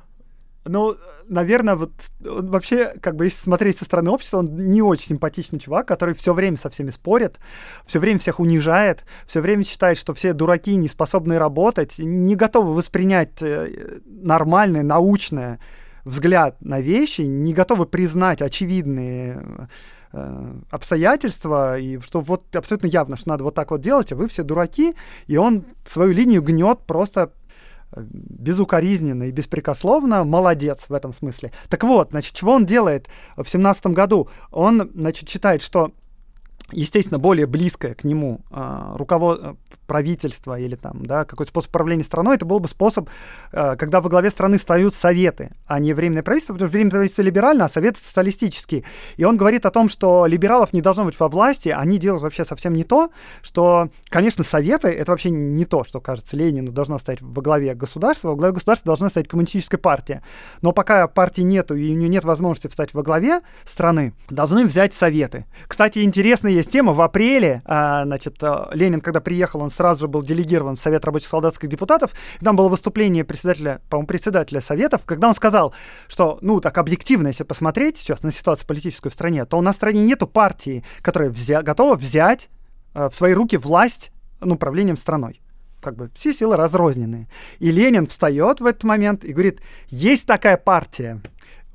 Ну, 0.66 0.98
наверное, 1.28 1.76
вот 1.76 1.91
вообще, 2.20 2.93
как 3.02 3.16
бы, 3.16 3.26
если 3.26 3.39
смотреть 3.39 3.78
со 3.78 3.86
стороны 3.86 4.12
общества, 4.12 4.39
он 4.39 4.45
не 4.45 4.82
очень 4.82 5.08
симпатичный 5.08 5.60
чувак, 5.60 5.88
который 5.88 6.14
все 6.14 6.34
время 6.34 6.58
со 6.58 6.70
всеми 6.70 6.89
спорит, 6.89 7.38
все 7.86 8.00
время 8.00 8.20
всех 8.20 8.39
унижает, 8.39 9.06
все 9.26 9.41
время 9.41 9.64
считает, 9.64 9.98
что 9.98 10.14
все 10.14 10.34
дураки, 10.34 10.76
не 10.76 10.88
способны 10.88 11.39
работать, 11.39 12.00
не 12.00 12.36
готовы 12.36 12.74
воспринять 12.74 13.41
э, 13.41 14.00
нормальное, 14.06 14.84
научное 14.84 15.60
взгляд 16.04 16.58
на 16.62 16.80
вещи, 16.80 17.22
не 17.22 17.54
готовы 17.54 17.86
признать 17.86 18.41
очевидные 18.41 19.70
э, 20.14 20.54
обстоятельства, 20.70 21.78
и 21.78 22.00
что 22.00 22.20
вот 22.22 22.56
абсолютно 22.56 22.88
явно, 22.88 23.18
что 23.18 23.30
надо 23.30 23.43
вот 23.43 23.56
так 23.56 23.72
вот 23.72 23.82
делать, 23.82 24.12
а 24.12 24.16
вы 24.16 24.28
все 24.28 24.43
дураки, 24.43 24.95
и 25.28 25.38
он 25.38 25.66
свою 25.86 26.14
линию 26.14 26.41
гнет 26.41 26.80
просто 26.86 27.32
безукоризненно 27.95 29.23
и 29.23 29.31
беспрекословно, 29.31 30.23
молодец 30.23 30.85
в 30.89 30.93
этом 30.93 31.13
смысле. 31.13 31.51
Так 31.69 31.83
вот, 31.83 32.09
значит, 32.11 32.33
чего 32.33 32.53
он 32.53 32.65
делает 32.65 33.07
в 33.35 33.45
семнадцатом 33.45 33.93
году? 33.93 34.29
Он, 34.51 34.91
значит, 34.93 35.29
считает, 35.29 35.61
что 35.61 35.93
естественно, 36.72 37.20
более 37.20 37.47
близкое 37.47 37.93
к 37.93 38.03
нему 38.03 38.41
э, 38.51 38.93
руководство 38.95 39.57
правительства 39.88 40.59
или 40.59 40.76
там, 40.76 41.05
да, 41.05 41.26
какой-то 41.26 41.49
способ 41.49 41.70
управления 41.70 42.03
страной, 42.03 42.36
это 42.36 42.45
был 42.45 42.59
бы 42.59 42.68
способ, 42.68 43.09
э, 43.51 43.76
когда 43.78 44.01
во 44.01 44.09
главе 44.09 44.30
страны 44.30 44.57
встают 44.57 44.93
советы, 44.93 45.51
а 45.65 45.80
не 45.80 45.93
временное 45.93 46.24
правительство, 46.24 46.53
потому 46.53 46.68
что 46.68 46.74
временное 46.74 46.91
правительство 46.91 47.22
либерально, 47.22 47.65
а 47.65 47.70
советы 47.70 47.99
социалистические. 47.99 48.84
И 49.15 49.24
он 49.24 49.38
говорит 49.38 49.65
о 49.65 49.72
том, 49.72 49.89
что 49.89 50.26
либералов 50.26 50.74
не 50.74 50.82
должно 50.82 51.05
быть 51.05 51.20
во 51.20 51.30
власти, 51.30 51.70
они 51.70 51.97
делают 51.97 52.22
вообще 52.22 52.45
совсем 52.45 52.74
не 52.74 52.84
то, 52.84 53.09
что, 53.41 53.89
конечно, 54.09 54.43
советы— 54.43 54.88
это 54.89 55.11
вообще 55.11 55.30
не 55.30 55.65
то, 55.65 55.86
что, 55.86 56.01
кажется, 56.01 56.36
Ленину 56.36 56.72
должно 56.72 56.99
стоять 56.99 57.22
во 57.22 57.41
главе 57.41 57.74
государства, 57.74 58.30
во 58.30 58.36
главе 58.36 58.53
государства 58.53 58.88
должна 58.88 59.09
стоять 59.09 59.30
коммунистическая 59.30 59.78
партия. 59.78 60.22
Но 60.61 60.74
пока 60.74 61.07
партии 61.07 61.41
нету 61.41 61.76
и 61.76 61.93
у 61.93 61.95
нее 61.95 62.09
нет 62.09 62.26
возможности 62.26 62.68
встать 62.68 62.93
во 62.93 63.03
главе 63.03 63.39
страны, 63.65 64.13
должны 64.30 64.65
взять 64.65 64.93
советы. 64.93 65.45
Кстати, 65.68 65.99
интересно 65.99 66.49
есть 66.58 66.72
тема. 66.72 66.93
В 66.93 67.01
апреле, 67.01 67.62
а, 67.66 68.05
значит, 68.05 68.38
а, 68.41 68.70
Ленин, 68.74 69.01
когда 69.01 69.22
приехал, 69.22 69.62
он 69.62 69.72
сразу 69.72 70.01
же 70.01 70.08
был 70.08 70.22
делегирован 70.22 70.76
в 70.76 70.82
Совет 70.82 71.05
рабочих 71.05 71.30
солдатских 71.30 71.70
депутатов. 71.70 72.12
И 72.39 72.45
там 72.45 72.55
было 72.55 72.70
выступление 72.70 73.24
председателя, 73.24 73.82
по-моему, 73.89 74.08
председателя 74.08 74.62
Советов, 74.62 75.01
когда 75.05 75.28
он 75.30 75.36
сказал, 75.36 75.74
что, 76.08 76.38
ну, 76.41 76.60
так 76.60 76.78
объективно, 76.78 77.28
если 77.28 77.43
посмотреть 77.43 77.97
сейчас 77.97 78.24
на 78.24 78.32
ситуацию 78.32 78.68
политическую 78.68 79.12
в 79.12 79.14
стране, 79.14 79.45
то 79.45 79.58
у 79.58 79.62
нас 79.62 79.76
в 79.76 79.78
стране 79.78 80.01
нету 80.01 80.28
партии, 80.28 80.84
которая 81.01 81.30
взя- 81.30 81.64
готова 81.64 81.95
взять 81.95 82.49
э, 82.93 83.10
в 83.10 83.16
свои 83.16 83.34
руки 83.34 83.58
власть 83.58 84.12
ну, 84.39 84.58
правлением 84.58 84.97
страной 84.97 85.41
как 85.80 85.95
бы 85.95 86.10
все 86.16 86.34
силы 86.34 86.58
разрозненные. 86.58 87.30
И 87.60 87.72
Ленин 87.72 88.08
встает 88.08 88.60
в 88.60 88.66
этот 88.66 88.84
момент 88.84 89.24
и 89.24 89.32
говорит, 89.32 89.62
есть 89.89 90.26
такая 90.26 90.58
партия, 90.58 91.22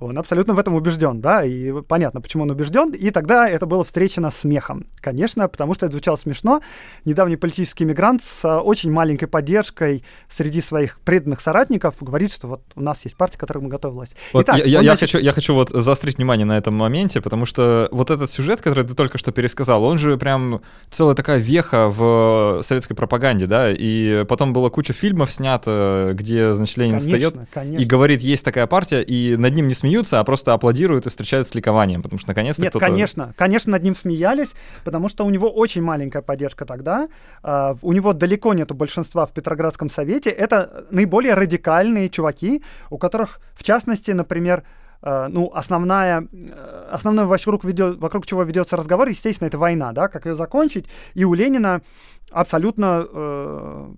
он 0.05 0.19
абсолютно 0.19 0.55
в 0.55 0.59
этом 0.59 0.75
убежден, 0.75 1.21
да, 1.21 1.45
и 1.45 1.83
понятно, 1.83 2.21
почему 2.21 2.45
он 2.45 2.51
убежден. 2.51 2.91
И 2.91 3.11
тогда 3.11 3.49
это 3.49 3.67
было 3.67 3.85
встречено 3.85 4.31
смехом. 4.31 4.87
Конечно, 5.01 5.49
потому 5.49 5.75
что 5.75 5.87
это 5.87 5.93
звучало 5.93 6.17
смешно. 6.17 6.61
Недавний 7.05 7.37
политический 7.37 7.85
мигрант 7.85 8.23
с 8.23 8.61
очень 8.61 8.91
маленькой 8.91 9.27
поддержкой 9.27 10.05
среди 10.31 10.61
своих 10.61 11.01
преданных 11.01 11.41
соратников 11.41 11.97
говорит, 12.01 12.33
что 12.33 12.47
вот 12.49 12.63
у 12.75 12.83
нас 12.83 13.05
есть 13.05 13.17
партия, 13.17 13.39
которая 13.39 13.63
мы 13.63 13.71
готовы 13.71 13.95
власть. 13.95 14.17
Вот 14.33 14.45
Итак, 14.45 14.59
я, 14.59 14.65
я, 14.65 14.83
значит... 14.83 15.01
хочу, 15.11 15.19
я 15.19 15.33
хочу 15.33 15.55
вот 15.55 15.71
заострить 15.71 16.17
внимание 16.17 16.47
на 16.47 16.57
этом 16.59 16.75
моменте, 16.75 17.21
потому 17.21 17.47
что 17.47 17.89
вот 17.93 18.11
этот 18.11 18.31
сюжет, 18.31 18.61
который 18.61 18.85
ты 18.85 18.95
только 18.95 19.19
что 19.19 19.33
пересказал, 19.33 19.85
он 19.85 19.99
же 19.99 20.17
прям 20.17 20.63
целая 20.91 21.15
такая 21.15 21.39
веха 21.39 21.89
в 21.89 22.61
советской 22.63 22.95
пропаганде, 22.95 23.47
да, 23.47 23.71
и 23.71 24.25
потом 24.29 24.53
была 24.53 24.71
куча 24.71 24.93
фильмов 24.93 25.31
снято, 25.31 26.11
где, 26.15 26.55
значит, 26.55 26.77
Ленин 26.77 26.99
конечно, 26.99 27.13
встает 27.13 27.49
конечно. 27.53 27.83
и 27.83 27.85
говорит, 27.85 28.21
есть 28.21 28.45
такая 28.45 28.67
партия, 28.67 29.03
и 29.03 29.37
над 29.37 29.55
ним 29.55 29.69
не 29.69 29.75
смеются, 29.75 29.92
смеются, 29.93 30.21
а 30.21 30.25
просто 30.25 30.55
аплодируют 30.55 31.07
и 31.07 31.11
встречают 31.11 31.47
с 31.47 31.55
ликованием, 31.55 32.03
потому 32.03 32.19
что 32.19 32.29
наконец-то 32.29 32.63
Нет, 32.63 32.73
конечно, 32.73 33.35
конечно, 33.37 33.73
над 33.73 33.83
ним 33.83 33.95
смеялись, 33.95 34.49
потому 34.85 35.09
что 35.09 35.25
у 35.25 35.31
него 35.31 35.51
очень 35.51 35.83
маленькая 35.83 36.23
поддержка 36.23 36.65
тогда, 36.65 37.09
uh, 37.43 37.79
у 37.83 37.93
него 37.93 38.13
далеко 38.13 38.55
нету 38.55 38.75
большинства 38.75 39.27
в 39.27 39.33
Петроградском 39.33 39.91
совете, 39.91 40.31
это 40.31 40.85
наиболее 40.91 41.35
радикальные 41.35 42.09
чуваки, 42.09 42.63
у 42.91 42.99
которых, 42.99 43.41
в 43.55 43.63
частности, 43.63 44.13
например, 44.13 44.63
Uh, 45.05 45.27
ну, 45.29 45.51
основная, 45.53 46.21
uh, 46.21 46.91
основной 46.93 47.25
вокруг, 47.27 47.65
ведет, 47.65 47.99
вокруг 47.99 48.25
чего 48.25 48.45
ведется 48.45 48.77
разговор, 48.77 49.09
естественно, 49.09 49.49
это 49.49 49.59
война, 49.59 49.93
да, 49.93 50.07
как 50.07 50.27
ее 50.27 50.37
закончить. 50.37 50.87
И 51.15 51.25
у 51.25 51.35
Ленина 51.35 51.83
абсолютно 52.31 53.05
uh, 53.13 53.95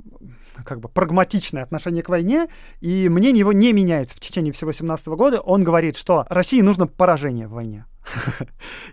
как 0.64 0.80
бы 0.80 0.88
прагматичное 0.88 1.62
отношение 1.62 2.02
к 2.02 2.08
войне, 2.08 2.48
и 2.80 3.08
мнение 3.08 3.40
его 3.40 3.52
не 3.52 3.72
меняется 3.72 4.16
в 4.16 4.20
течение 4.20 4.52
всего 4.52 4.72
17 4.72 5.06
года. 5.08 5.40
Он 5.40 5.64
говорит, 5.64 5.96
что 5.96 6.26
России 6.28 6.60
нужно 6.60 6.86
поражение 6.86 7.48
в 7.48 7.52
войне. 7.52 7.86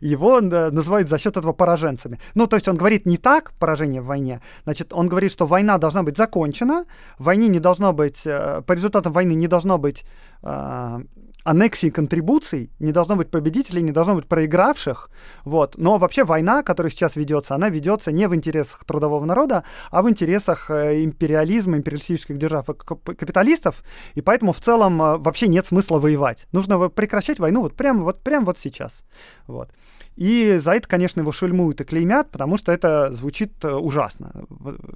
Его 0.02 0.42
называют 0.42 1.10
за 1.10 1.18
счет 1.18 1.38
этого 1.38 1.54
пораженцами. 1.54 2.20
Ну, 2.36 2.48
то 2.48 2.56
есть 2.56 2.68
он 2.68 2.78
говорит 2.78 3.06
не 3.06 3.18
так, 3.18 3.54
поражение 3.60 4.02
в 4.02 4.06
войне. 4.06 4.42
Значит, 4.64 4.94
он 4.94 5.08
говорит, 5.08 5.32
что 5.32 5.46
война 5.46 5.78
должна 5.78 6.04
быть 6.04 6.18
закончена, 6.18 6.86
в 7.18 7.26
войне 7.26 7.48
не 7.48 7.60
должно 7.60 7.94
быть, 7.94 8.22
э, 8.26 8.62
по 8.66 8.74
результатам 8.74 9.14
войны 9.14 9.34
не 9.34 9.48
должно 9.48 9.78
быть 9.78 10.04
э, 10.44 11.02
аннексии 11.44 11.90
контрибуций, 11.90 12.72
не 12.80 12.92
должно 12.92 13.16
быть 13.16 13.32
победителей, 13.32 13.82
не 13.82 13.92
должно 13.92 14.16
быть 14.16 14.28
проигравших. 14.28 15.10
Вот. 15.44 15.78
Но 15.78 15.98
вообще 15.98 16.24
война, 16.24 16.64
которая 16.64 16.92
сейчас 16.92 17.16
ведется, 17.16 17.56
она 17.56 17.70
ведется 17.70 18.12
не 18.12 18.28
в 18.28 18.36
интересах 18.36 18.84
трудового 18.86 19.26
народа, 19.26 19.64
а 19.90 20.02
в 20.02 20.10
интересах 20.10 20.70
э, 20.70 21.04
империализма, 21.04 21.78
империалистических 21.78 22.38
держав 22.38 22.70
и 22.70 22.74
капиталистов. 22.74 23.84
И 24.14 24.22
поэтому 24.22 24.54
в 24.54 24.60
целом 24.60 25.02
э, 25.02 25.18
вообще 25.18 25.48
нет 25.48 25.66
смысла 25.66 26.00
воевать. 26.00 26.48
Нужно 26.52 26.90
прекращать 26.90 27.40
войну 27.40 27.62
вот 27.62 27.76
прямо 27.76 28.04
вот, 28.04 28.22
прямо 28.24 28.46
вот 28.46 28.60
сейчас. 28.60 29.01
Вот. 29.48 29.70
И 30.16 30.60
за 30.62 30.74
это, 30.74 30.88
конечно, 30.88 31.22
его 31.22 31.32
шельмуют 31.32 31.80
и 31.82 31.84
клеймят, 31.84 32.30
потому 32.32 32.58
что 32.58 32.72
это 32.72 33.14
звучит 33.14 33.54
э, 33.64 33.74
ужасно. 33.74 34.46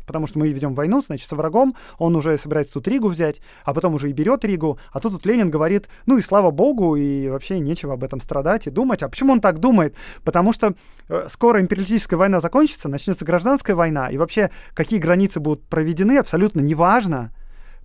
Потому 0.06 0.28
что 0.28 0.39
мы 0.39 0.49
ведем 0.49 0.74
войну, 0.74 1.01
значит, 1.01 1.28
со 1.28 1.36
врагом, 1.36 1.76
он 1.97 2.16
уже 2.16 2.38
собирается 2.38 2.74
тут 2.74 2.88
Ригу 2.88 3.08
взять, 3.08 3.41
а 3.64 3.74
потом 3.74 3.93
уже 3.95 4.10
и 4.10 4.14
берет 4.14 4.43
Ригу, 4.43 4.78
а 4.91 4.99
тут 4.99 5.14
вот 5.14 5.26
Ленин 5.26 5.49
говорит, 5.49 5.88
ну 6.06 6.18
и 6.18 6.22
слава 6.22 6.51
богу, 6.51 6.95
и 6.95 7.30
вообще 7.30 7.60
нечего 7.60 7.93
об 7.93 8.03
этом 8.03 8.20
страдать 8.20 8.68
и 8.68 8.72
думать. 8.72 9.03
А 9.03 9.10
почему 9.10 9.34
он 9.34 9.39
так 9.39 9.60
думает? 9.60 9.95
Потому 10.24 10.51
что 10.51 10.76
э, 11.08 11.28
скоро 11.32 11.62
империалистическая 11.62 12.18
война 12.20 12.41
закончится, 12.41 12.89
начнется 12.89 13.26
гражданская 13.26 13.76
война, 13.76 14.10
и 14.10 14.18
вообще 14.18 14.51
какие 14.74 14.99
границы 14.99 15.39
будут 15.39 15.64
проведены, 15.64 16.18
абсолютно 16.18 16.60
неважно. 16.60 17.32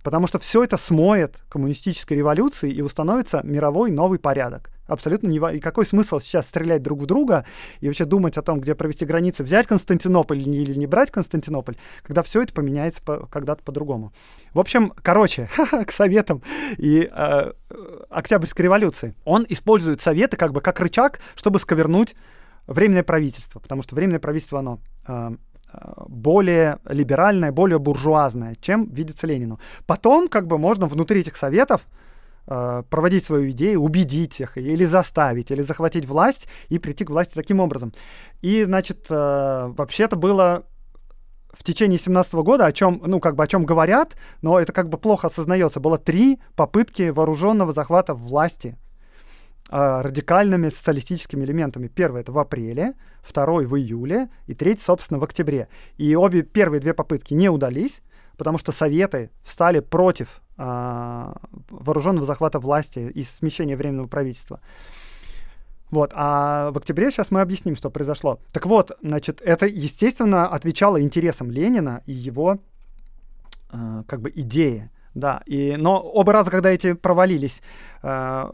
Потому 0.03 0.27
что 0.27 0.39
все 0.39 0.63
это 0.63 0.77
смоет 0.77 1.37
коммунистической 1.47 2.17
революции 2.17 2.71
и 2.71 2.81
установится 2.81 3.41
мировой 3.43 3.91
новый 3.91 4.19
порядок. 4.19 4.71
Абсолютно 4.91 5.27
не... 5.27 5.37
И 5.55 5.59
какой 5.59 5.85
смысл 5.85 6.19
сейчас 6.19 6.47
стрелять 6.47 6.83
друг 6.83 6.99
в 7.01 7.05
друга 7.05 7.45
и 7.79 7.87
вообще 7.87 8.05
думать 8.05 8.37
о 8.37 8.41
том, 8.41 8.59
где 8.59 8.75
провести 8.75 9.05
границы, 9.05 9.43
взять 9.43 9.67
Константинополь 9.67 10.39
или 10.39 10.77
не 10.77 10.85
брать 10.85 11.11
Константинополь, 11.11 11.77
когда 12.03 12.23
все 12.23 12.41
это 12.41 12.53
поменяется 12.53 13.01
по... 13.01 13.25
когда-то 13.27 13.63
по-другому. 13.63 14.11
В 14.53 14.59
общем, 14.59 14.93
короче, 15.01 15.49
к 15.87 15.91
советам 15.91 16.41
и 16.77 17.09
э, 17.09 17.51
Октябрьской 18.09 18.63
революции. 18.63 19.15
Он 19.23 19.45
использует 19.47 20.01
советы 20.01 20.35
как 20.35 20.51
бы 20.51 20.61
как 20.61 20.79
рычаг, 20.79 21.19
чтобы 21.35 21.59
сковернуть 21.59 22.15
временное 22.67 23.03
правительство, 23.03 23.59
потому 23.59 23.81
что 23.81 23.95
временное 23.95 24.19
правительство, 24.19 24.59
оно 24.59 24.79
э, 25.07 25.31
более 26.07 26.79
либеральная, 26.85 27.51
более 27.51 27.79
буржуазная, 27.79 28.55
чем 28.61 28.89
видится 28.89 29.27
Ленину. 29.27 29.59
Потом 29.85 30.27
как 30.27 30.47
бы 30.47 30.57
можно 30.57 30.87
внутри 30.87 31.21
этих 31.21 31.37
советов 31.37 31.87
проводить 32.45 33.25
свою 33.25 33.51
идею, 33.51 33.81
убедить 33.81 34.41
их 34.41 34.57
или 34.57 34.85
заставить, 34.85 35.51
или 35.51 35.61
захватить 35.61 36.05
власть 36.05 36.47
и 36.69 36.79
прийти 36.79 37.05
к 37.05 37.09
власти 37.09 37.33
таким 37.33 37.59
образом. 37.59 37.93
И, 38.41 38.63
значит, 38.63 39.05
э, 39.09 39.73
вообще-то 39.77 40.15
было 40.15 40.65
в 41.53 41.63
течение 41.63 41.99
17 41.99 42.33
года, 42.33 42.65
о 42.65 42.71
чем, 42.71 43.01
ну, 43.05 43.19
как 43.19 43.35
бы 43.35 43.43
о 43.43 43.47
чем 43.47 43.65
говорят, 43.65 44.15
но 44.41 44.59
это 44.59 44.73
как 44.73 44.89
бы 44.89 44.97
плохо 44.97 45.27
осознается. 45.27 45.79
Было 45.79 45.97
три 45.97 46.39
попытки 46.55 47.09
вооруженного 47.09 47.73
захвата 47.73 48.13
власти 48.13 48.77
э, 49.69 50.01
радикальными 50.01 50.69
социалистическими 50.69 51.43
элементами. 51.43 51.87
Первый 51.87 52.21
это 52.21 52.31
в 52.31 52.39
апреле, 52.39 52.93
второй 53.21 53.65
в 53.65 53.75
июле 53.77 54.29
и 54.47 54.55
третий, 54.55 54.83
собственно, 54.83 55.19
в 55.19 55.23
октябре. 55.23 55.67
И 55.97 56.15
обе 56.15 56.41
первые 56.41 56.79
две 56.79 56.93
попытки 56.93 57.33
не 57.33 57.49
удались, 57.49 58.01
потому 58.37 58.57
что 58.57 58.71
Советы 58.71 59.29
встали 59.43 59.81
против 59.81 60.41
э, 60.50 60.50
вооруженного 60.61 62.25
захвата 62.25 62.59
власти 62.59 62.99
и 62.99 63.23
смещения 63.23 63.75
временного 63.75 64.07
правительства. 64.07 64.59
Вот, 65.89 66.11
а 66.13 66.71
в 66.71 66.77
октябре 66.77 67.11
сейчас 67.11 67.31
мы 67.31 67.41
объясним, 67.41 67.75
что 67.75 67.89
произошло. 67.89 68.39
Так 68.53 68.65
вот, 68.65 68.91
значит, 69.01 69.41
это, 69.41 69.65
естественно, 69.65 70.47
отвечало 70.47 71.01
интересам 71.01 71.51
Ленина 71.51 72.01
и 72.05 72.13
его 72.13 72.59
э, 73.73 74.03
как 74.07 74.21
бы 74.21 74.31
идеи. 74.33 74.89
Да, 75.13 75.41
и, 75.45 75.75
но 75.77 75.99
оба 75.99 76.31
раза, 76.31 76.51
когда 76.51 76.69
эти 76.69 76.93
провалились 76.93 77.61
э, 78.01 78.49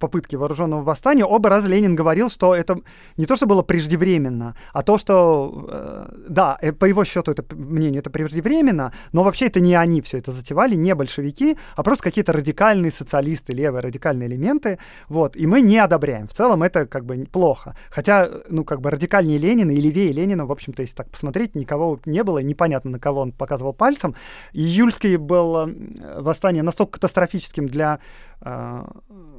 попытки 0.00 0.34
вооруженного 0.34 0.82
восстания, 0.82 1.24
оба 1.24 1.48
раза 1.48 1.68
Ленин 1.68 1.94
говорил, 1.94 2.28
что 2.28 2.52
это 2.52 2.80
не 3.16 3.26
то, 3.26 3.36
что 3.36 3.46
было 3.46 3.62
преждевременно, 3.62 4.56
а 4.72 4.82
то, 4.82 4.98
что, 4.98 5.68
э, 5.70 6.08
да, 6.28 6.58
э, 6.60 6.72
по 6.72 6.86
его 6.86 7.04
счету, 7.04 7.30
это 7.30 7.44
мнению, 7.54 8.00
это 8.00 8.10
преждевременно, 8.10 8.92
но 9.12 9.22
вообще 9.22 9.46
это 9.46 9.60
не 9.60 9.76
они 9.76 10.00
все 10.00 10.18
это 10.18 10.32
затевали, 10.32 10.74
не 10.74 10.94
большевики, 10.96 11.56
а 11.76 11.84
просто 11.84 12.02
какие-то 12.02 12.32
радикальные 12.32 12.90
социалисты, 12.90 13.52
левые 13.52 13.80
радикальные 13.80 14.28
элементы, 14.28 14.80
вот, 15.08 15.36
и 15.36 15.46
мы 15.46 15.60
не 15.60 15.78
одобряем. 15.78 16.26
В 16.26 16.32
целом 16.32 16.64
это 16.64 16.86
как 16.86 17.04
бы 17.04 17.24
плохо. 17.30 17.76
Хотя, 17.90 18.28
ну, 18.48 18.64
как 18.64 18.80
бы 18.80 18.90
радикальнее 18.90 19.38
Ленина 19.38 19.70
и 19.70 19.80
левее 19.80 20.12
Ленина, 20.12 20.44
в 20.44 20.50
общем-то, 20.50 20.82
если 20.82 20.96
так 20.96 21.08
посмотреть, 21.08 21.54
никого 21.54 22.00
не 22.04 22.24
было, 22.24 22.40
непонятно, 22.40 22.90
на 22.90 22.98
кого 22.98 23.20
он 23.20 23.30
показывал 23.30 23.72
пальцем. 23.72 24.16
Июльский 24.52 25.16
был 25.16 25.68
э, 25.68 25.83
восстание 26.16 26.62
настолько 26.62 26.92
катастрофическим 26.94 27.66
для 27.66 28.00
э, 28.40 28.84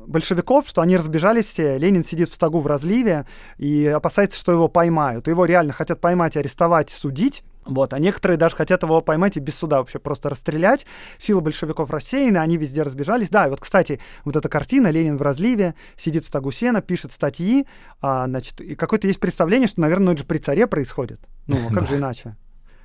большевиков, 0.07 0.67
что 0.67 0.81
они 0.81 0.97
разбежались 0.97 1.45
все. 1.45 1.77
Ленин 1.77 2.03
сидит 2.03 2.29
в 2.29 2.33
стогу 2.33 2.59
в 2.59 2.67
разливе 2.67 3.25
и 3.57 3.85
опасается, 3.87 4.39
что 4.39 4.51
его 4.51 4.67
поймают. 4.67 5.27
Его 5.27 5.45
реально 5.45 5.73
хотят 5.73 6.01
поймать, 6.01 6.37
арестовать, 6.37 6.89
судить. 6.89 7.43
Вот, 7.65 7.93
а 7.93 7.99
некоторые 7.99 8.37
даже 8.37 8.55
хотят 8.55 8.83
его 8.83 9.01
поймать 9.01 9.37
и 9.37 9.39
без 9.39 9.55
суда 9.55 9.79
вообще 9.79 9.97
просто 9.97 10.29
расстрелять. 10.29 10.85
Силы 11.17 11.41
большевиков 11.41 11.89
рассеяны, 11.89 12.37
они 12.37 12.57
везде 12.57 12.83
разбежались. 12.83 13.29
Да, 13.29 13.47
и 13.47 13.49
вот, 13.49 13.59
кстати, 13.59 13.99
вот 14.23 14.35
эта 14.35 14.47
картина, 14.49 14.89
Ленин 14.89 15.17
в 15.17 15.21
разливе, 15.23 15.73
сидит 15.97 16.25
в 16.25 16.27
стогу 16.27 16.51
сена, 16.51 16.81
пишет 16.81 17.11
статьи, 17.11 17.65
а, 18.01 18.27
значит, 18.27 18.61
и 18.61 18.75
какое-то 18.75 19.07
есть 19.07 19.19
представление, 19.19 19.67
что, 19.67 19.81
наверное, 19.81 20.05
ну, 20.05 20.11
это 20.11 20.19
же 20.19 20.27
при 20.27 20.37
царе 20.37 20.67
происходит. 20.67 21.19
Ну, 21.47 21.57
как 21.73 21.87
же 21.87 21.97
иначе? 21.97 22.35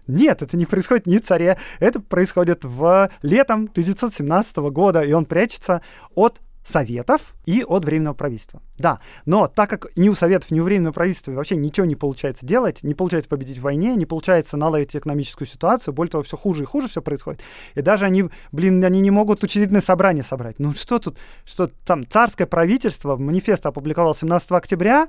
Нет, 0.07 0.43
это 0.43 0.57
не 0.57 0.67
происходит 0.67 1.07
ни 1.07 1.19
царе, 1.19 1.59
это 1.79 2.01
происходит 2.01 2.65
в 2.65 3.11
летом 3.23 3.65
1917 3.65 4.57
года, 4.57 5.03
и 5.03 5.13
он 5.13 5.25
прячется 5.25 5.83
от 6.15 6.41
Советов 6.65 7.35
и 7.47 7.65
от 7.65 7.85
Временного 7.85 8.15
правительства. 8.15 8.63
Да, 8.79 9.01
но 9.25 9.49
так 9.49 9.69
как 9.71 9.87
ни 9.97 10.09
у 10.09 10.15
Советов, 10.15 10.51
ни 10.51 10.61
у 10.61 10.65
Временного 10.65 10.93
правительства 10.93 11.33
вообще 11.33 11.57
ничего 11.57 11.87
не 11.87 11.97
получается 11.97 12.47
делать, 12.47 12.83
не 12.83 12.95
получается 12.95 13.29
победить 13.29 13.59
в 13.59 13.63
войне, 13.63 13.95
не 13.97 14.07
получается 14.07 14.57
наладить 14.57 14.95
экономическую 14.95 15.49
ситуацию, 15.49 15.95
более 15.95 16.13
того, 16.13 16.23
все 16.23 16.37
хуже 16.37 16.63
и 16.63 16.67
хуже 16.67 16.89
все 16.89 17.03
происходит. 17.03 17.41
И 17.75 17.83
даже 17.83 18.05
они, 18.05 18.25
блин, 18.53 18.83
они 18.85 19.01
не 19.01 19.11
могут 19.11 19.43
учредительное 19.43 19.81
собрание 19.81 20.23
собрать. 20.23 20.59
Ну 20.59 20.73
что 20.73 20.99
тут, 20.99 21.19
что 21.45 21.67
там 21.67 22.07
царское 22.07 22.47
правительство, 22.47 23.17
манифест 23.17 23.65
опубликовал 23.67 24.15
17 24.15 24.53
октября, 24.53 25.09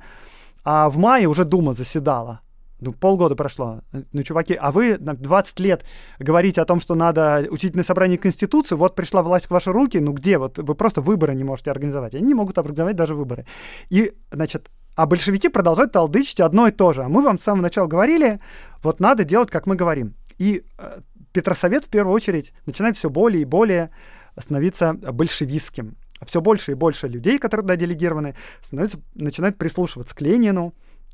а 0.63 0.89
в 0.89 0.97
мае 0.97 1.27
уже 1.27 1.43
Дума 1.43 1.73
заседала. 1.73 2.41
Ну, 2.81 2.93
полгода 2.93 3.35
прошло. 3.35 3.81
Ну, 4.11 4.23
чуваки, 4.23 4.55
а 4.59 4.71
вы 4.71 4.97
20 4.97 5.59
лет 5.59 5.85
говорите 6.17 6.61
о 6.61 6.65
том, 6.65 6.79
что 6.79 6.95
надо 6.95 7.47
учительное 7.51 7.83
собрание 7.83 8.17
Конституции, 8.17 8.75
вот 8.75 8.95
пришла 8.95 9.21
власть 9.21 9.45
в 9.45 9.51
ваши 9.51 9.71
руки, 9.71 9.99
ну 9.99 10.13
где? 10.13 10.39
Вот 10.39 10.57
вы 10.57 10.73
просто 10.73 11.01
выборы 11.01 11.35
не 11.35 11.43
можете 11.43 11.69
организовать. 11.69 12.15
Они 12.15 12.25
не 12.25 12.33
могут 12.33 12.57
организовать 12.57 12.95
даже 12.95 13.13
выборы. 13.13 13.45
И, 13.91 14.13
значит, 14.31 14.71
а 14.95 15.05
большевики 15.05 15.47
продолжают 15.47 15.91
толдычить 15.91 16.39
одно 16.39 16.67
и 16.67 16.71
то 16.71 16.91
же. 16.91 17.03
А 17.03 17.09
мы 17.09 17.21
вам 17.21 17.37
с 17.37 17.43
самого 17.43 17.61
начала 17.61 17.85
говорили, 17.85 18.39
вот 18.81 18.99
надо 18.99 19.23
делать, 19.23 19.51
как 19.51 19.67
мы 19.67 19.75
говорим. 19.75 20.15
И 20.39 20.63
э, 20.79 21.01
Петросовет, 21.33 21.85
в 21.85 21.89
первую 21.89 22.15
очередь, 22.15 22.51
начинает 22.65 22.97
все 22.97 23.11
более 23.11 23.43
и 23.43 23.45
более 23.45 23.91
становиться 24.37 24.93
большевистским. 24.93 25.97
Все 26.25 26.41
больше 26.41 26.71
и 26.71 26.75
больше 26.75 27.07
людей, 27.07 27.37
которые 27.37 27.63
туда 27.63 27.75
делегированы, 27.75 28.35
становятся, 28.61 28.99
начинают 29.13 29.57
прислушиваться 29.57 30.15
к 30.15 30.21
Ленину, 30.21 30.73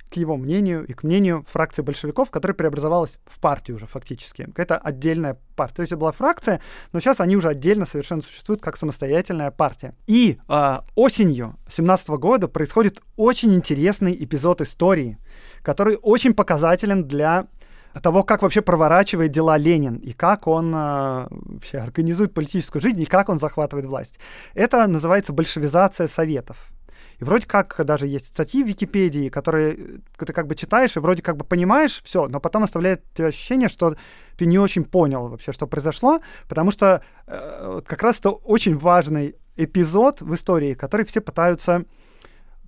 к 0.10 0.18
его 0.18 0.38
мнению 0.38 0.86
и 0.86 0.94
к 0.94 1.04
мнению 1.04 1.44
фракции 1.48 1.82
большевиков, 1.82 2.32
которая 2.32 2.56
преобразовалась 2.56 3.18
в 3.26 3.40
партию 3.40 3.78
уже 3.78 3.86
фактически. 3.86 4.48
Это 4.56 4.78
отдельная 4.78 5.38
партия. 5.56 5.76
То 5.76 5.82
есть 5.82 5.92
это 5.92 6.00
была 6.00 6.12
фракция, 6.12 6.62
но 6.94 7.00
сейчас 7.00 7.20
они 7.20 7.36
уже 7.36 7.50
отдельно 7.50 7.86
совершенно 7.86 8.22
существуют 8.22 8.62
как 8.62 8.78
самостоятельная 8.78 9.52
партия. 9.52 9.96
И 10.08 10.40
э, 10.48 10.78
осенью 10.96 11.56
17 11.70 12.10
года 12.10 12.48
происходит 12.48 13.02
очень 13.16 13.54
интересный 13.54 14.16
эпизод 14.24 14.62
истории, 14.62 15.18
который 15.62 15.98
очень 16.02 16.34
показателен 16.34 17.08
для 17.08 17.48
того, 18.02 18.24
как 18.24 18.42
вообще 18.42 18.62
проворачивает 18.62 19.32
дела 19.32 19.58
Ленин 19.58 19.96
и 19.96 20.14
как 20.14 20.48
он 20.48 20.74
э, 20.74 21.28
вообще 21.30 21.80
организует 21.80 22.34
политическую 22.34 22.82
жизнь 22.82 23.02
и 23.02 23.06
как 23.06 23.30
он 23.30 23.40
захватывает 23.40 23.88
власть. 23.88 24.20
Это 24.54 24.86
называется 24.88 25.34
большевизация 25.34 26.08
советов. 26.08 26.72
И 27.20 27.24
вроде 27.24 27.48
как 27.48 27.84
даже 27.84 28.08
есть 28.08 28.28
статьи 28.28 28.64
в 28.64 28.68
Википедии, 28.68 29.30
которые 29.30 29.74
э, 29.74 30.26
ты 30.26 30.34
как 30.34 30.48
бы 30.48 30.56
читаешь 30.56 30.96
и 30.96 31.00
вроде 31.00 31.24
как 31.24 31.38
бы 31.38 31.46
понимаешь 31.46 32.02
все, 32.04 32.28
но 32.28 32.40
потом 32.40 32.64
оставляет 32.64 33.04
тебе 33.14 33.28
ощущение, 33.28 33.70
что 33.70 33.96
ты 34.38 34.46
не 34.46 34.60
очень 34.60 34.84
понял 34.84 35.28
вообще, 35.28 35.52
что 35.52 35.68
произошло, 35.68 36.20
потому 36.48 36.72
что 36.72 37.02
э, 37.26 37.82
как 37.86 38.04
раз 38.04 38.20
это 38.20 38.30
очень 38.30 38.76
важный 38.76 39.36
эпизод 39.56 40.22
в 40.22 40.34
истории, 40.36 40.74
который 40.74 41.06
все 41.06 41.22
пытаются 41.22 41.86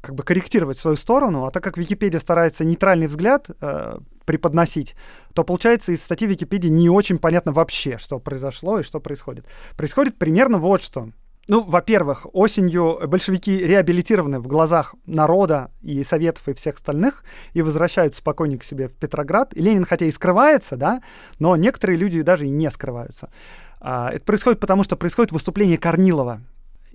как 0.01 0.15
бы 0.15 0.23
корректировать 0.23 0.77
в 0.77 0.81
свою 0.81 0.97
сторону, 0.97 1.45
а 1.45 1.51
так 1.51 1.63
как 1.63 1.77
Википедия 1.77 2.19
старается 2.19 2.63
нейтральный 2.63 3.07
взгляд 3.07 3.47
э, 3.61 3.99
преподносить, 4.25 4.95
то 5.33 5.43
получается 5.43 5.91
из 5.91 6.01
статьи 6.01 6.27
Википедии 6.27 6.69
не 6.69 6.89
очень 6.89 7.17
понятно 7.17 7.51
вообще, 7.51 7.97
что 7.97 8.19
произошло 8.19 8.79
и 8.79 8.83
что 8.83 8.99
происходит. 8.99 9.45
Происходит 9.75 10.17
примерно 10.17 10.57
вот 10.57 10.81
что. 10.81 11.09
Ну, 11.49 11.63
во-первых, 11.63 12.27
осенью 12.31 12.99
большевики 13.07 13.57
реабилитированы 13.57 14.39
в 14.39 14.45
глазах 14.45 14.93
народа 15.07 15.71
и 15.81 16.03
советов 16.03 16.47
и 16.47 16.53
всех 16.53 16.75
остальных 16.75 17.23
и 17.53 17.63
возвращаются 17.63 18.19
спокойненько 18.19 18.63
к 18.63 18.67
себе 18.67 18.87
в 18.87 18.93
Петроград. 18.93 19.55
И 19.55 19.59
Ленин 19.59 19.83
хотя 19.83 20.05
и 20.05 20.11
скрывается, 20.11 20.77
да, 20.77 21.01
но 21.39 21.55
некоторые 21.55 21.97
люди 21.97 22.21
даже 22.21 22.45
и 22.45 22.51
не 22.51 22.69
скрываются. 22.69 23.31
А, 23.79 24.11
это 24.11 24.23
происходит 24.25 24.59
потому, 24.59 24.83
что 24.83 24.95
происходит 24.95 25.31
выступление 25.31 25.79
Корнилова, 25.79 26.41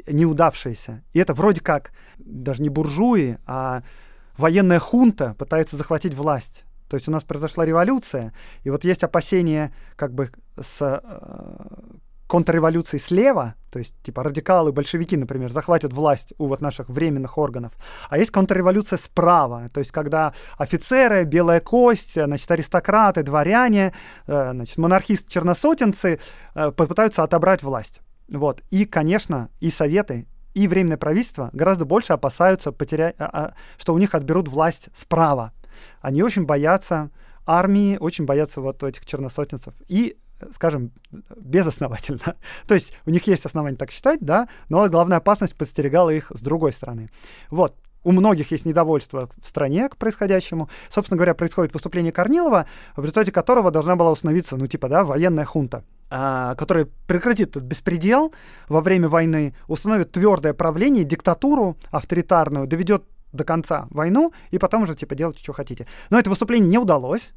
неудавшееся. 0.07 1.03
И 1.13 1.19
это 1.19 1.35
вроде 1.35 1.61
как 1.61 1.91
даже 2.19 2.63
не 2.63 2.69
буржуи, 2.69 3.39
а 3.47 3.83
военная 4.39 4.79
хунта 4.79 5.35
пытается 5.37 5.77
захватить 5.77 6.15
власть. 6.15 6.65
То 6.89 6.95
есть 6.95 7.09
у 7.09 7.11
нас 7.11 7.25
произошла 7.25 7.67
революция, 7.67 8.33
и 8.63 8.71
вот 8.71 8.85
есть 8.85 9.03
опасения 9.03 9.75
как 9.97 10.15
бы 10.15 10.31
с 10.61 11.03
контрреволюцией 12.35 13.01
слева, 13.01 13.55
то 13.71 13.79
есть 13.79 13.95
типа 14.03 14.25
радикалы, 14.25 14.73
большевики, 14.73 15.17
например, 15.17 15.53
захватят 15.53 15.93
власть 15.93 16.35
у 16.37 16.47
вот 16.47 16.61
наших 16.61 16.89
временных 16.89 17.39
органов, 17.39 17.75
а 18.11 18.19
есть 18.19 18.33
контрреволюция 18.33 18.97
справа, 18.97 19.71
то 19.73 19.79
есть 19.79 19.93
когда 19.93 20.35
офицеры, 20.59 21.23
белая 21.23 21.61
кость, 21.61 22.15
значит, 22.15 22.51
аристократы, 22.51 23.23
дворяне, 23.23 23.95
э, 24.27 24.51
значит, 24.53 24.77
монархисты-черносотенцы 24.79 26.19
э, 26.57 26.73
попытаются 26.73 27.23
отобрать 27.23 27.63
власть. 27.63 28.01
Вот. 28.27 28.63
И, 28.73 28.85
конечно, 28.85 29.49
и 29.61 29.71
советы, 29.71 30.27
и 30.55 30.67
временное 30.67 30.97
правительство 30.97 31.51
гораздо 31.53 31.85
больше 31.85 32.15
опасаются 32.15 32.73
потерять, 32.73 33.15
а, 33.19 33.31
а, 33.33 33.55
что 33.79 33.95
у 33.95 33.99
них 33.99 34.13
отберут 34.13 34.49
власть 34.49 34.89
справа. 34.93 35.53
Они 36.01 36.21
очень 36.25 36.47
боятся 36.47 37.11
армии, 37.47 37.97
очень 37.97 38.25
боятся 38.25 38.61
вот 38.61 38.83
этих 38.83 39.07
черносотенцев. 39.07 39.73
И 39.87 40.17
скажем, 40.53 40.93
безосновательно. 41.37 42.37
То 42.67 42.75
есть 42.75 42.93
у 43.07 43.11
них 43.11 43.27
есть 43.27 43.47
основания 43.47 43.77
так 43.77 43.91
считать, 43.91 44.21
да, 44.21 44.49
но 44.69 44.89
главная 44.89 45.19
опасность 45.19 45.57
подстерегала 45.57 46.11
их 46.11 46.31
с 46.35 46.41
другой 46.41 46.73
стороны. 46.73 47.11
Вот, 47.51 47.77
у 48.05 48.13
многих 48.13 48.53
есть 48.53 48.67
недовольство 48.67 49.31
в 49.41 49.47
стране 49.47 49.89
к 49.89 49.97
происходящему. 49.97 50.69
Собственно 50.89 51.17
говоря, 51.17 51.35
происходит 51.35 51.73
выступление 51.73 52.13
Корнилова, 52.13 52.67
в 52.97 53.01
результате 53.01 53.33
которого 53.33 53.71
должна 53.71 53.97
была 53.97 54.13
установиться, 54.13 54.57
ну, 54.57 54.67
типа, 54.67 54.89
да, 54.89 55.05
военная 55.05 55.47
хунта, 55.47 55.85
а, 56.11 56.55
которая 56.55 56.87
прекратит 57.07 57.51
этот 57.51 57.65
беспредел 57.65 58.33
во 58.69 58.83
время 58.83 59.09
войны, 59.09 59.55
установит 59.69 60.13
твердое 60.13 60.53
правление, 60.53 61.05
диктатуру 61.05 61.77
авторитарную, 61.91 62.67
доведет 62.67 63.05
до 63.33 63.45
конца 63.45 63.89
войну, 63.91 64.33
и 64.51 64.59
потом 64.59 64.83
уже, 64.83 64.95
типа, 64.95 65.15
делайте, 65.15 65.41
что 65.43 65.53
хотите. 65.53 65.87
Но 66.11 66.19
это 66.19 66.31
выступление 66.31 66.69
не 66.69 66.79
удалось, 66.79 67.33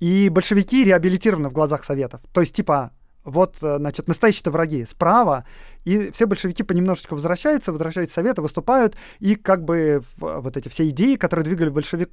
и 0.00 0.28
большевики 0.30 0.84
реабилитированы 0.84 1.48
в 1.48 1.52
глазах 1.52 1.84
Советов. 1.84 2.20
То 2.32 2.40
есть, 2.40 2.56
типа, 2.56 2.92
вот, 3.22 3.56
э, 3.62 3.76
значит, 3.78 4.08
настоящие-то 4.08 4.50
враги 4.50 4.86
справа, 4.86 5.44
и 5.84 6.10
все 6.10 6.26
большевики 6.26 6.62
понемножечку 6.62 7.14
возвращаются, 7.14 7.70
возвращаются 7.70 8.12
в 8.12 8.14
Советы, 8.14 8.42
выступают, 8.42 8.96
и 9.18 9.34
как 9.34 9.64
бы 9.64 10.02
вот 10.16 10.56
эти 10.56 10.68
все 10.68 10.88
идеи, 10.88 11.16
которые 11.16 11.44
двигали, 11.44 11.68
большевик, 11.68 12.10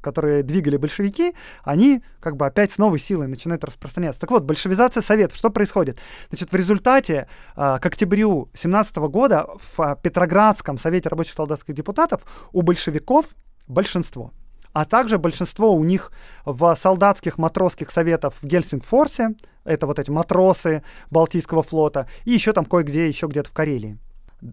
которые 0.00 0.42
двигали 0.42 0.76
большевики, 0.76 1.34
они 1.62 2.02
как 2.20 2.36
бы 2.36 2.46
опять 2.46 2.72
с 2.72 2.78
новой 2.78 2.98
силой 2.98 3.26
начинают 3.26 3.64
распространяться. 3.64 4.20
Так 4.20 4.30
вот, 4.30 4.44
большевизация 4.44 5.02
Советов, 5.02 5.36
что 5.36 5.50
происходит? 5.50 5.98
Значит, 6.30 6.52
в 6.52 6.56
результате 6.56 7.28
а, 7.54 7.78
к 7.78 7.86
октябрю 7.86 8.50
17 8.54 8.96
года 8.96 9.46
в 9.76 9.98
Петроградском 10.02 10.78
Совете 10.78 11.08
рабочих 11.08 11.34
солдатских 11.34 11.74
депутатов 11.74 12.22
у 12.52 12.62
большевиков 12.62 13.26
большинство 13.66 14.32
а 14.76 14.84
также 14.84 15.16
большинство 15.16 15.72
у 15.72 15.82
них 15.84 16.12
в 16.44 16.76
солдатских 16.78 17.38
матросских 17.38 17.90
советов 17.90 18.36
в 18.42 18.44
Гельсингфорсе, 18.44 19.30
это 19.64 19.86
вот 19.86 19.98
эти 19.98 20.10
матросы 20.10 20.82
Балтийского 21.10 21.62
флота, 21.62 22.06
и 22.26 22.32
еще 22.32 22.52
там 22.52 22.66
кое-где, 22.66 23.08
еще 23.08 23.26
где-то 23.26 23.48
в 23.48 23.54
Карелии. 23.54 23.96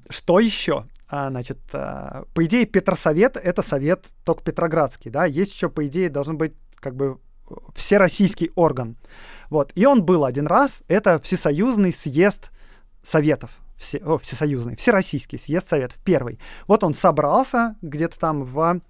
Что 0.10 0.40
еще? 0.40 0.86
А, 1.10 1.30
значит, 1.30 1.60
а, 1.74 2.24
по 2.34 2.46
идее, 2.46 2.66
Петросовет— 2.66 3.36
это 3.44 3.62
совет 3.62 4.06
только 4.24 4.44
Петроградский, 4.44 5.12
да, 5.12 5.26
есть 5.26 5.54
еще, 5.54 5.68
по 5.68 5.86
идее, 5.86 6.10
должен 6.10 6.38
быть 6.38 6.54
как 6.76 6.96
бы 6.96 7.18
всероссийский 7.76 8.52
орган. 8.56 8.96
Вот, 9.50 9.74
и 9.76 9.86
он 9.86 10.06
был 10.06 10.24
один 10.24 10.48
раз, 10.48 10.84
это 10.88 11.20
Всесоюзный 11.20 11.92
съезд 11.92 12.50
Советов, 13.04 13.52
все, 13.78 14.00
о, 14.00 14.18
всесоюзный, 14.18 14.76
всероссийский 14.76 15.40
съезд 15.40 15.70
Советов, 15.70 15.98
первый. 16.04 16.40
Вот 16.68 16.84
он 16.84 16.94
собрался 16.94 17.76
где-то 17.82 18.20
там 18.20 18.44
в 18.44 18.82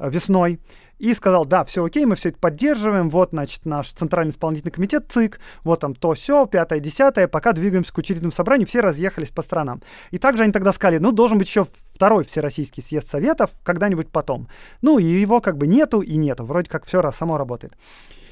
Э, 0.00 0.08
весной 0.10 0.60
и 0.98 1.14
сказал, 1.14 1.44
да, 1.46 1.64
все 1.64 1.84
окей, 1.84 2.04
мы 2.04 2.14
все 2.16 2.30
это 2.30 2.38
поддерживаем, 2.38 3.08
вот, 3.08 3.30
значит, 3.30 3.64
наш 3.64 3.92
Центральный 3.92 4.32
исполнительный 4.32 4.72
комитет 4.72 5.06
ЦИК, 5.10 5.40
вот 5.62 5.80
там 5.80 5.94
то 5.94 6.12
все, 6.14 6.46
пятое, 6.46 6.80
десятое, 6.80 7.28
пока 7.28 7.52
двигаемся 7.52 7.92
к 7.92 7.98
учредительному 7.98 8.32
собранию, 8.32 8.66
все 8.66 8.80
разъехались 8.80 9.30
по 9.30 9.42
странам. 9.42 9.82
И 10.10 10.18
также 10.18 10.42
они 10.42 10.52
тогда 10.52 10.72
сказали, 10.72 10.98
ну, 10.98 11.12
должен 11.12 11.38
быть 11.38 11.48
еще 11.48 11.66
второй 11.94 12.24
Всероссийский 12.24 12.82
съезд 12.82 13.08
Советов 13.08 13.50
когда-нибудь 13.62 14.10
потом. 14.10 14.48
Ну, 14.82 14.98
и 14.98 15.04
его 15.04 15.40
как 15.40 15.56
бы 15.56 15.66
нету 15.66 16.00
и 16.00 16.16
нету, 16.16 16.44
вроде 16.44 16.68
как 16.68 16.86
все 16.86 17.10
само 17.12 17.38
работает. 17.38 17.74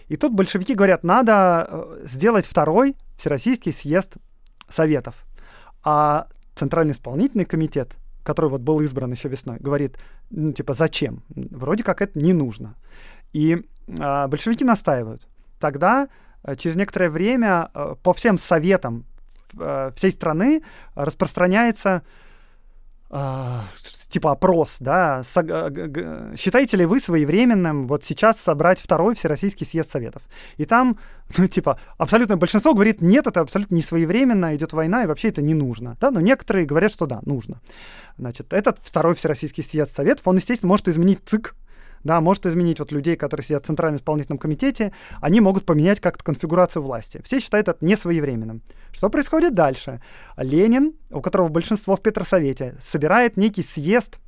И 0.09 0.17
тут 0.17 0.33
большевики 0.33 0.75
говорят, 0.75 1.05
надо 1.05 1.67
э, 1.69 2.05
сделать 2.05 2.47
второй 2.47 2.97
Всероссийский 3.19 3.73
съезд 3.73 4.17
Советов. 4.69 5.28
А 5.83 6.29
Центральный 6.55 6.93
исполнительный 6.93 7.45
комитет 7.45 7.97
который 8.29 8.51
вот 8.51 8.61
был 8.61 8.83
избран 8.83 9.11
еще 9.11 9.31
весной, 9.31 9.57
говорит, 9.59 9.97
ну, 10.29 10.53
типа, 10.53 10.75
зачем? 10.75 11.23
Вроде 11.31 11.83
как 11.83 12.03
это 12.03 12.19
не 12.19 12.35
нужно. 12.35 12.75
И 13.33 13.57
э, 13.87 14.27
большевики 14.27 14.65
настаивают. 14.65 15.27
Тогда 15.59 16.09
э, 16.43 16.55
через 16.55 16.77
некоторое 16.77 17.09
время 17.09 17.71
э, 17.73 17.95
по 18.03 18.13
всем 18.13 18.39
советам 18.39 19.07
э, 19.59 19.93
всей 19.97 20.11
страны 20.11 20.63
распространяется 20.95 22.03
типа 23.11 24.33
опрос, 24.33 24.77
да, 24.81 25.23
э, 25.37 26.35
считаете 26.37 26.77
ли 26.77 26.87
вы 26.87 27.01
своевременным 27.01 27.87
вот 27.87 28.05
сейчас 28.05 28.41
собрать 28.41 28.79
второй 28.79 29.15
Всероссийский 29.15 29.67
съезд 29.67 29.91
Советов? 29.91 30.23
И 30.57 30.65
там, 30.65 30.99
ну, 31.39 31.47
типа, 31.47 31.79
абсолютное 31.97 32.37
большинство 32.37 32.75
говорит, 32.75 33.01
нет, 33.01 33.27
это 33.27 33.41
абсолютно 33.41 33.75
не 33.75 33.83
своевременно, 33.83 34.55
идет 34.57 34.73
война, 34.73 35.05
и 35.05 35.07
вообще 35.07 35.29
это 35.29 35.43
не 35.43 35.55
нужно, 35.55 35.97
да, 36.01 36.11
но 36.11 36.21
некоторые 36.21 36.67
говорят, 36.67 36.93
что 36.93 37.07
да, 37.07 37.21
нужно. 37.25 37.61
Значит, 38.19 38.53
этот 38.53 38.79
второй 38.83 39.15
Всероссийский 39.15 39.63
съезд 39.63 39.95
Советов, 39.95 40.27
он, 40.27 40.37
естественно, 40.37 40.69
может 40.69 40.89
изменить 40.89 41.21
ЦИК, 41.25 41.55
да, 42.05 42.21
может 42.21 42.47
изменить 42.47 42.79
вот 42.79 42.93
людей, 42.93 43.17
которые 43.17 43.45
сидят 43.45 43.65
в 43.65 43.67
Центральном 43.67 43.99
исполнительном 43.99 44.39
комитете, 44.39 44.93
они 45.21 45.41
могут 45.41 45.65
поменять 45.65 46.01
как-то 46.01 46.25
конфигурацию 46.25 46.83
власти. 46.83 47.21
Все 47.25 47.41
считают 47.41 47.69
это 47.69 47.85
несвоевременным. 47.85 48.63
Что 48.93 49.11
происходит 49.11 49.55
дальше? 49.55 50.01
Ленин, 50.37 50.95
у 51.11 51.21
которого 51.21 51.49
большинство 51.49 51.97
в 51.97 52.03
Петросовете, 52.03 52.77
собирает 52.81 53.37
некий 53.37 53.63
съезд 53.63 54.19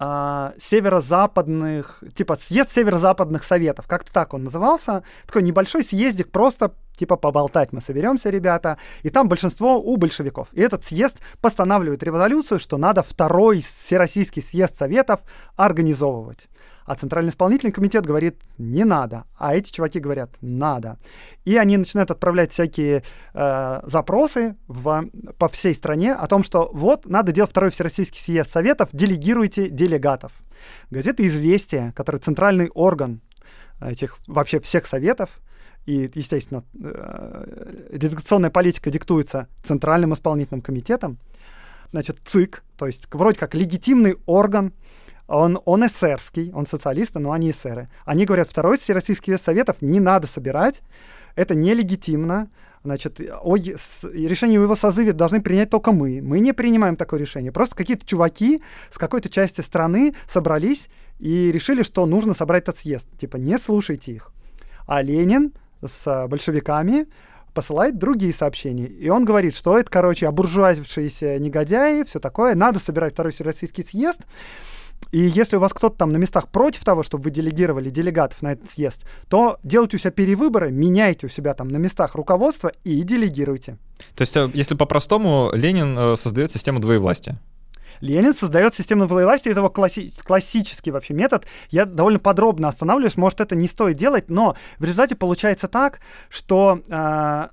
а, 0.00 0.54
северо-западных, 0.58 2.04
типа 2.14 2.36
съезд 2.36 2.70
северо-западных 2.70 3.42
советов, 3.42 3.86
как-то 3.88 4.12
так 4.12 4.32
он 4.32 4.44
назывался, 4.44 5.02
такой 5.26 5.42
небольшой 5.42 5.82
съездик, 5.82 6.30
просто 6.30 6.72
типа 6.96 7.16
поболтать 7.16 7.72
мы 7.72 7.80
соберемся, 7.80 8.30
ребята, 8.30 8.78
и 9.02 9.10
там 9.10 9.28
большинство 9.28 9.80
у 9.80 9.96
большевиков. 9.96 10.48
И 10.52 10.60
этот 10.60 10.84
съезд 10.84 11.16
постанавливает 11.40 12.02
революцию, 12.04 12.60
что 12.60 12.76
надо 12.76 13.02
второй 13.02 13.60
всероссийский 13.60 14.42
съезд 14.42 14.76
советов 14.76 15.20
организовывать. 15.56 16.48
А 16.88 16.94
Центральный 16.94 17.28
исполнительный 17.28 17.70
комитет 17.70 18.06
говорит, 18.06 18.40
не 18.56 18.82
надо. 18.82 19.24
А 19.36 19.54
эти 19.54 19.70
чуваки 19.70 20.00
говорят, 20.00 20.30
надо. 20.40 20.98
И 21.44 21.54
они 21.58 21.76
начинают 21.76 22.10
отправлять 22.10 22.50
всякие 22.50 23.02
э, 23.34 23.80
запросы 23.82 24.56
в, 24.68 25.04
по 25.38 25.48
всей 25.48 25.74
стране 25.74 26.14
о 26.14 26.26
том, 26.26 26.42
что 26.42 26.70
вот, 26.72 27.04
надо 27.04 27.30
делать 27.30 27.50
второй 27.50 27.70
Всероссийский 27.70 28.18
съезд 28.18 28.50
Советов, 28.50 28.88
делегируйте 28.92 29.68
делегатов. 29.68 30.32
Газета 30.90 31.26
«Известия», 31.26 31.92
который 31.94 32.20
центральный 32.20 32.70
орган 32.70 33.20
этих 33.82 34.16
вообще 34.26 34.58
всех 34.58 34.86
советов, 34.86 35.42
и, 35.84 36.10
естественно, 36.14 36.64
э, 36.82 37.88
редакционная 37.92 38.50
политика 38.50 38.90
диктуется 38.90 39.46
Центральным 39.62 40.14
исполнительным 40.14 40.62
комитетом, 40.62 41.18
значит, 41.92 42.20
ЦИК, 42.24 42.62
то 42.78 42.86
есть 42.86 43.08
вроде 43.12 43.38
как 43.38 43.54
легитимный 43.54 44.16
орган, 44.24 44.72
он, 45.28 45.60
он 45.66 45.86
эсерский, 45.86 46.50
он 46.52 46.66
социалисты, 46.66 47.18
но 47.18 47.32
они 47.32 47.50
эсеры. 47.50 47.88
Они 48.04 48.24
говорят, 48.24 48.48
второй 48.48 48.78
Всероссийский 48.78 49.32
съезд 49.34 49.44
Советов 49.44 49.76
не 49.80 50.00
надо 50.00 50.26
собирать, 50.26 50.80
это 51.36 51.54
нелегитимно, 51.54 52.48
значит, 52.82 53.20
о, 53.42 53.56
с, 53.56 54.04
решение 54.04 54.58
о 54.58 54.62
его 54.62 54.74
созыве 54.74 55.12
должны 55.12 55.40
принять 55.40 55.70
только 55.70 55.92
мы. 55.92 56.20
Мы 56.22 56.40
не 56.40 56.52
принимаем 56.52 56.96
такое 56.96 57.20
решение. 57.20 57.52
Просто 57.52 57.76
какие-то 57.76 58.06
чуваки 58.06 58.62
с 58.90 58.98
какой-то 58.98 59.28
части 59.28 59.60
страны 59.60 60.14
собрались 60.28 60.88
и 61.18 61.52
решили, 61.52 61.82
что 61.82 62.06
нужно 62.06 62.32
собрать 62.32 62.64
этот 62.64 62.78
съезд. 62.78 63.06
Типа, 63.20 63.36
не 63.36 63.58
слушайте 63.58 64.12
их. 64.12 64.32
А 64.86 65.02
Ленин 65.02 65.52
с 65.84 66.26
большевиками 66.28 67.06
посылает 67.52 67.98
другие 67.98 68.32
сообщения. 68.32 68.86
И 68.86 69.08
он 69.10 69.24
говорит, 69.24 69.54
что 69.54 69.78
это, 69.78 69.90
короче, 69.90 70.26
обуржуазившиеся 70.26 71.38
негодяи, 71.38 72.02
все 72.04 72.18
такое, 72.18 72.54
надо 72.54 72.78
собирать 72.78 73.12
Второй 73.12 73.32
Всероссийский 73.32 73.84
съезд. 73.84 74.20
И 75.10 75.20
если 75.20 75.56
у 75.56 75.60
вас 75.60 75.72
кто-то 75.72 75.96
там 75.96 76.12
на 76.12 76.18
местах 76.18 76.48
против 76.48 76.84
того, 76.84 77.02
чтобы 77.02 77.24
вы 77.24 77.30
делегировали 77.30 77.90
делегатов 77.90 78.42
на 78.42 78.52
этот 78.52 78.70
съезд, 78.70 79.02
то 79.28 79.58
делайте 79.62 79.96
у 79.96 80.00
себя 80.00 80.10
перевыборы, 80.10 80.70
меняйте 80.70 81.26
у 81.26 81.30
себя 81.30 81.54
там 81.54 81.68
на 81.68 81.78
местах 81.78 82.14
руководство 82.14 82.72
и 82.84 83.02
делегируйте. 83.02 83.78
То 84.14 84.22
есть, 84.22 84.36
э, 84.36 84.50
если 84.52 84.74
по-простому, 84.74 85.50
Ленин 85.54 85.98
э, 85.98 86.16
создает 86.16 86.52
систему 86.52 86.80
двоевластия. 86.80 87.40
Ленин 88.00 88.34
создает 88.34 88.74
систему 88.74 89.06
власти, 89.06 89.48
это 89.48 89.60
его 89.60 89.70
класси- 89.70 90.12
классический 90.22 90.90
вообще 90.90 91.14
метод. 91.14 91.46
Я 91.70 91.84
довольно 91.84 92.18
подробно 92.20 92.68
останавливаюсь, 92.68 93.16
может, 93.16 93.40
это 93.40 93.56
не 93.56 93.66
стоит 93.66 93.96
делать, 93.96 94.28
но 94.28 94.56
в 94.78 94.84
результате 94.84 95.16
получается 95.16 95.68
так, 95.68 96.00
что 96.28 96.80
э, 96.88 97.48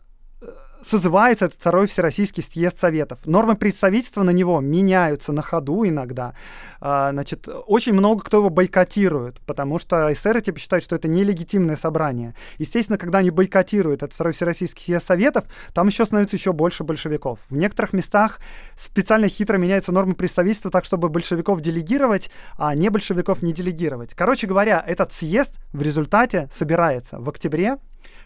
созывается 0.85 1.45
этот 1.45 1.59
второй 1.59 1.87
Всероссийский 1.87 2.43
съезд 2.43 2.79
Советов. 2.79 3.19
Нормы 3.25 3.55
представительства 3.55 4.23
на 4.23 4.29
него 4.29 4.59
меняются 4.61 5.31
на 5.31 5.41
ходу 5.41 5.85
иногда. 5.85 6.35
А, 6.79 7.11
значит, 7.11 7.49
очень 7.65 7.93
много 7.93 8.23
кто 8.23 8.37
его 8.37 8.49
бойкотирует, 8.49 9.41
потому 9.41 9.79
что 9.79 10.11
эсеры 10.13 10.41
типа 10.41 10.59
считают, 10.59 10.83
что 10.83 10.95
это 10.95 11.07
нелегитимное 11.07 11.75
собрание. 11.75 12.35
Естественно, 12.59 12.97
когда 12.97 13.19
они 13.19 13.31
бойкотируют 13.31 14.03
этот 14.03 14.13
второй 14.13 14.33
Всероссийский 14.33 14.83
съезд 14.83 15.07
Советов, 15.07 15.45
там 15.73 15.87
еще 15.87 16.05
становится 16.05 16.35
еще 16.35 16.53
больше 16.53 16.83
большевиков. 16.83 17.39
В 17.49 17.55
некоторых 17.55 17.93
местах 17.93 18.39
специально 18.77 19.27
хитро 19.27 19.57
меняются 19.57 19.91
нормы 19.91 20.13
представительства 20.13 20.69
так, 20.69 20.85
чтобы 20.85 21.09
большевиков 21.09 21.61
делегировать, 21.61 22.29
а 22.57 22.75
не 22.75 22.89
большевиков 22.89 23.41
не 23.41 23.53
делегировать. 23.53 24.13
Короче 24.13 24.45
говоря, 24.45 24.83
этот 24.85 25.13
съезд 25.13 25.53
в 25.73 25.81
результате 25.81 26.49
собирается 26.53 27.17
в 27.19 27.27
октябре, 27.29 27.77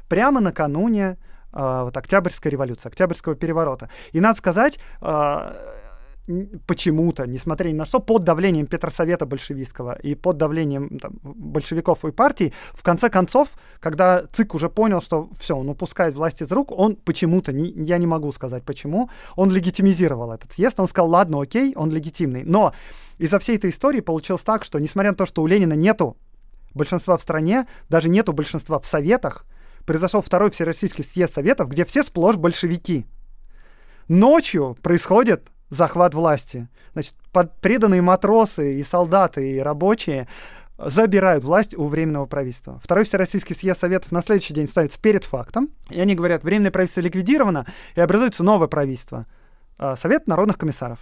прямо 0.10 0.41
накануне 0.41 1.18
вот 1.52 1.97
Октябрьской 1.97 2.52
революции, 2.52 2.89
Октябрьского 2.89 3.36
переворота. 3.36 3.89
И 4.12 4.20
надо 4.20 4.38
сказать, 4.38 4.80
э, 5.02 5.54
почему-то, 6.68 7.26
несмотря 7.26 7.70
ни 7.70 7.74
на 7.74 7.86
что, 7.86 8.00
под 8.00 8.24
давлением 8.24 8.68
Петросовета 8.68 9.26
большевистского 9.26 9.93
и 9.93 10.16
под 10.16 10.38
давлением 10.38 11.00
там, 11.00 11.14
большевиков 11.24 12.06
и 12.06 12.12
партий, 12.12 12.54
в 12.74 12.84
конце 12.84 13.10
концов, 13.10 13.50
когда 13.80 14.26
ЦИК 14.32 14.56
уже 14.56 14.70
понял, 14.70 15.02
что 15.02 15.30
все, 15.39 15.56
он 15.56 15.70
упускает 15.70 16.16
власть 16.16 16.41
из 16.41 16.52
рук, 16.52 16.72
он 16.72 16.95
почему-то, 16.95 17.52
не, 17.52 17.72
я 17.72 17.97
не 17.97 18.08
могу 18.08 18.32
сказать 18.32 18.64
почему, 18.64 19.10
он 19.36 19.50
легитимизировал 19.50 20.32
этот 20.32 20.54
съезд, 20.54 20.80
он 20.80 20.88
сказал, 20.88 21.10
ладно, 21.10 21.41
окей, 21.41 21.74
он 21.76 21.89
легитимный. 21.89 22.43
Но 22.43 22.74
из-за 23.18 23.39
всей 23.39 23.58
этой 23.58 23.72
истории 23.72 24.02
получилось 24.02 24.43
так, 24.43 24.64
что 24.64 24.80
несмотря 24.80 25.12
на 25.12 25.18
то, 25.18 25.26
что 25.26 25.41
у 25.41 25.47
Ленина 25.47 25.74
нету 25.74 26.16
большинства 26.74 27.18
в 27.18 27.22
стране, 27.22 27.66
даже 27.89 28.10
нету 28.10 28.34
большинства 28.34 28.80
в 28.80 28.86
Советах, 28.86 29.45
произошел 29.86 30.21
второй 30.21 30.51
Всероссийский 30.51 31.03
съезд 31.03 31.34
Советов, 31.34 31.69
где 31.69 31.86
все 31.86 32.03
сплошь 32.03 32.38
большевики. 32.38 33.05
Ночью 34.07 34.77
происходит 34.82 35.47
захват 35.69 36.13
власти. 36.13 36.67
Значит, 36.93 37.15
преданные 37.61 38.01
матросы 38.01 38.80
и 38.80 38.84
солдаты 38.84 39.51
и 39.51 39.59
рабочие 39.59 40.27
забирают 40.77 41.43
власть 41.43 41.77
у 41.77 41.88
Временного 41.88 42.25
правительства. 42.25 42.80
Второй 42.84 43.03
Всероссийский 43.03 43.55
съезд 43.55 43.82
Советов 43.82 44.11
на 44.11 44.21
следующий 44.21 44.53
день 44.53 44.67
ставится 44.67 44.99
перед 44.99 45.25
фактом, 45.25 45.69
и 45.89 45.99
они 45.99 46.15
говорят, 46.15 46.43
Временное 46.43 46.71
правительство 46.71 47.01
ликвидировано, 47.01 47.65
и 47.95 48.01
образуется 48.01 48.43
новое 48.43 48.67
правительство. 48.67 49.25
А, 49.77 49.95
Совет 49.95 50.27
народных 50.27 50.57
комиссаров 50.57 50.99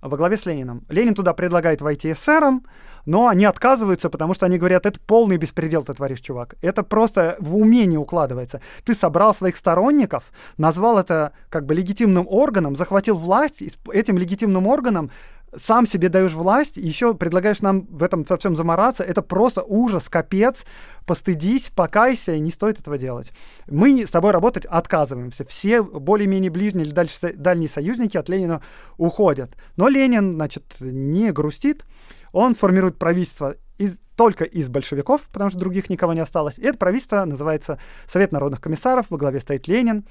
во 0.00 0.16
главе 0.16 0.36
с 0.36 0.46
Лениным. 0.46 0.84
Ленин 0.88 1.14
туда 1.14 1.32
предлагает 1.32 1.80
войти 1.80 2.12
эсером, 2.12 2.64
но 3.06 3.28
они 3.28 3.44
отказываются, 3.44 4.10
потому 4.10 4.34
что 4.34 4.46
они 4.46 4.58
говорят, 4.58 4.86
это 4.86 5.00
полный 5.00 5.38
беспредел 5.38 5.82
ты 5.82 5.94
творишь, 5.94 6.20
чувак. 6.20 6.56
Это 6.60 6.82
просто 6.82 7.36
в 7.40 7.56
уме 7.56 7.86
не 7.86 7.96
укладывается. 7.96 8.60
Ты 8.84 8.94
собрал 8.94 9.34
своих 9.34 9.56
сторонников, 9.56 10.30
назвал 10.58 10.98
это 10.98 11.32
как 11.48 11.64
бы 11.64 11.74
легитимным 11.74 12.26
органом, 12.28 12.76
захватил 12.76 13.16
власть, 13.16 13.62
и 13.62 13.72
этим 13.92 14.18
легитимным 14.18 14.66
органом 14.66 15.10
сам 15.56 15.86
себе 15.86 16.08
даешь 16.08 16.32
власть, 16.32 16.76
еще 16.76 17.14
предлагаешь 17.14 17.62
нам 17.62 17.86
в 17.86 18.02
этом 18.02 18.24
во 18.28 18.36
всем 18.36 18.56
замораться, 18.56 19.02
это 19.02 19.22
просто 19.22 19.62
ужас, 19.62 20.08
капец, 20.08 20.64
постыдись, 21.06 21.70
покайся, 21.74 22.34
и 22.34 22.40
не 22.40 22.50
стоит 22.50 22.80
этого 22.80 22.98
делать. 22.98 23.32
Мы 23.66 24.06
с 24.06 24.10
тобой 24.10 24.32
работать 24.32 24.66
отказываемся. 24.66 25.44
Все 25.44 25.82
более-менее 25.82 26.50
ближние 26.50 26.84
или 26.84 26.92
дальше, 26.92 27.32
дальние 27.34 27.68
союзники 27.68 28.16
от 28.16 28.28
Ленина 28.28 28.62
уходят. 28.96 29.56
Но 29.76 29.88
Ленин, 29.88 30.34
значит, 30.34 30.76
не 30.80 31.32
грустит, 31.32 31.84
он 32.32 32.54
формирует 32.54 32.98
правительство 32.98 33.56
из, 33.78 33.98
только 34.16 34.44
из 34.44 34.68
большевиков, 34.68 35.28
потому 35.32 35.50
что 35.50 35.58
других 35.58 35.88
никого 35.88 36.12
не 36.12 36.20
осталось. 36.20 36.58
И 36.58 36.62
это 36.62 36.76
правительство 36.76 37.24
называется 37.24 37.78
Совет 38.06 38.32
народных 38.32 38.60
комиссаров, 38.60 39.10
во 39.10 39.16
главе 39.16 39.40
стоит 39.40 39.66
Ленин, 39.66 40.04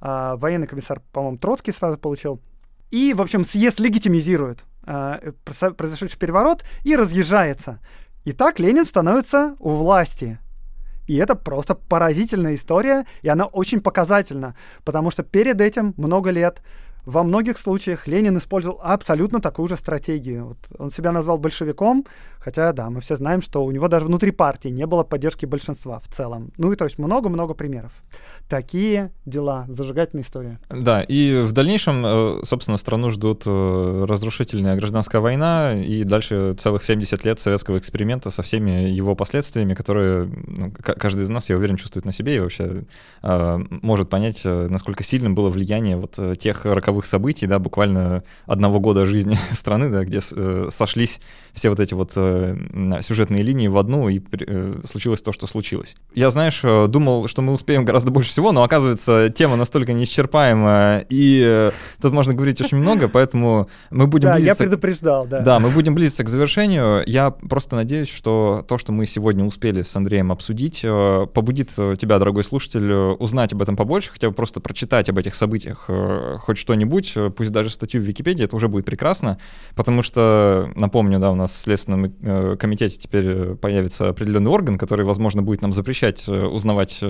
а, 0.00 0.36
военный 0.36 0.66
комиссар, 0.66 1.02
по-моему, 1.12 1.38
Троцкий 1.38 1.72
сразу 1.72 1.98
получил. 1.98 2.40
И, 2.90 3.12
в 3.12 3.20
общем, 3.20 3.44
съезд 3.44 3.80
легитимизирует 3.80 4.64
э, 4.86 5.32
произошедший 5.76 6.18
переворот 6.18 6.64
и 6.84 6.96
разъезжается. 6.96 7.80
И 8.24 8.32
так 8.32 8.58
Ленин 8.58 8.84
становится 8.84 9.56
у 9.58 9.70
власти. 9.70 10.38
И 11.06 11.16
это 11.16 11.34
просто 11.34 11.74
поразительная 11.74 12.54
история, 12.54 13.06
и 13.22 13.28
она 13.28 13.46
очень 13.46 13.80
показательна, 13.80 14.54
потому 14.84 15.10
что 15.10 15.22
перед 15.22 15.60
этим 15.60 15.94
много 15.96 16.30
лет 16.30 16.60
во 17.06 17.22
многих 17.22 17.56
случаях 17.56 18.06
Ленин 18.06 18.36
использовал 18.36 18.78
абсолютно 18.82 19.40
такую 19.40 19.68
же 19.68 19.76
стратегию. 19.76 20.48
Вот 20.48 20.58
он 20.78 20.90
себя 20.90 21.10
назвал 21.10 21.38
большевиком, 21.38 22.04
хотя, 22.48 22.72
да, 22.72 22.88
мы 22.88 23.02
все 23.02 23.14
знаем, 23.16 23.42
что 23.42 23.62
у 23.62 23.70
него 23.70 23.88
даже 23.88 24.06
внутри 24.06 24.30
партии 24.30 24.68
не 24.68 24.86
было 24.86 25.04
поддержки 25.04 25.44
большинства 25.44 26.00
в 26.00 26.08
целом. 26.08 26.50
Ну 26.56 26.72
и 26.72 26.76
то 26.76 26.84
есть 26.84 26.98
много-много 26.98 27.52
примеров. 27.52 27.92
Такие 28.48 29.10
дела, 29.26 29.66
зажигательная 29.68 30.24
история. 30.24 30.58
Да, 30.70 31.02
и 31.02 31.42
в 31.42 31.52
дальнейшем, 31.52 32.06
э, 32.06 32.40
собственно, 32.44 32.78
страну 32.78 33.10
ждут 33.10 33.42
э, 33.44 34.04
разрушительная 34.08 34.76
гражданская 34.76 35.20
война 35.20 35.74
и 35.74 36.04
дальше 36.04 36.54
целых 36.54 36.82
70 36.82 37.22
лет 37.26 37.38
советского 37.38 37.76
эксперимента 37.76 38.30
со 38.30 38.42
всеми 38.42 38.88
его 38.88 39.14
последствиями, 39.14 39.74
которые 39.74 40.30
ну, 40.46 40.72
каждый 40.72 41.24
из 41.24 41.28
нас, 41.28 41.50
я 41.50 41.56
уверен, 41.58 41.76
чувствует 41.76 42.06
на 42.06 42.12
себе 42.12 42.36
и 42.36 42.40
вообще 42.40 42.84
э, 43.22 43.58
может 43.82 44.08
понять, 44.08 44.40
насколько 44.44 45.04
сильным 45.04 45.34
было 45.34 45.50
влияние 45.50 45.98
вот 45.98 46.18
тех 46.38 46.64
роковых 46.64 47.04
событий, 47.04 47.46
да, 47.46 47.58
буквально 47.58 48.24
одного 48.46 48.80
года 48.80 49.04
жизни 49.04 49.36
страны, 49.52 49.90
да, 49.90 50.04
где 50.04 50.22
сошлись 50.22 51.20
все 51.52 51.68
вот 51.68 51.80
эти 51.80 51.92
вот 51.92 52.12
э, 52.38 53.02
сюжетные 53.02 53.42
линии 53.42 53.68
в 53.68 53.76
одну, 53.78 54.08
и 54.08 54.20
э, 54.32 54.80
случилось 54.84 55.22
то, 55.22 55.32
что 55.32 55.46
случилось. 55.46 55.94
Я, 56.14 56.30
знаешь, 56.30 56.60
э, 56.62 56.86
думал, 56.88 57.28
что 57.28 57.42
мы 57.42 57.52
успеем 57.52 57.84
гораздо 57.84 58.10
больше 58.10 58.30
всего, 58.30 58.52
но 58.52 58.62
оказывается, 58.62 59.30
тема 59.30 59.56
настолько 59.56 59.92
неисчерпаемая, 59.92 61.06
и 61.08 61.42
э, 61.44 61.70
тут 62.00 62.12
можно 62.12 62.34
говорить 62.34 62.60
очень 62.60 62.78
много, 62.78 63.08
поэтому 63.08 63.68
мы 63.90 64.06
будем 64.06 64.28
да, 64.28 64.34
близиться... 64.34 64.64
я 64.64 64.68
предупреждал, 64.68 65.26
да. 65.26 65.40
Да, 65.40 65.58
мы 65.60 65.70
будем 65.70 65.94
близиться 65.94 66.24
к 66.24 66.28
завершению. 66.28 67.02
Я 67.06 67.30
просто 67.30 67.76
надеюсь, 67.76 68.08
что 68.08 68.64
то, 68.66 68.78
что 68.78 68.92
мы 68.92 69.06
сегодня 69.06 69.44
успели 69.44 69.82
с 69.82 69.94
Андреем 69.96 70.32
обсудить, 70.32 70.80
э, 70.82 71.26
побудит 71.32 71.70
тебя, 71.70 72.18
дорогой 72.18 72.44
слушатель, 72.44 72.92
узнать 72.92 73.52
об 73.52 73.62
этом 73.62 73.76
побольше, 73.76 74.10
хотя 74.12 74.28
бы 74.28 74.34
просто 74.34 74.60
прочитать 74.60 75.08
об 75.08 75.18
этих 75.18 75.34
событиях 75.34 75.88
хоть 76.38 76.58
что-нибудь 76.58 77.14
пусть 77.36 77.50
даже 77.50 77.70
статью 77.70 78.02
в 78.02 78.04
Википедии, 78.04 78.44
это 78.44 78.56
уже 78.56 78.68
будет 78.68 78.84
прекрасно, 78.84 79.38
потому 79.74 80.02
что, 80.02 80.70
напомню, 80.74 81.18
да, 81.18 81.30
у 81.30 81.34
нас 81.34 81.52
в 81.52 81.56
Следственном 81.56 82.06
э, 82.06 82.10
комитете 82.58 82.98
теперь 82.98 83.54
появится 83.54 84.08
определенный 84.08 84.50
орган, 84.50 84.78
который, 84.78 85.04
возможно, 85.04 85.42
будет 85.42 85.62
нам 85.62 85.72
запрещать 85.72 86.24
э, 86.28 86.46
узнавать 86.46 87.02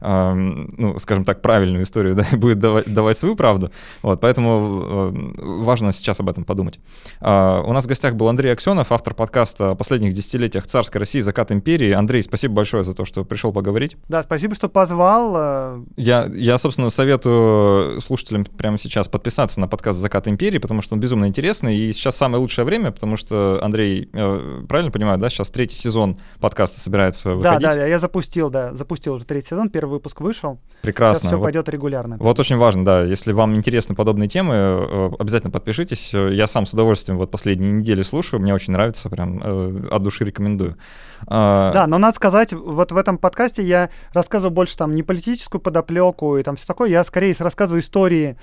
ну, 0.00 0.98
скажем 0.98 1.24
так, 1.24 1.40
правильную 1.40 1.84
историю, 1.84 2.14
да, 2.16 2.26
и 2.30 2.36
будет 2.36 2.58
давать, 2.58 2.92
давать 2.92 3.18
свою 3.18 3.34
правду. 3.34 3.70
Вот, 4.02 4.20
поэтому 4.20 5.12
важно 5.38 5.92
сейчас 5.92 6.20
об 6.20 6.28
этом 6.28 6.44
подумать. 6.44 6.78
А, 7.20 7.62
у 7.62 7.72
нас 7.72 7.84
в 7.84 7.88
гостях 7.88 8.14
был 8.14 8.28
Андрей 8.28 8.52
Аксенов, 8.52 8.92
автор 8.92 9.14
подкаста 9.14 9.70
о 9.70 9.74
последних 9.74 10.12
десятилетиях 10.12 10.66
царской 10.66 10.98
России 10.98 11.20
«Закат 11.20 11.50
империи». 11.50 11.92
Андрей, 11.92 12.22
спасибо 12.22 12.54
большое 12.54 12.84
за 12.84 12.94
то, 12.94 13.04
что 13.04 13.24
пришел 13.24 13.52
поговорить. 13.52 13.96
Да, 14.08 14.22
спасибо, 14.22 14.54
что 14.54 14.68
позвал. 14.68 15.34
Э. 15.36 15.84
Я, 15.96 16.26
я, 16.34 16.58
собственно, 16.58 16.90
советую 16.90 18.00
слушателям 18.00 18.44
прямо 18.44 18.78
сейчас 18.78 19.08
подписаться 19.08 19.60
на 19.60 19.68
подкаст 19.68 19.98
«Закат 19.98 20.28
империи», 20.28 20.58
потому 20.58 20.82
что 20.82 20.94
он 20.94 21.00
безумно 21.00 21.26
интересный, 21.26 21.76
и 21.76 21.92
сейчас 21.92 22.16
самое 22.16 22.40
лучшее 22.40 22.64
время, 22.64 22.90
потому 22.90 23.16
что, 23.16 23.58
Андрей, 23.62 24.08
э, 24.12 24.35
правильно 24.68 24.90
понимаю, 24.90 25.18
да, 25.18 25.28
сейчас 25.28 25.50
третий 25.50 25.76
сезон 25.76 26.16
подкаста 26.40 26.78
собирается 26.78 27.34
выходить? 27.34 27.60
Да, 27.60 27.74
да, 27.74 27.86
я 27.86 27.98
запустил, 27.98 28.50
да, 28.50 28.74
запустил 28.74 29.14
уже 29.14 29.24
третий 29.24 29.48
сезон, 29.48 29.70
первый 29.70 29.92
выпуск 29.92 30.20
вышел. 30.20 30.58
Прекрасно. 30.82 31.20
Сейчас 31.20 31.28
все 31.30 31.36
вот, 31.38 31.44
пойдет 31.44 31.68
регулярно. 31.68 32.16
Вот 32.18 32.38
очень 32.38 32.56
важно, 32.56 32.84
да. 32.84 33.02
Если 33.02 33.32
вам 33.32 33.56
интересны 33.56 33.94
подобные 33.94 34.28
темы, 34.28 34.54
э, 34.54 35.10
обязательно 35.18 35.50
подпишитесь. 35.50 36.12
Я 36.12 36.46
сам 36.46 36.66
с 36.66 36.72
удовольствием 36.72 37.18
вот 37.18 37.30
последние 37.30 37.72
недели 37.72 38.02
слушаю, 38.02 38.40
мне 38.40 38.54
очень 38.54 38.72
нравится, 38.72 39.10
прям 39.10 39.40
э, 39.42 39.88
от 39.90 40.02
души 40.02 40.24
рекомендую. 40.24 40.76
А, 41.26 41.72
да, 41.72 41.86
но 41.86 41.98
надо 41.98 42.16
сказать, 42.16 42.52
вот 42.52 42.92
в 42.92 42.96
этом 42.96 43.18
подкасте 43.18 43.62
я 43.62 43.90
рассказываю 44.12 44.52
больше 44.52 44.76
там 44.76 44.94
не 44.94 45.02
политическую 45.02 45.60
подоплеку 45.60 46.36
и 46.36 46.42
там 46.42 46.56
все 46.56 46.66
такое, 46.66 46.90
я 46.90 47.04
скорее 47.04 47.34
рассказываю 47.38 47.80
истории 47.80 48.36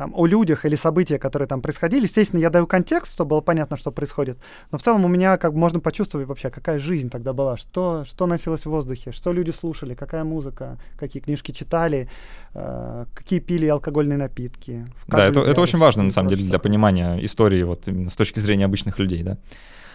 там, 0.00 0.14
о 0.14 0.26
людях 0.26 0.64
или 0.64 0.76
события, 0.76 1.18
которые 1.18 1.46
там 1.46 1.60
происходили. 1.60 2.04
Естественно, 2.04 2.40
я 2.40 2.48
даю 2.48 2.66
контекст, 2.66 3.12
чтобы 3.12 3.28
было 3.28 3.42
понятно, 3.42 3.76
что 3.76 3.92
происходит. 3.92 4.38
Но 4.72 4.78
в 4.78 4.82
целом 4.82 5.04
у 5.04 5.08
меня 5.08 5.36
как 5.36 5.52
бы 5.52 5.58
можно 5.58 5.78
почувствовать 5.78 6.26
вообще, 6.26 6.48
какая 6.48 6.78
жизнь 6.78 7.10
тогда 7.10 7.34
была, 7.34 7.58
что, 7.58 8.04
что 8.06 8.26
носилось 8.26 8.62
в 8.62 8.70
воздухе, 8.70 9.12
что 9.12 9.34
люди 9.34 9.50
слушали, 9.50 9.94
какая 9.94 10.24
музыка, 10.24 10.78
какие 10.98 11.22
книжки 11.22 11.52
читали, 11.52 12.08
э, 12.54 13.04
какие 13.14 13.40
пили 13.40 13.66
алкогольные 13.66 14.16
напитки. 14.16 14.86
Да, 15.06 15.26
это, 15.26 15.40
это 15.40 15.60
очень 15.60 15.78
важно, 15.78 16.02
на 16.02 16.10
самом 16.10 16.30
деле, 16.30 16.44
для 16.44 16.58
понимания 16.58 17.22
истории 17.22 17.62
вот 17.62 17.86
именно 17.88 18.08
с 18.08 18.16
точки 18.16 18.40
зрения 18.40 18.64
обычных 18.64 18.98
людей, 18.98 19.22
да. 19.22 19.36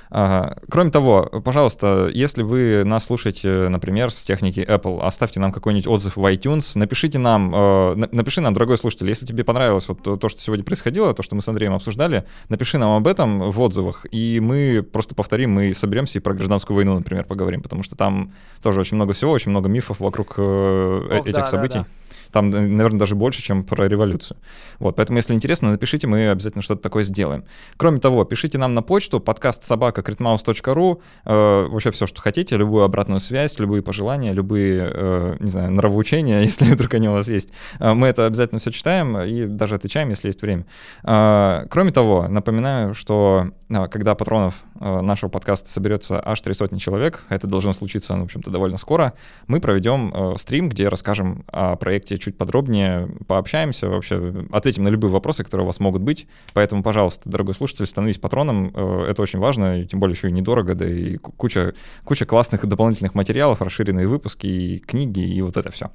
Кроме 0.09 0.91
того, 0.91 1.41
пожалуйста, 1.43 2.09
если 2.13 2.43
вы 2.43 2.83
нас 2.85 3.05
слушаете, 3.05 3.69
например, 3.69 4.11
с 4.11 4.23
техники 4.23 4.59
Apple, 4.59 5.01
оставьте 5.01 5.39
нам 5.39 5.51
какой-нибудь 5.51 5.87
отзыв 5.87 6.15
в 6.15 6.25
iTunes, 6.25 6.77
напишите 6.77 7.17
нам, 7.17 7.53
э, 7.53 7.95
напиши 8.11 8.41
нам, 8.41 8.53
дорогой 8.53 8.77
слушатель, 8.77 9.07
если 9.09 9.25
тебе 9.25 9.43
понравилось 9.43 9.87
вот 9.87 10.19
то, 10.19 10.29
что 10.29 10.41
сегодня 10.41 10.63
происходило, 10.63 11.13
то, 11.13 11.23
что 11.23 11.35
мы 11.35 11.41
с 11.41 11.49
Андреем 11.49 11.73
обсуждали, 11.73 12.25
напиши 12.49 12.77
нам 12.77 12.95
об 12.97 13.07
этом 13.07 13.51
в 13.51 13.59
отзывах, 13.59 14.05
и 14.11 14.39
мы 14.39 14.83
просто 14.83 15.15
повторим, 15.15 15.51
мы 15.51 15.73
соберемся 15.73 16.19
и 16.19 16.21
про 16.21 16.33
гражданскую 16.33 16.75
войну, 16.75 16.95
например, 16.95 17.25
поговорим, 17.25 17.61
потому 17.61 17.83
что 17.83 17.95
там 17.95 18.31
тоже 18.61 18.79
очень 18.79 18.95
много 18.95 19.13
всего, 19.13 19.31
очень 19.31 19.51
много 19.51 19.69
мифов 19.69 19.99
вокруг 19.99 20.35
э, 20.37 21.07
Ох, 21.11 21.25
этих 21.25 21.33
да, 21.33 21.45
событий. 21.45 21.79
Да, 21.79 21.83
да. 21.83 22.04
Там, 22.35 22.49
наверное, 22.49 22.99
даже 22.99 23.15
больше, 23.15 23.41
чем 23.41 23.63
про 23.63 23.87
революцию. 23.87 24.35
Вот, 24.79 24.97
поэтому, 24.97 25.15
если 25.19 25.33
интересно, 25.33 25.71
напишите, 25.71 26.05
мы 26.05 26.27
обязательно 26.27 26.61
что-то 26.61 26.81
такое 26.81 27.05
сделаем. 27.05 27.45
Кроме 27.77 27.99
того, 27.99 28.25
пишите 28.25 28.57
нам 28.57 28.73
на 28.73 28.81
почту 28.81 29.21
подкаст 29.21 29.63
собака 29.63 30.01
критмаус.ру, 30.01 31.01
э, 31.23 31.67
вообще 31.69 31.91
все, 31.91 32.07
что 32.07 32.21
хотите, 32.21 32.57
любую 32.57 32.83
обратную 32.83 33.21
связь, 33.21 33.57
любые 33.57 33.81
пожелания, 33.81 34.33
любые, 34.33 34.91
э, 34.93 35.37
не 35.39 35.47
знаю, 35.47 35.71
нравоучения, 35.71 36.41
если 36.43 36.65
вдруг 36.65 36.93
они 36.95 37.07
у 37.07 37.13
вас 37.13 37.29
есть. 37.29 37.53
Э, 37.79 37.93
мы 37.93 38.07
это 38.07 38.25
обязательно 38.25 38.59
все 38.59 38.71
читаем 38.71 39.17
и 39.17 39.45
даже 39.45 39.75
отвечаем, 39.75 40.09
если 40.09 40.27
есть 40.27 40.41
время. 40.41 40.65
Э, 41.05 41.65
кроме 41.69 41.93
того, 41.93 42.27
напоминаю, 42.27 42.93
что 42.93 43.45
э, 43.64 43.64
когда 43.67 44.13
патронов 44.13 44.63
э, 44.79 45.01
нашего 45.01 45.29
подкаста 45.29 45.69
соберется 45.69 46.21
аж 46.23 46.39
три 46.41 46.53
сотни 46.53 46.77
человек, 46.77 47.23
это 47.29 47.47
должно 47.47 47.73
случиться, 47.73 48.15
ну, 48.15 48.21
в 48.21 48.25
общем-то, 48.25 48.51
довольно 48.51 48.77
скоро, 48.77 49.13
мы 49.47 49.59
проведем 49.59 50.13
э, 50.13 50.37
стрим, 50.37 50.69
где 50.69 50.87
расскажем 50.87 51.45
о 51.47 51.75
проекте 51.75 52.17
чуть 52.19 52.37
подробнее 52.37 53.09
пообщаемся, 53.27 53.89
вообще 53.89 54.45
ответим 54.51 54.83
на 54.83 54.89
любые 54.89 55.11
вопросы, 55.11 55.43
которые 55.43 55.63
у 55.63 55.67
вас 55.67 55.79
могут 55.79 56.03
быть. 56.03 56.27
Поэтому, 56.53 56.83
пожалуйста, 56.83 57.29
дорогой 57.29 57.55
слушатель, 57.55 57.87
становись 57.87 58.19
патроном. 58.19 58.67
Это 58.67 59.21
очень 59.21 59.39
важно, 59.39 59.81
и 59.81 59.85
тем 59.85 59.99
более 59.99 60.15
еще 60.15 60.29
и 60.29 60.31
недорого, 60.31 60.75
да 60.75 60.87
и 60.87 61.17
куча, 61.17 61.73
куча 62.03 62.25
классных 62.25 62.65
дополнительных 62.65 63.15
материалов, 63.15 63.61
расширенные 63.61 64.07
выпуски, 64.07 64.45
и 64.45 64.79
книги, 64.79 65.21
и 65.21 65.41
вот 65.41 65.57
это 65.57 65.71
все. 65.71 65.91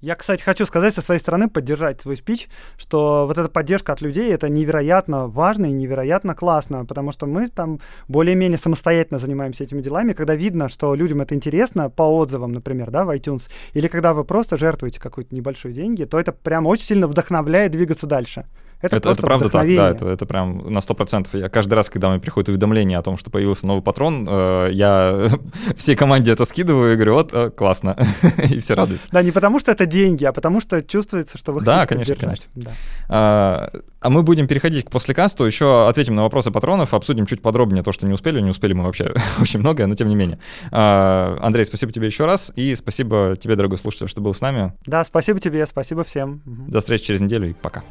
Я, 0.00 0.14
кстати, 0.14 0.42
хочу 0.42 0.66
сказать 0.66 0.94
со 0.94 1.00
своей 1.00 1.20
стороны, 1.20 1.48
поддержать 1.48 2.02
свой 2.02 2.18
спич, 2.18 2.48
что 2.76 3.24
вот 3.26 3.38
эта 3.38 3.48
поддержка 3.48 3.94
от 3.94 4.02
людей, 4.02 4.30
это 4.30 4.50
невероятно 4.50 5.26
важно 5.26 5.66
и 5.66 5.72
невероятно 5.72 6.34
классно, 6.34 6.84
потому 6.84 7.12
что 7.12 7.24
мы 7.26 7.48
там 7.48 7.80
более-менее 8.06 8.58
самостоятельно 8.58 9.18
занимаемся 9.18 9.64
этими 9.64 9.80
делами, 9.80 10.12
когда 10.12 10.34
видно, 10.34 10.68
что 10.68 10.94
людям 10.94 11.22
это 11.22 11.34
интересно, 11.34 11.88
по 11.88 12.02
отзывам, 12.02 12.52
например, 12.52 12.90
да, 12.90 13.06
в 13.06 13.10
iTunes, 13.10 13.48
или 13.72 13.88
когда 13.88 14.12
вы 14.12 14.24
просто 14.24 14.58
жертвуете 14.58 15.00
какой-то 15.00 15.34
небольшой 15.34 15.72
деньги, 15.72 16.04
то 16.04 16.20
это 16.20 16.32
прям 16.32 16.66
очень 16.66 16.84
сильно 16.84 17.06
вдохновляет 17.06 17.72
двигаться 17.72 18.06
дальше. 18.06 18.44
Это, 18.86 18.96
это, 18.96 19.10
это 19.10 19.22
правда 19.22 19.48
так, 19.48 19.66
да, 19.66 19.90
это, 19.90 20.06
это 20.06 20.26
прям 20.26 20.72
на 20.72 20.80
сто 20.80 20.94
процентов. 20.94 21.34
Я 21.34 21.48
каждый 21.48 21.74
раз, 21.74 21.90
когда 21.90 22.08
мне 22.10 22.18
приходит 22.18 22.48
уведомление 22.48 22.98
о 22.98 23.02
том, 23.02 23.18
что 23.18 23.30
появился 23.30 23.66
новый 23.66 23.82
патрон, 23.82 24.26
э, 24.28 24.70
я 24.72 25.30
всей 25.76 25.96
команде 25.96 26.32
это 26.32 26.44
скидываю 26.44 26.92
и 26.92 26.96
говорю, 26.96 27.14
вот, 27.14 27.30
э, 27.32 27.50
классно, 27.50 27.96
и 28.50 28.60
все 28.60 28.74
радуются. 28.74 29.08
Да, 29.10 29.22
не 29.22 29.30
потому 29.30 29.60
что 29.60 29.72
это 29.72 29.86
деньги, 29.86 30.24
а 30.24 30.32
потому 30.32 30.60
что 30.60 30.82
чувствуется, 30.82 31.38
что 31.38 31.52
вы 31.52 31.60
хотите 31.60 31.76
Да, 31.76 31.86
конечно, 31.86 32.14
конечно. 32.14 32.46
Да. 32.54 32.70
А, 33.08 33.70
а 34.00 34.10
мы 34.10 34.22
будем 34.22 34.46
переходить 34.46 34.86
к 34.86 34.90
послекасту, 34.90 35.44
еще 35.44 35.88
ответим 35.88 36.14
на 36.14 36.22
вопросы 36.22 36.50
патронов, 36.50 36.94
обсудим 36.94 37.26
чуть 37.26 37.42
подробнее 37.42 37.82
то, 37.82 37.92
что 37.92 38.06
не 38.06 38.12
успели, 38.12 38.40
не 38.40 38.50
успели 38.50 38.72
мы 38.72 38.84
вообще 38.84 39.14
очень 39.40 39.60
многое, 39.60 39.86
но 39.86 39.94
тем 39.94 40.08
не 40.08 40.14
менее. 40.14 40.38
А, 40.70 41.38
Андрей, 41.42 41.64
спасибо 41.64 41.92
тебе 41.92 42.06
еще 42.06 42.26
раз, 42.26 42.52
и 42.56 42.74
спасибо 42.74 43.36
тебе, 43.38 43.56
дорогой 43.56 43.78
слушатель, 43.78 44.08
что 44.08 44.20
был 44.20 44.34
с 44.34 44.40
нами. 44.40 44.72
Да, 44.86 45.04
спасибо 45.04 45.40
тебе, 45.40 45.66
спасибо 45.66 46.04
всем. 46.04 46.42
До 46.44 46.80
встречи 46.80 47.06
через 47.06 47.20
неделю 47.20 47.50
и 47.50 47.52
пока. 47.52 47.82